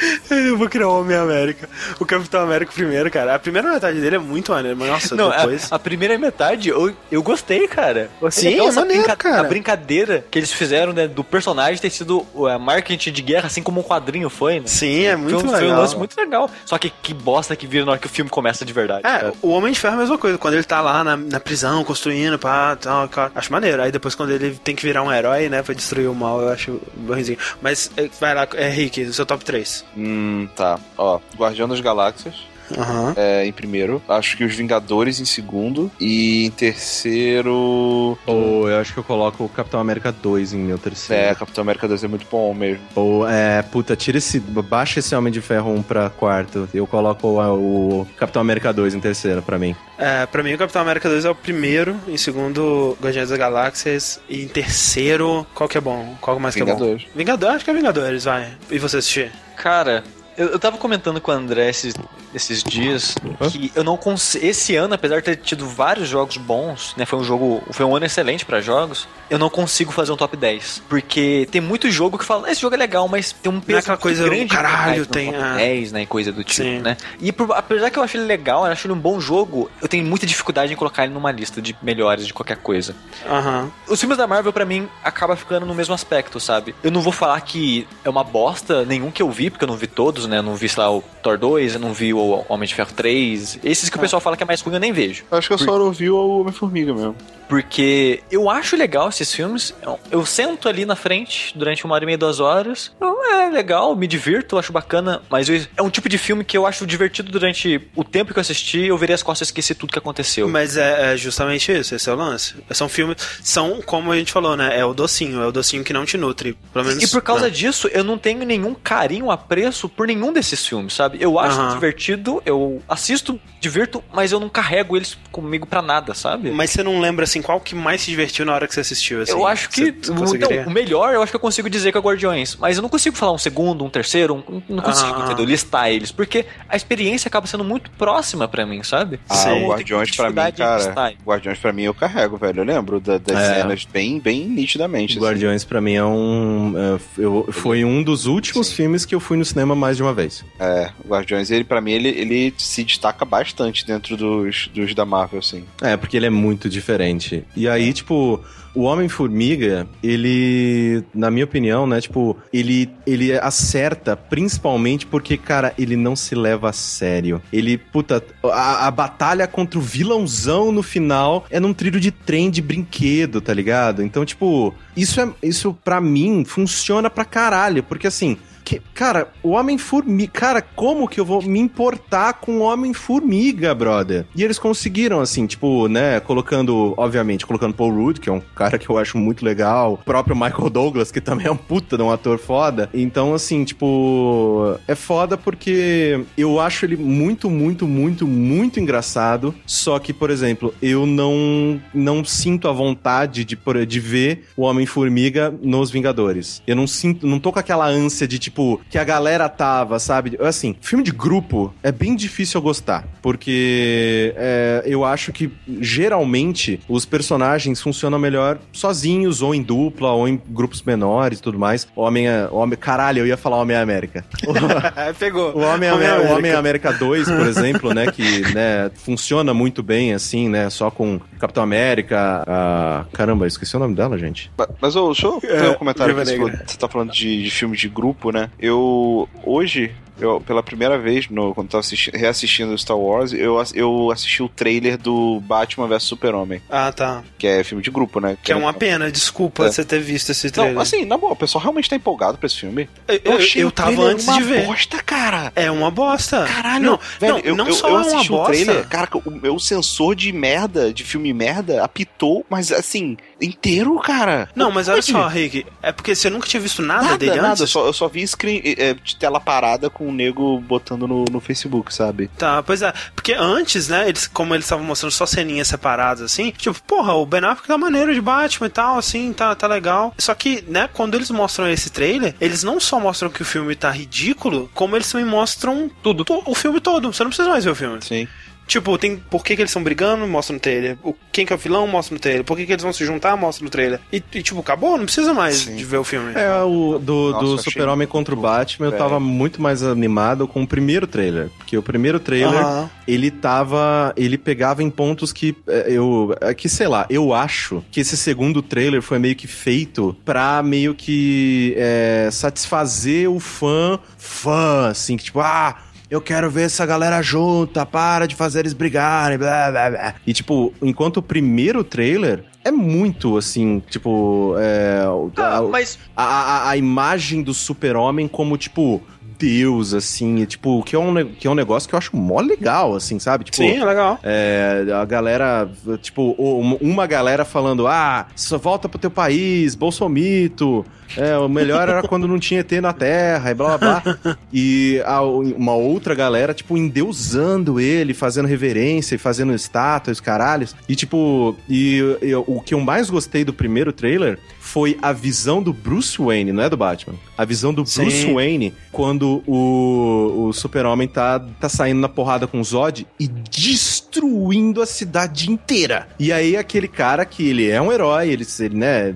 [0.30, 1.68] Eu vou criar o Homem-América.
[1.98, 3.34] O Capitão América primeiro, cara.
[3.34, 5.72] A primeira metade dele é muito maneiro, mas nossa, Não, a, depois.
[5.72, 8.10] a primeira metade eu, eu gostei, cara.
[8.30, 9.40] Sim, é essa maneiro, cara.
[9.40, 13.62] A brincadeira que eles fizeram, né, do personagem ter sido uh, marketing de guerra, assim
[13.62, 14.66] como um quadrinho foi, né?
[14.66, 15.60] Sim, é muito foi, legal.
[15.60, 16.50] foi um lance muito legal.
[16.64, 19.00] Só que que bosta que vira na hora que o filme começa de verdade.
[19.06, 19.32] É, cara.
[19.42, 20.38] o Homem de Ferro é a mesma coisa.
[20.38, 23.82] Quando ele tá lá na, na prisão, construindo, pá, tal, cara, acho maneiro.
[23.82, 26.48] Aí depois quando ele tem que virar um herói, né, pra destruir o mal, eu
[26.48, 27.38] acho bonzinho.
[27.60, 29.84] Mas, é, vai lá, é, Rick, seu top 3.
[29.96, 30.78] Hum, tá.
[30.98, 32.34] Ó, Guardião das Galáxias.
[32.76, 33.14] Aham.
[33.16, 38.18] É, em primeiro, acho que os Vingadores em segundo e em terceiro.
[38.26, 41.36] Ou eu acho que eu coloco o Capitão América 2 em meu É, terceiro.
[41.36, 42.82] Capitão América 2 é muito bom mesmo.
[42.94, 44.40] Ou, é, puta, tira esse.
[44.40, 46.68] Baixa esse Homem de Ferro 1 pra quarto.
[46.74, 49.76] Eu coloco o, o Capitão América 2 em terceiro pra mim.
[49.96, 51.96] É, pra mim, o Capitão América 2 é o primeiro.
[52.08, 54.20] Em segundo, Guardiões das Galáxias.
[54.28, 56.16] E em terceiro, qual que é bom?
[56.20, 57.02] Qual mais que é Vingadores.
[57.04, 57.08] bom?
[57.14, 57.56] Vingadores.
[57.56, 58.48] Acho que é Vingadores, vai.
[58.70, 59.30] E você assistir?
[59.56, 60.04] Cara,
[60.36, 61.94] eu, eu tava comentando com o André esses,
[62.34, 63.14] esses dias
[63.50, 64.44] que eu não consigo.
[64.44, 67.04] Esse ano, apesar de ter tido vários jogos bons, né?
[67.06, 67.62] Foi um jogo.
[67.70, 69.08] Foi um ano excelente pra jogos.
[69.28, 70.82] Eu não consigo fazer um top 10.
[70.88, 73.94] Porque tem muito jogo que fala, esse jogo é legal, mas tem um peso aquela
[73.96, 76.02] muito coisa, grande caralho, tem top a- 10, né?
[76.02, 76.78] E coisa do tipo, Sim.
[76.80, 76.96] né?
[77.20, 79.88] E por- apesar que eu acho ele legal, eu acho ele um bom jogo, eu
[79.88, 82.94] tenho muita dificuldade em colocar ele numa lista de melhores de qualquer coisa.
[83.28, 83.70] Aham.
[83.88, 86.74] Os filmes da Marvel, pra mim, acaba ficando no mesmo aspecto, sabe?
[86.82, 89.76] Eu não vou falar que é uma bosta, nenhum que eu vi, porque eu não
[89.76, 90.38] vi todos, né?
[90.38, 92.90] Eu não vi, sei lá, o Thor 2, eu não vi o Homem de Ferro
[92.94, 93.60] 3.
[93.64, 95.24] Esses que o pessoal fala que é mais ruim, eu nem vejo.
[95.30, 97.16] Acho que eu só ouvi o Homem-Formiga mesmo.
[97.48, 99.72] Porque eu acho legal esses filmes.
[100.10, 102.90] Eu, sento ali na frente durante uma hora e meia, duas horas.
[103.00, 105.22] Eu, é legal, me divirto, acho bacana.
[105.30, 108.38] Mas eu- é um tipo de filme que eu acho divertido durante o tempo que
[108.38, 108.86] eu assisti.
[108.86, 110.48] Eu virei as costas e esqueci tudo que aconteceu.
[110.48, 112.54] Mas é, é justamente isso, esse é o lance.
[112.72, 114.76] São filmes, são, como a gente falou, né?
[114.78, 116.56] É o docinho, é o docinho que não te nutre.
[116.72, 117.02] Pelo menos.
[117.02, 117.50] E por causa né?
[117.50, 121.18] disso, eu não tenho nenhum carinho, apreço por nenhum desses filmes, sabe?
[121.20, 121.74] Eu acho Aham.
[121.74, 126.50] divertido, eu assisto, divirto, mas eu não carrego eles comigo pra nada, sabe?
[126.50, 129.22] Mas você não lembra, assim, qual que mais se divertiu na hora que você assistiu?
[129.22, 129.32] Assim?
[129.32, 129.90] eu acho que.
[129.92, 132.56] Você Então, o melhor eu acho que eu consigo dizer que é Guardiões.
[132.56, 135.24] Mas eu não consigo falar um segundo, um terceiro, um, não consigo, Ah.
[135.26, 135.44] entendeu?
[135.44, 136.10] Listar eles.
[136.12, 139.18] Porque a experiência acaba sendo muito próxima pra mim, sabe?
[139.28, 139.64] Ah, Sim.
[139.64, 141.14] o Guardiões pra mim, cara.
[141.24, 142.60] Guardiões pra mim eu carrego, velho.
[142.60, 143.54] Eu lembro da- das É.
[143.54, 145.14] cenas bem, bem nitidamente.
[145.16, 145.20] assim.
[145.26, 146.74] Guardiões pra mim é um.
[146.76, 148.74] é, eu, foi um dos últimos Sim.
[148.74, 150.44] filmes que eu fui no cinema mais de uma vez.
[150.58, 155.04] É, o Guardiões, ele, pra mim, ele, ele se destaca bastante dentro dos, dos da
[155.04, 155.64] Marvel, assim.
[155.80, 157.44] É, porque ele é muito diferente.
[157.54, 158.42] E aí, tipo,
[158.76, 165.96] o Homem-Formiga, ele, na minha opinião, né, tipo, ele, ele acerta principalmente porque, cara, ele
[165.96, 167.40] não se leva a sério.
[167.50, 172.50] Ele, puta, a, a batalha contra o vilãozão no final é num trilho de trem
[172.50, 174.02] de brinquedo, tá ligado?
[174.02, 178.36] Então, tipo, isso é isso para mim funciona pra caralho, porque assim,
[178.66, 180.32] que- cara, o Homem-Formiga.
[180.32, 184.26] Cara, como que eu vou me importar com o Homem-Formiga, brother?
[184.34, 188.76] E eles conseguiram, assim, tipo, né, colocando, obviamente, colocando Paul Rudd, que é um cara
[188.76, 192.02] que eu acho muito legal, o próprio Michael Douglas, que também é um puta de
[192.02, 192.90] um ator foda.
[192.92, 199.54] Então, assim, tipo, é foda porque eu acho ele muito, muito, muito, muito engraçado.
[199.64, 203.56] Só que, por exemplo, eu não, não sinto a vontade de,
[203.86, 206.60] de ver o Homem-Formiga nos Vingadores.
[206.66, 209.98] Eu não sinto, não tô com aquela ânsia de, tipo, tipo, que a galera tava,
[209.98, 210.38] sabe?
[210.40, 215.50] Assim, filme de grupo é bem difícil eu gostar, porque é, eu acho que
[215.80, 221.58] geralmente os personagens funcionam melhor sozinhos, ou em dupla, ou em grupos menores e tudo
[221.58, 221.86] mais.
[221.94, 224.24] Homem, homem, caralho, eu ia falar Homem-América.
[225.18, 225.52] Pegou.
[225.54, 226.32] O Homem, Homem-América.
[226.32, 230.90] o Homem América 2, por exemplo, né, que né, funciona muito bem, assim, né, só
[230.90, 233.04] com Capitão América, a...
[233.12, 234.50] caramba, esqueci o nome dela, gente.
[234.56, 236.30] Ma- Mas ô, deixa eu fazer um comentário Viúva aqui.
[236.30, 238.45] Você, falou- você tá falando de, de filme de grupo, né?
[238.58, 239.28] Eu.
[239.44, 239.94] Hoje.
[240.18, 244.48] Eu, pela primeira vez, no, quando tava assisti- reassistindo Star Wars, eu, eu assisti o
[244.48, 247.22] trailer do Batman vs Super-Homem, Ah, tá.
[247.36, 248.38] que é filme de grupo, né?
[248.42, 249.70] Que é uma pena, desculpa É.
[249.70, 250.72] você ter visto esse trailer.
[250.74, 252.88] Não, assim, na boa, o pessoal realmente tá empolgado pra esse filme.
[253.06, 254.64] eu, eu, eu o tava antes uma de ver.
[254.64, 255.52] bosta, cara.
[255.54, 256.46] É uma bosta.
[256.46, 258.52] Caralho, não, velho, não, eu, não eu, só eu é uma bosta.
[258.54, 264.48] trailer, cara, o meu sensor de merda, de filme merda, apitou, mas assim, inteiro, cara.
[264.54, 267.48] Não, mas olha só, Rick, é porque você nunca tinha visto nada, Nada, dele nada,
[267.48, 267.60] antes?
[267.60, 271.24] eu só, eu só vi screen é, de tela parada com o nego botando no,
[271.30, 272.28] no Facebook, sabe?
[272.38, 272.92] Tá, pois é.
[273.14, 277.26] Porque antes, né, eles, como eles estavam mostrando só ceninhas separadas, assim, tipo, porra, o
[277.26, 280.14] Ben Affleck tá maneiro de Batman e tal, assim, tá, tá legal.
[280.18, 283.74] Só que, né, quando eles mostram esse trailer, eles não só mostram que o filme
[283.74, 286.24] tá ridículo, como eles também mostram tudo.
[286.46, 287.12] o filme todo.
[287.12, 287.98] Você não precisa mais ver o filme.
[288.02, 288.26] Sim.
[288.66, 290.98] Tipo, tem por que, que eles estão brigando, mostra no trailer.
[291.02, 292.44] O, quem que é o vilão, mostra no trailer.
[292.44, 294.00] Por que, que eles vão se juntar, mostra no trailer.
[294.12, 295.76] E, e, tipo, acabou, não precisa mais Sim.
[295.76, 296.32] de ver o filme.
[296.34, 300.62] É, o do, Nossa, do Super-Homem contra o Batman, eu tava muito mais animado com
[300.62, 301.48] o primeiro trailer.
[301.58, 302.90] Porque o primeiro trailer, Aham.
[303.06, 304.12] ele tava.
[304.16, 306.34] Ele pegava em pontos que é, eu.
[306.40, 310.62] é que, sei lá, eu acho que esse segundo trailer foi meio que feito pra
[310.62, 315.76] meio que é, satisfazer o fã, fã, assim, que tipo, ah.
[316.08, 320.14] Eu quero ver essa galera junta, para de fazer eles brigarem, blá blá blá.
[320.26, 324.54] E, tipo, enquanto o primeiro trailer é muito assim, tipo.
[324.58, 329.02] É, o- Ah, a- mas a, a, a imagem do super-homem como, tipo,
[329.38, 332.40] Deus, assim, e, tipo, que é, um, que é um negócio que eu acho mó
[332.40, 333.44] legal, assim, sabe?
[333.44, 334.18] Tipo, Sim, é legal.
[334.22, 335.68] é, a galera,
[336.02, 336.32] tipo,
[336.80, 340.84] uma galera falando, ah, só volta pro teu país, bolsomito,
[341.16, 344.36] é, o melhor era quando não tinha ET na Terra, e blá blá blá.
[344.52, 350.74] E a- uma outra galera, tipo, endeusando ele, fazendo reverência e fazendo estátuas, caralhos.
[350.88, 355.62] E, tipo, e, e o que eu mais gostei do primeiro trailer foi a visão
[355.62, 357.14] do Bruce Wayne, não é do Batman.
[357.36, 358.02] A visão do Sim.
[358.02, 363.28] Bruce Wayne quando o, o super-homem tá, tá saindo na porrada com o Zod e
[363.28, 366.08] destruindo a cidade inteira.
[366.18, 369.14] E aí aquele cara que ele é um herói, ele, ele né,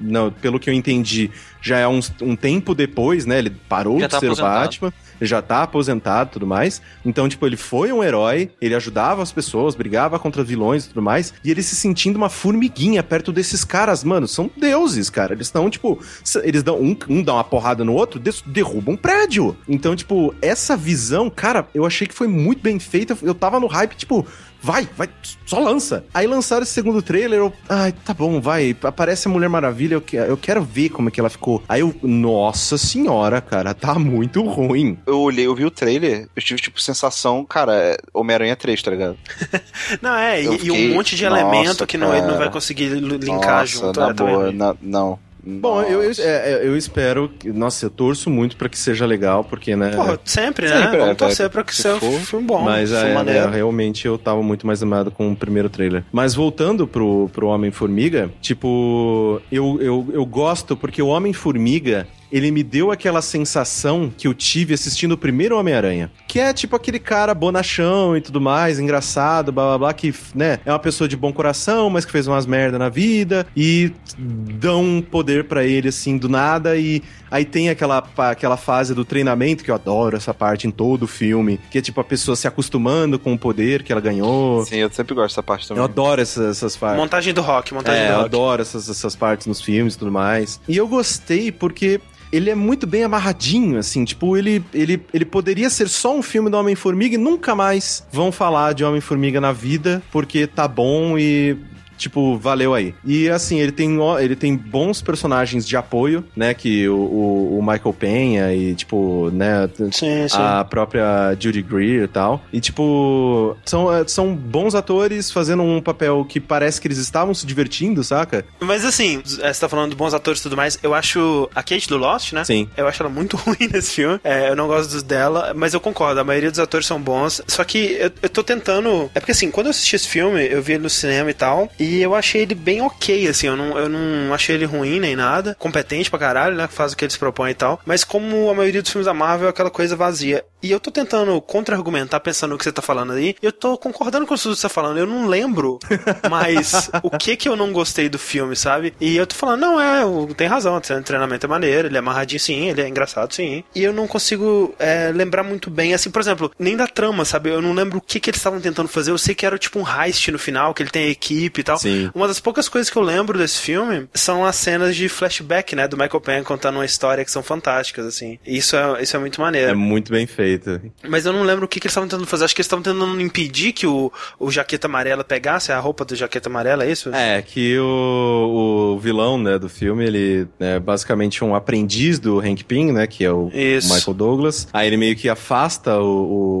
[0.00, 1.30] não, pelo que eu entendi,
[1.60, 4.60] já é um, um tempo depois, né, ele parou Já de tá ser o aposentado.
[4.60, 6.82] Batman, ele já tá aposentado e tudo mais.
[7.04, 11.02] Então, tipo, ele foi um herói, ele ajudava as pessoas, brigava contra vilões e tudo
[11.02, 15.32] mais, e ele se sentindo uma formiguinha perto desses caras, mano, são deuses, cara.
[15.32, 15.98] Eles estão, tipo,
[16.42, 19.56] eles dão um, um dá uma porrada no outro, derruba um prédio.
[19.68, 23.16] Então, tipo, essa visão, cara, eu achei que foi muito bem feita.
[23.22, 24.26] Eu tava no hype, tipo,
[24.60, 25.08] vai, vai,
[25.44, 26.04] só lança.
[26.12, 30.00] Aí lançaram esse segundo trailer, eu, ai, tá bom, vai, aparece a Mulher Maravilha, eu,
[30.00, 31.62] que- eu quero ver como é que ela ficou.
[31.68, 34.98] Aí eu, nossa senhora, cara, tá muito ruim.
[35.06, 38.90] Eu olhei, eu vi o trailer, eu tive, tipo, sensação, cara, é Homem-Aranha 3, tá
[38.90, 39.16] ligado?
[40.02, 42.28] Não, é, Eu e, e fiquei- um monte de Nossa, elemento que não, ele não
[42.28, 42.38] cara.
[42.38, 44.00] vai conseguir li- linkar Nossa, junto.
[44.00, 44.34] na é, também.
[44.34, 45.18] boa, na- não.
[45.46, 49.06] Bom, eu, eu, é, é, eu espero, que- nossa, eu torço muito pra que seja
[49.06, 49.90] legal, porque, né...
[49.90, 50.82] Porra, sempre, né?
[50.82, 51.50] Sempre, é, Vamos torcer velho.
[51.50, 52.62] pra que Se seja um for, filme bom.
[52.62, 56.02] Mas é, é, realmente eu tava muito mais animado com o primeiro trailer.
[56.10, 62.08] Mas voltando pro, pro Homem-Formiga, tipo, eu, eu, eu gosto porque o Homem-Formiga.
[62.30, 66.10] Ele me deu aquela sensação que eu tive assistindo o primeiro Homem-Aranha.
[66.26, 70.58] Que é tipo aquele cara bonachão e tudo mais, engraçado, blá blá blá, que, né,
[70.64, 74.82] é uma pessoa de bom coração, mas que fez umas merda na vida e dão
[74.84, 79.64] um poder pra ele assim do nada e aí tem aquela, aquela fase do treinamento
[79.64, 82.46] que eu adoro essa parte em todo o filme, que é tipo a pessoa se
[82.46, 84.64] acostumando com o poder que ela ganhou.
[84.64, 85.80] Sim, eu sempre gosto dessa parte também.
[85.80, 86.96] Eu adoro essas, essas fases.
[86.98, 88.26] Montagem do rock, montagem É, do eu rock.
[88.26, 90.60] adoro essas, essas partes nos filmes e tudo mais.
[90.68, 92.00] E eu gostei porque
[92.32, 96.50] ele é muito bem amarradinho, assim, tipo, ele, ele, ele poderia ser só um filme
[96.50, 101.56] do Homem-Formiga e nunca mais vão falar de Homem-Formiga na vida, porque tá bom e.
[101.96, 102.94] Tipo, valeu aí.
[103.04, 106.54] E assim, ele tem, ele tem bons personagens de apoio, né?
[106.54, 109.68] Que o, o, Michael Penha e, tipo, né?
[109.92, 110.36] Sim, sim.
[110.38, 112.42] a própria Judy Greer e tal.
[112.52, 117.34] E, tipo, são, eh, são bons atores fazendo um papel que parece que eles estavam
[117.34, 118.44] se divertindo, saca?
[118.60, 121.62] Mas assim, é, você tá falando de bons atores e tudo mais, eu acho a
[121.62, 122.44] Kate do Lost, né?
[122.44, 122.68] Sim.
[122.76, 124.20] Eu acho ela muito ruim nesse filme.
[124.22, 127.40] É, eu não gosto dos dela, mas eu concordo, a maioria dos atores são bons.
[127.46, 129.10] Só que eu, eu tô tentando.
[129.14, 131.70] É porque assim, quando eu assisti esse filme, eu vi ele no cinema e tal.
[131.78, 133.46] E E eu achei ele bem ok, assim.
[133.46, 135.54] Eu não, eu não achei ele ruim nem nada.
[135.58, 136.66] Competente pra caralho, né?
[136.68, 137.80] Faz o que eles propõem e tal.
[137.86, 140.44] Mas como a maioria dos filmes da Marvel é aquela coisa vazia.
[140.62, 143.36] E eu tô tentando contra-argumentar pensando no que você tá falando aí.
[143.40, 144.98] Eu tô concordando com tudo que você tá falando.
[144.98, 145.78] Eu não lembro
[146.28, 148.92] mais o que que eu não gostei do filme, sabe?
[149.00, 150.76] E eu tô falando, não, é, o- tem razão.
[150.76, 153.62] O treinamento é maneiro, ele é amarradinho sim, ele é engraçado sim.
[153.74, 157.50] E eu não consigo é, lembrar muito bem, assim, por exemplo, nem da trama, sabe?
[157.50, 159.10] Eu não lembro o que que eles estavam tentando fazer.
[159.10, 161.64] Eu sei que era tipo um heist no final, que ele tem a equipe e
[161.64, 161.75] tal.
[161.78, 162.10] Sim.
[162.14, 165.86] Uma das poucas coisas que eu lembro desse filme são as cenas de flashback, né?
[165.88, 168.38] Do Michael Penn contando uma história que são fantásticas, assim.
[168.46, 169.70] Isso é, isso é muito maneiro.
[169.70, 170.80] É muito bem feito.
[171.08, 172.44] Mas eu não lembro o que, que eles estavam tentando fazer.
[172.44, 176.14] Acho que eles estavam tentando impedir que o, o Jaqueta Amarela pegasse a roupa do
[176.14, 177.10] Jaqueta Amarela, é isso?
[177.14, 182.64] É, que o, o vilão, né, do filme, ele é basicamente um aprendiz do Hank
[182.64, 183.50] Pym, né, que é o.
[183.92, 184.68] Michael Douglas.
[184.72, 186.06] Aí ele meio que afasta o,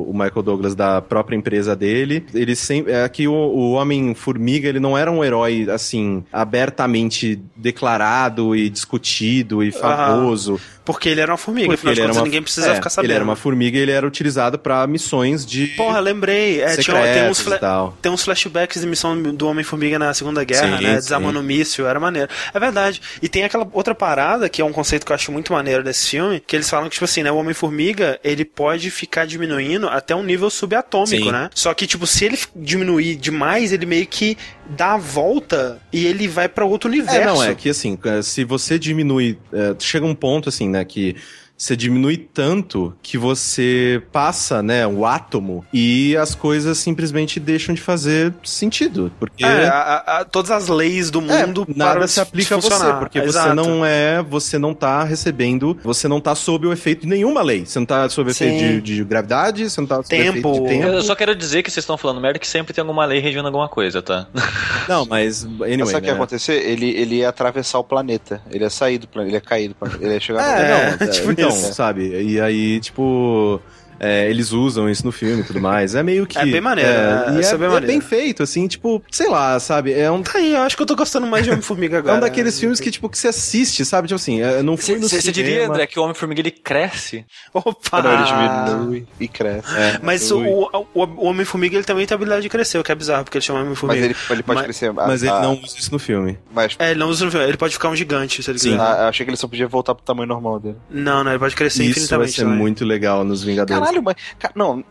[0.06, 2.24] o- o Michael Douglas da própria empresa dele.
[2.34, 8.54] Ele sempre, é que o, o Homem-Formiga, ele não era um herói, assim, abertamente declarado
[8.54, 10.60] e discutido e famoso.
[10.86, 13.10] Porque ele era uma formiga, porque afinal de contas uma, ninguém precisa é, ficar sabendo.
[13.10, 15.66] Ele era uma formiga e ele era utilizado pra missões de...
[15.76, 16.62] Porra, lembrei.
[16.62, 20.78] É, tinha, tem, uns fla- tem uns flashbacks de missão do Homem-Formiga na Segunda Guerra,
[20.78, 20.94] Sim, né?
[20.94, 22.28] Desarmando o míssil, era maneiro.
[22.54, 23.02] É verdade.
[23.20, 26.08] E tem aquela outra parada, que é um conceito que eu acho muito maneiro desse
[26.08, 27.32] filme, que eles falam que, tipo assim, né?
[27.32, 31.32] O Homem-Formiga, ele pode ficar diminuindo até um nível subatômico, Sim.
[31.32, 31.50] né?
[31.54, 34.38] Só que, tipo, se ele diminuir demais, ele meio que
[34.68, 37.16] dá a volta e ele vai pra outro universo.
[37.20, 39.38] É, não, é que assim, é, se você diminui.
[39.52, 41.16] é, chega um ponto assim, né, que
[41.56, 47.80] você diminui tanto que você passa, né, o átomo e as coisas simplesmente deixam de
[47.80, 49.10] fazer sentido.
[49.18, 49.44] Porque.
[49.44, 52.92] É, a- a- todas as leis do É, mundo nada param se aplica a você,
[52.98, 53.54] porque você Exato.
[53.54, 57.64] não é, você não tá recebendo, você não tá sob o efeito de nenhuma lei.
[57.64, 60.34] Você não tá sob o efeito de, de gravidade, você não tá sob o efeito
[60.34, 60.52] Tempo.
[60.62, 60.86] de tempo.
[60.88, 63.46] Eu só quero dizer que vocês estão falando merda que sempre tem alguma lei regindo
[63.46, 64.26] alguma coisa, tá?
[64.88, 66.18] Não, mas anyway, Mas sabe o que ia né?
[66.18, 66.52] acontecer?
[66.54, 68.40] Ele, ele ia atravessar o planeta.
[68.50, 69.30] Ele ia sair do planeta.
[69.30, 70.04] Ele ia cair do planeta.
[70.04, 72.22] Ele ia chegar no É, É, não, é, tipo então, sabe?
[72.22, 73.60] E aí, tipo.
[73.98, 75.94] É, eles usam isso no filme e tudo mais.
[75.94, 76.38] É meio que.
[76.38, 77.36] É bem maneiro, É, né?
[77.36, 77.86] e Isso é, é bem é maneiro.
[77.86, 79.92] bem feito, assim, tipo, sei lá, sabe?
[79.92, 80.22] É um.
[80.22, 82.16] Tá aí, eu acho que eu tô gostando mais de Homem-Formiga É agora.
[82.16, 84.08] um daqueles filmes que, tipo, que você assiste, sabe?
[84.08, 87.24] Tipo assim, é, não foi no Você diria, André, que o Homem-Formiga ele cresce?
[87.52, 88.02] Opa!
[88.02, 89.74] Não, ele diminui e cresce.
[89.76, 92.92] É, Mas o, o, o Homem-Formiga ele também tem a habilidade de crescer, o que
[92.92, 94.04] é bizarro, porque ele chama Mas Homem-Formiga.
[94.06, 94.92] ele, ele pode Mas- crescer.
[94.92, 96.38] mas a- ele não usa isso no filme.
[96.54, 98.70] Mas É, ele não usa no filme, ele pode ficar um gigante, se ele Sim.
[98.72, 98.82] quiser.
[98.82, 100.76] ah, eu achei que ele só podia voltar pro tamanho normal dele.
[100.90, 102.32] Não, não, ele pode crescer Isso vai infinitamente.
[102.32, 102.58] ser também.
[102.58, 103.85] muito legal nos Vingadores.
[103.86, 104.16] Caralho, mas.
[104.54, 104.84] Não,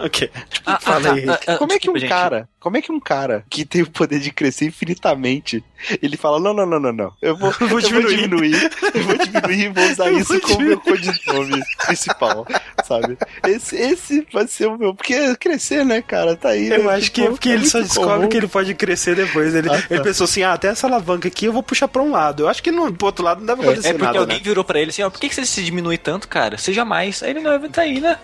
[0.00, 0.30] Ok.
[0.66, 1.28] Ah, Fala aí.
[1.28, 2.08] ah, ah, como é que um gente.
[2.08, 2.48] cara.
[2.58, 5.62] Como é que um cara que tem o poder de crescer infinitamente,
[6.02, 7.12] ele fala, não, não, não, não, não.
[7.20, 8.70] Eu vou, eu vou diminuir." diminuir.
[8.94, 12.46] Eu vou diminuir e vou usar Eu isso vou como meu codinome principal,
[12.84, 13.18] sabe?
[13.46, 14.94] Esse, esse vai ser o meu.
[14.94, 16.34] Porque crescer, né, cara?
[16.36, 16.68] Tá aí.
[16.70, 16.94] Eu né?
[16.94, 18.28] acho que é Tipo, porque ele só descobre comum.
[18.28, 19.54] que ele pode crescer depois.
[19.54, 19.86] Ele, Ah, tá.
[19.90, 22.44] ele pensou assim: ah, até essa alavanca aqui eu vou puxar pra um lado.
[22.44, 24.18] Eu acho que no, pro outro lado não deve acontecer É porque nada.
[24.20, 24.42] alguém né?
[24.42, 26.56] virou pra ele assim, ó, por que, que você se diminui tanto, cara?
[26.58, 27.22] Seja mais.
[27.22, 28.18] Aí ele não, tá aí, né?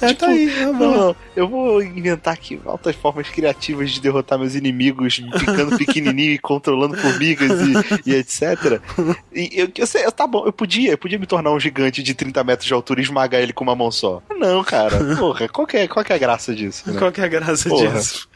[0.00, 1.11] É, tá aí, é Não, bom.
[1.12, 6.38] Não, eu vou inventar aqui altas formas criativas de derrotar meus inimigos, ficando pequenininho e
[6.38, 8.80] controlando formigas e, e etc.
[9.32, 12.14] E eu, eu sei, tá bom, eu podia, eu podia me tornar um gigante de
[12.14, 14.22] 30 metros de altura e esmagar ele com uma mão só.
[14.36, 16.90] Não, cara, porra, qual que é, qual que é a graça disso?
[16.90, 16.98] né?
[16.98, 17.90] Qual que é a graça Porra.
[17.90, 18.28] disso?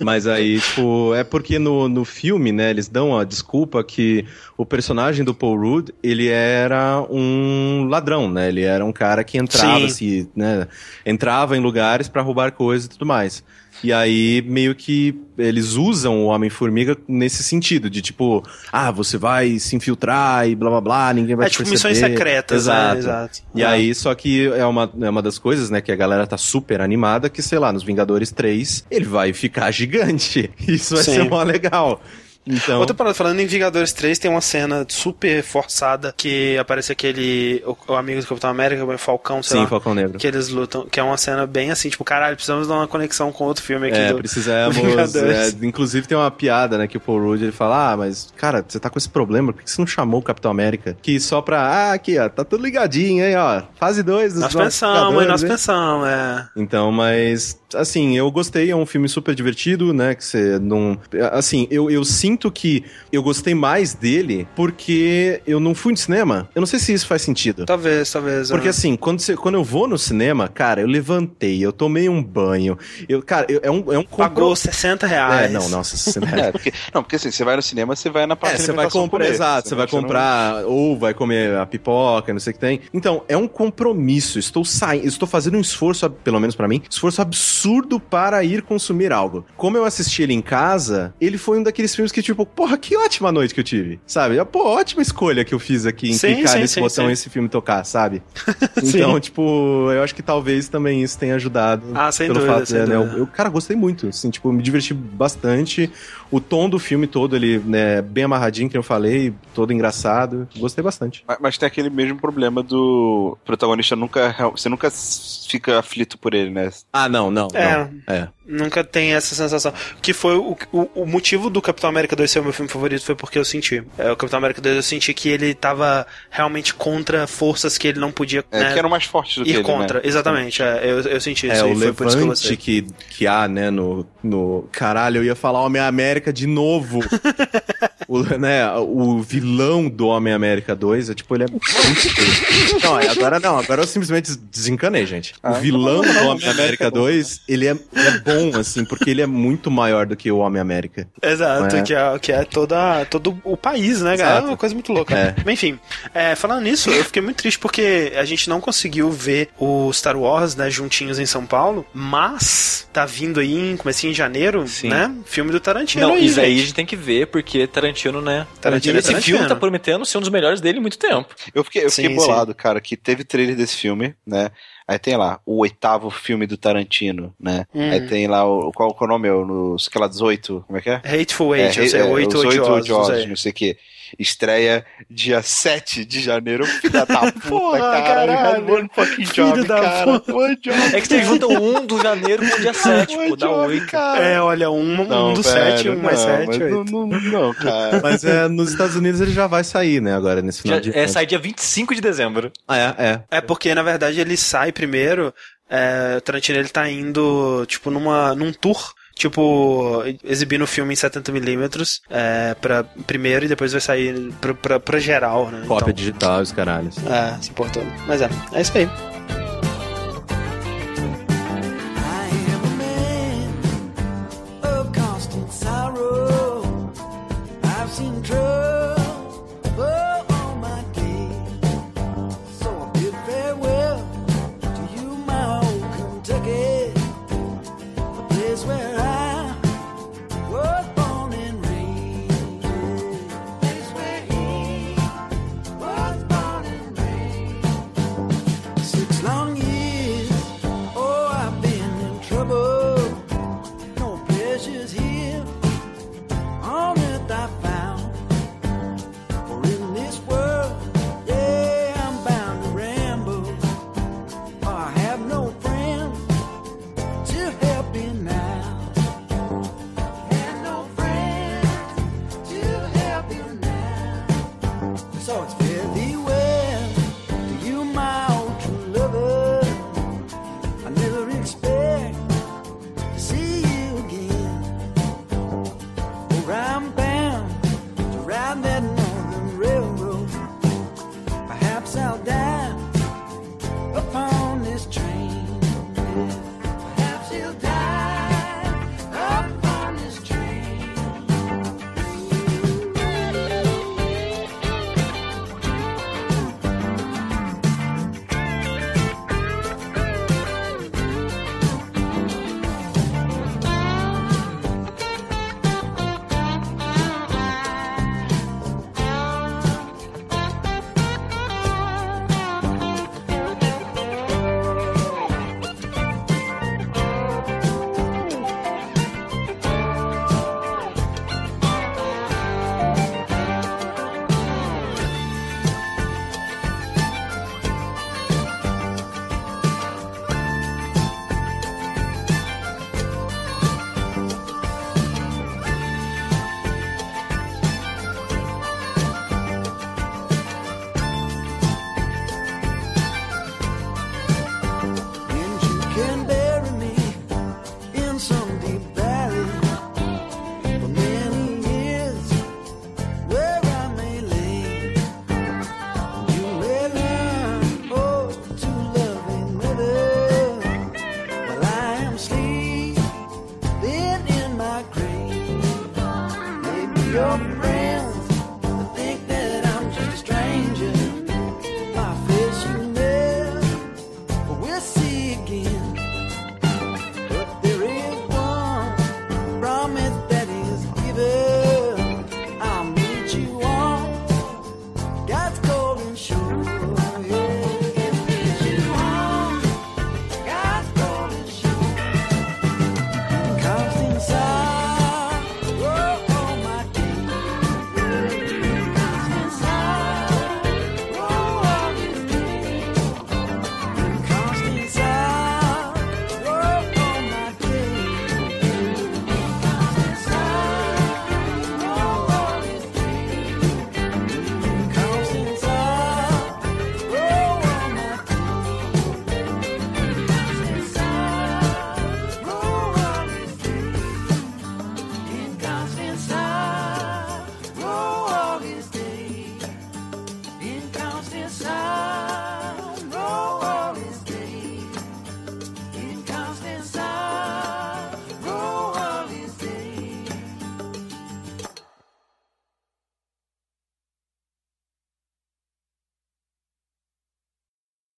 [0.00, 4.24] Mas aí, tipo, é porque no, no filme, né, eles dão a desculpa que
[4.56, 8.48] o personagem do Paul Rudd, ele era um ladrão, né?
[8.48, 9.86] Ele era um cara que entrava, Sim.
[9.86, 10.66] assim, né?
[11.04, 13.42] Entrava em lugares pra roubar coisas e tudo mais.
[13.84, 19.60] E aí, meio que eles usam o Homem-Formiga nesse sentido, de tipo, ah, você vai
[19.60, 21.90] se infiltrar e blá blá blá, ninguém vai É te tipo perceber.
[21.94, 22.94] missões secretas, Exato.
[22.94, 22.98] né?
[22.98, 23.38] Exato.
[23.54, 26.36] E aí, só que é uma, é uma das coisas, né, que a galera tá
[26.36, 30.50] super animada, que, sei lá, nos Vingadores 3, ele vai ficar gigante.
[30.66, 31.14] Isso vai Sim.
[31.14, 32.02] ser mó legal.
[32.48, 37.62] Então, Outra parada, falando em Vingadores 3, tem uma cena super forçada que aparece aquele.
[37.66, 39.68] O, o amigo do Capitão América, o Falcão, sei sim, lá.
[39.68, 40.18] Falcão Negro.
[40.18, 43.30] Que eles lutam, que é uma cena bem assim, tipo, caralho, precisamos dar uma conexão
[43.30, 44.18] com outro filme aqui É, do.
[44.18, 44.76] precisamos.
[44.88, 45.54] Vingadores.
[45.62, 48.64] é, inclusive tem uma piada, né, que o Paul Rudd ele fala: Ah, mas, cara,
[48.66, 50.96] você tá com esse problema, por que você não chamou o Capitão América?
[51.02, 51.60] Que só pra.
[51.60, 53.62] Ah, aqui, ó, tá tudo ligadinho, hein, ó.
[53.78, 55.28] Fase 2 dos Nós pensamos, hein?
[55.28, 55.48] Nós hein?
[55.48, 56.46] pensamos, é.
[56.56, 60.14] Então, mas assim, eu gostei, é um filme super divertido, né?
[60.14, 60.98] Que você não.
[61.32, 65.96] Assim, eu, eu sinto sinto que eu gostei mais dele porque eu não fui no
[65.98, 66.48] cinema.
[66.54, 67.66] Eu não sei se isso faz sentido.
[67.66, 68.48] Talvez, talvez.
[68.50, 68.70] Porque é.
[68.70, 72.78] assim, quando, você- quando eu vou no cinema, cara, eu levantei, eu tomei um banho.
[73.08, 75.50] Eu, cara, eu- é um, é um Pagou 60 reais.
[75.50, 78.24] É, não, nossa, você É, porque, não, porque assim, você vai no cinema, você vai
[78.26, 79.30] na parte É, de você vai comprar, comer.
[79.34, 82.80] exato, você vai não- comprar ou vai comer a pipoca, não sei o que tem.
[82.94, 84.38] Então, é um compromisso.
[84.38, 89.12] Estou saindo, estou fazendo um esforço, pelo menos pra mim, esforço absurdo para ir consumir
[89.12, 89.44] algo.
[89.56, 92.96] Como eu assisti ele em casa, ele foi um daqueles filmes que tipo, porra, que
[92.96, 94.42] ótima noite que eu tive, sabe?
[94.46, 97.10] Pô, ótima escolha que eu fiz aqui em Sim, clicar sim, nesse sim, botão sim.
[97.10, 98.22] e esse filme tocar, sabe?
[98.82, 101.84] então, tipo, eu acho que talvez também isso tenha ajudado.
[101.94, 103.12] Ah, sem pelo dúvida, fato, sem né, dúvida.
[103.14, 105.90] eu, eu, cara, gostei muito, assim, tipo, me diverti bastante.
[106.30, 110.46] O tom do filme todo, ele, né, bem amarradinho, que eu falei, todo engraçado.
[110.56, 111.24] Gostei bastante.
[111.26, 114.34] Mas, mas tem aquele mesmo problema do protagonista nunca.
[114.50, 116.70] Você nunca fica aflito por ele, né?
[116.92, 117.48] Ah, não, não.
[117.54, 117.78] É.
[117.78, 118.14] não.
[118.14, 118.28] É.
[118.48, 119.74] Nunca tem essa sensação.
[120.00, 123.04] Que foi o, o, o motivo do Capitão América 2 ser o meu filme favorito
[123.04, 123.82] foi porque eu senti.
[123.98, 128.00] É, o Capitão América 2 eu senti que ele tava realmente contra forças que ele
[128.00, 129.98] não podia É, né, que eram mais fortes do que ir ele, contra.
[129.98, 130.06] né?
[130.06, 131.56] Exatamente, é, eu, eu senti isso.
[131.56, 134.66] É, o foi por isso que eu levante que, que há, né, no, no...
[134.72, 137.00] Caralho, eu ia falar Homem-América de novo.
[138.08, 142.80] o, né, o vilão do Homem-América 2 é tipo, ele é muito feio.
[142.82, 145.34] Não, é, agora não, agora eu simplesmente desencanei, gente.
[145.42, 150.06] O vilão do Homem-América 2, ele é, é bom, assim, porque ele é muito maior
[150.06, 151.06] do que o Homem-América.
[151.22, 151.82] Exato, É.
[151.82, 154.38] que é, que é toda, todo o país, né, cara?
[154.40, 155.14] É uma coisa muito louca.
[155.14, 155.34] É.
[155.44, 155.78] Mas, Enfim,
[156.14, 160.16] é, falando nisso, eu fiquei muito triste porque a gente não conseguiu ver o Star
[160.16, 164.88] Wars, né, juntinhos em São Paulo, mas tá vindo aí em comecinho de janeiro, Sim.
[164.88, 165.14] né?
[165.26, 168.46] Filme do Tarantino Não, aí, isso aí a gente tem que ver, porque Tarantino, né?
[168.60, 169.36] Tarantino e é esse Tarantino.
[169.38, 171.34] filme tá prometendo ser um dos melhores dele em muito tempo.
[171.54, 174.50] Eu fiquei, eu fiquei Sim, bolado, cara, que teve trailer desse filme, né?
[174.86, 177.66] Aí tem lá o oitavo filme do Tarantino, né?
[177.74, 177.90] Hum.
[177.90, 178.72] Aí tem lá o.
[178.72, 179.28] Qual, qual o nome?
[179.28, 180.94] É o no, sei lá, 18, como é que é?
[181.04, 183.26] Hateful Eight, ou seja, é, oito os oito odiosos, é.
[183.26, 183.76] não sei o que.
[184.18, 186.64] Estreia dia 7 de janeiro.
[186.66, 188.02] Filha da puta, Porra, cara.
[188.02, 188.74] caralho.
[188.74, 190.10] One fucking Filho job, da cara.
[190.28, 190.78] One job.
[190.94, 193.66] É que você junta o 1 do janeiro com o dia 7, pô, dá job,
[193.74, 193.86] 8.
[193.86, 194.24] cara.
[194.24, 197.54] É, olha, um, um do velho, 7, um mais não, 7, mas não, não, não,
[197.54, 198.00] cara.
[198.02, 200.96] Mas é, nos Estados Unidos ele já vai sair, né, agora, nesse final Já, de
[200.98, 202.52] é, sai dia 25 de dezembro.
[202.66, 203.22] Ah, é, é.
[203.38, 205.32] É porque, na verdade, ele sai primeiro.
[205.70, 208.92] É, o Tarantino ele tá indo, tipo, numa, num tour.
[209.18, 214.78] Tipo, exibindo o filme em 70mm é, pra primeiro e depois vai sair pra, pra,
[214.78, 215.64] pra geral, né?
[215.66, 216.96] Cópia Então, digital, os caralhos.
[216.98, 217.82] É, se importou.
[218.06, 218.88] Mas é, é isso aí.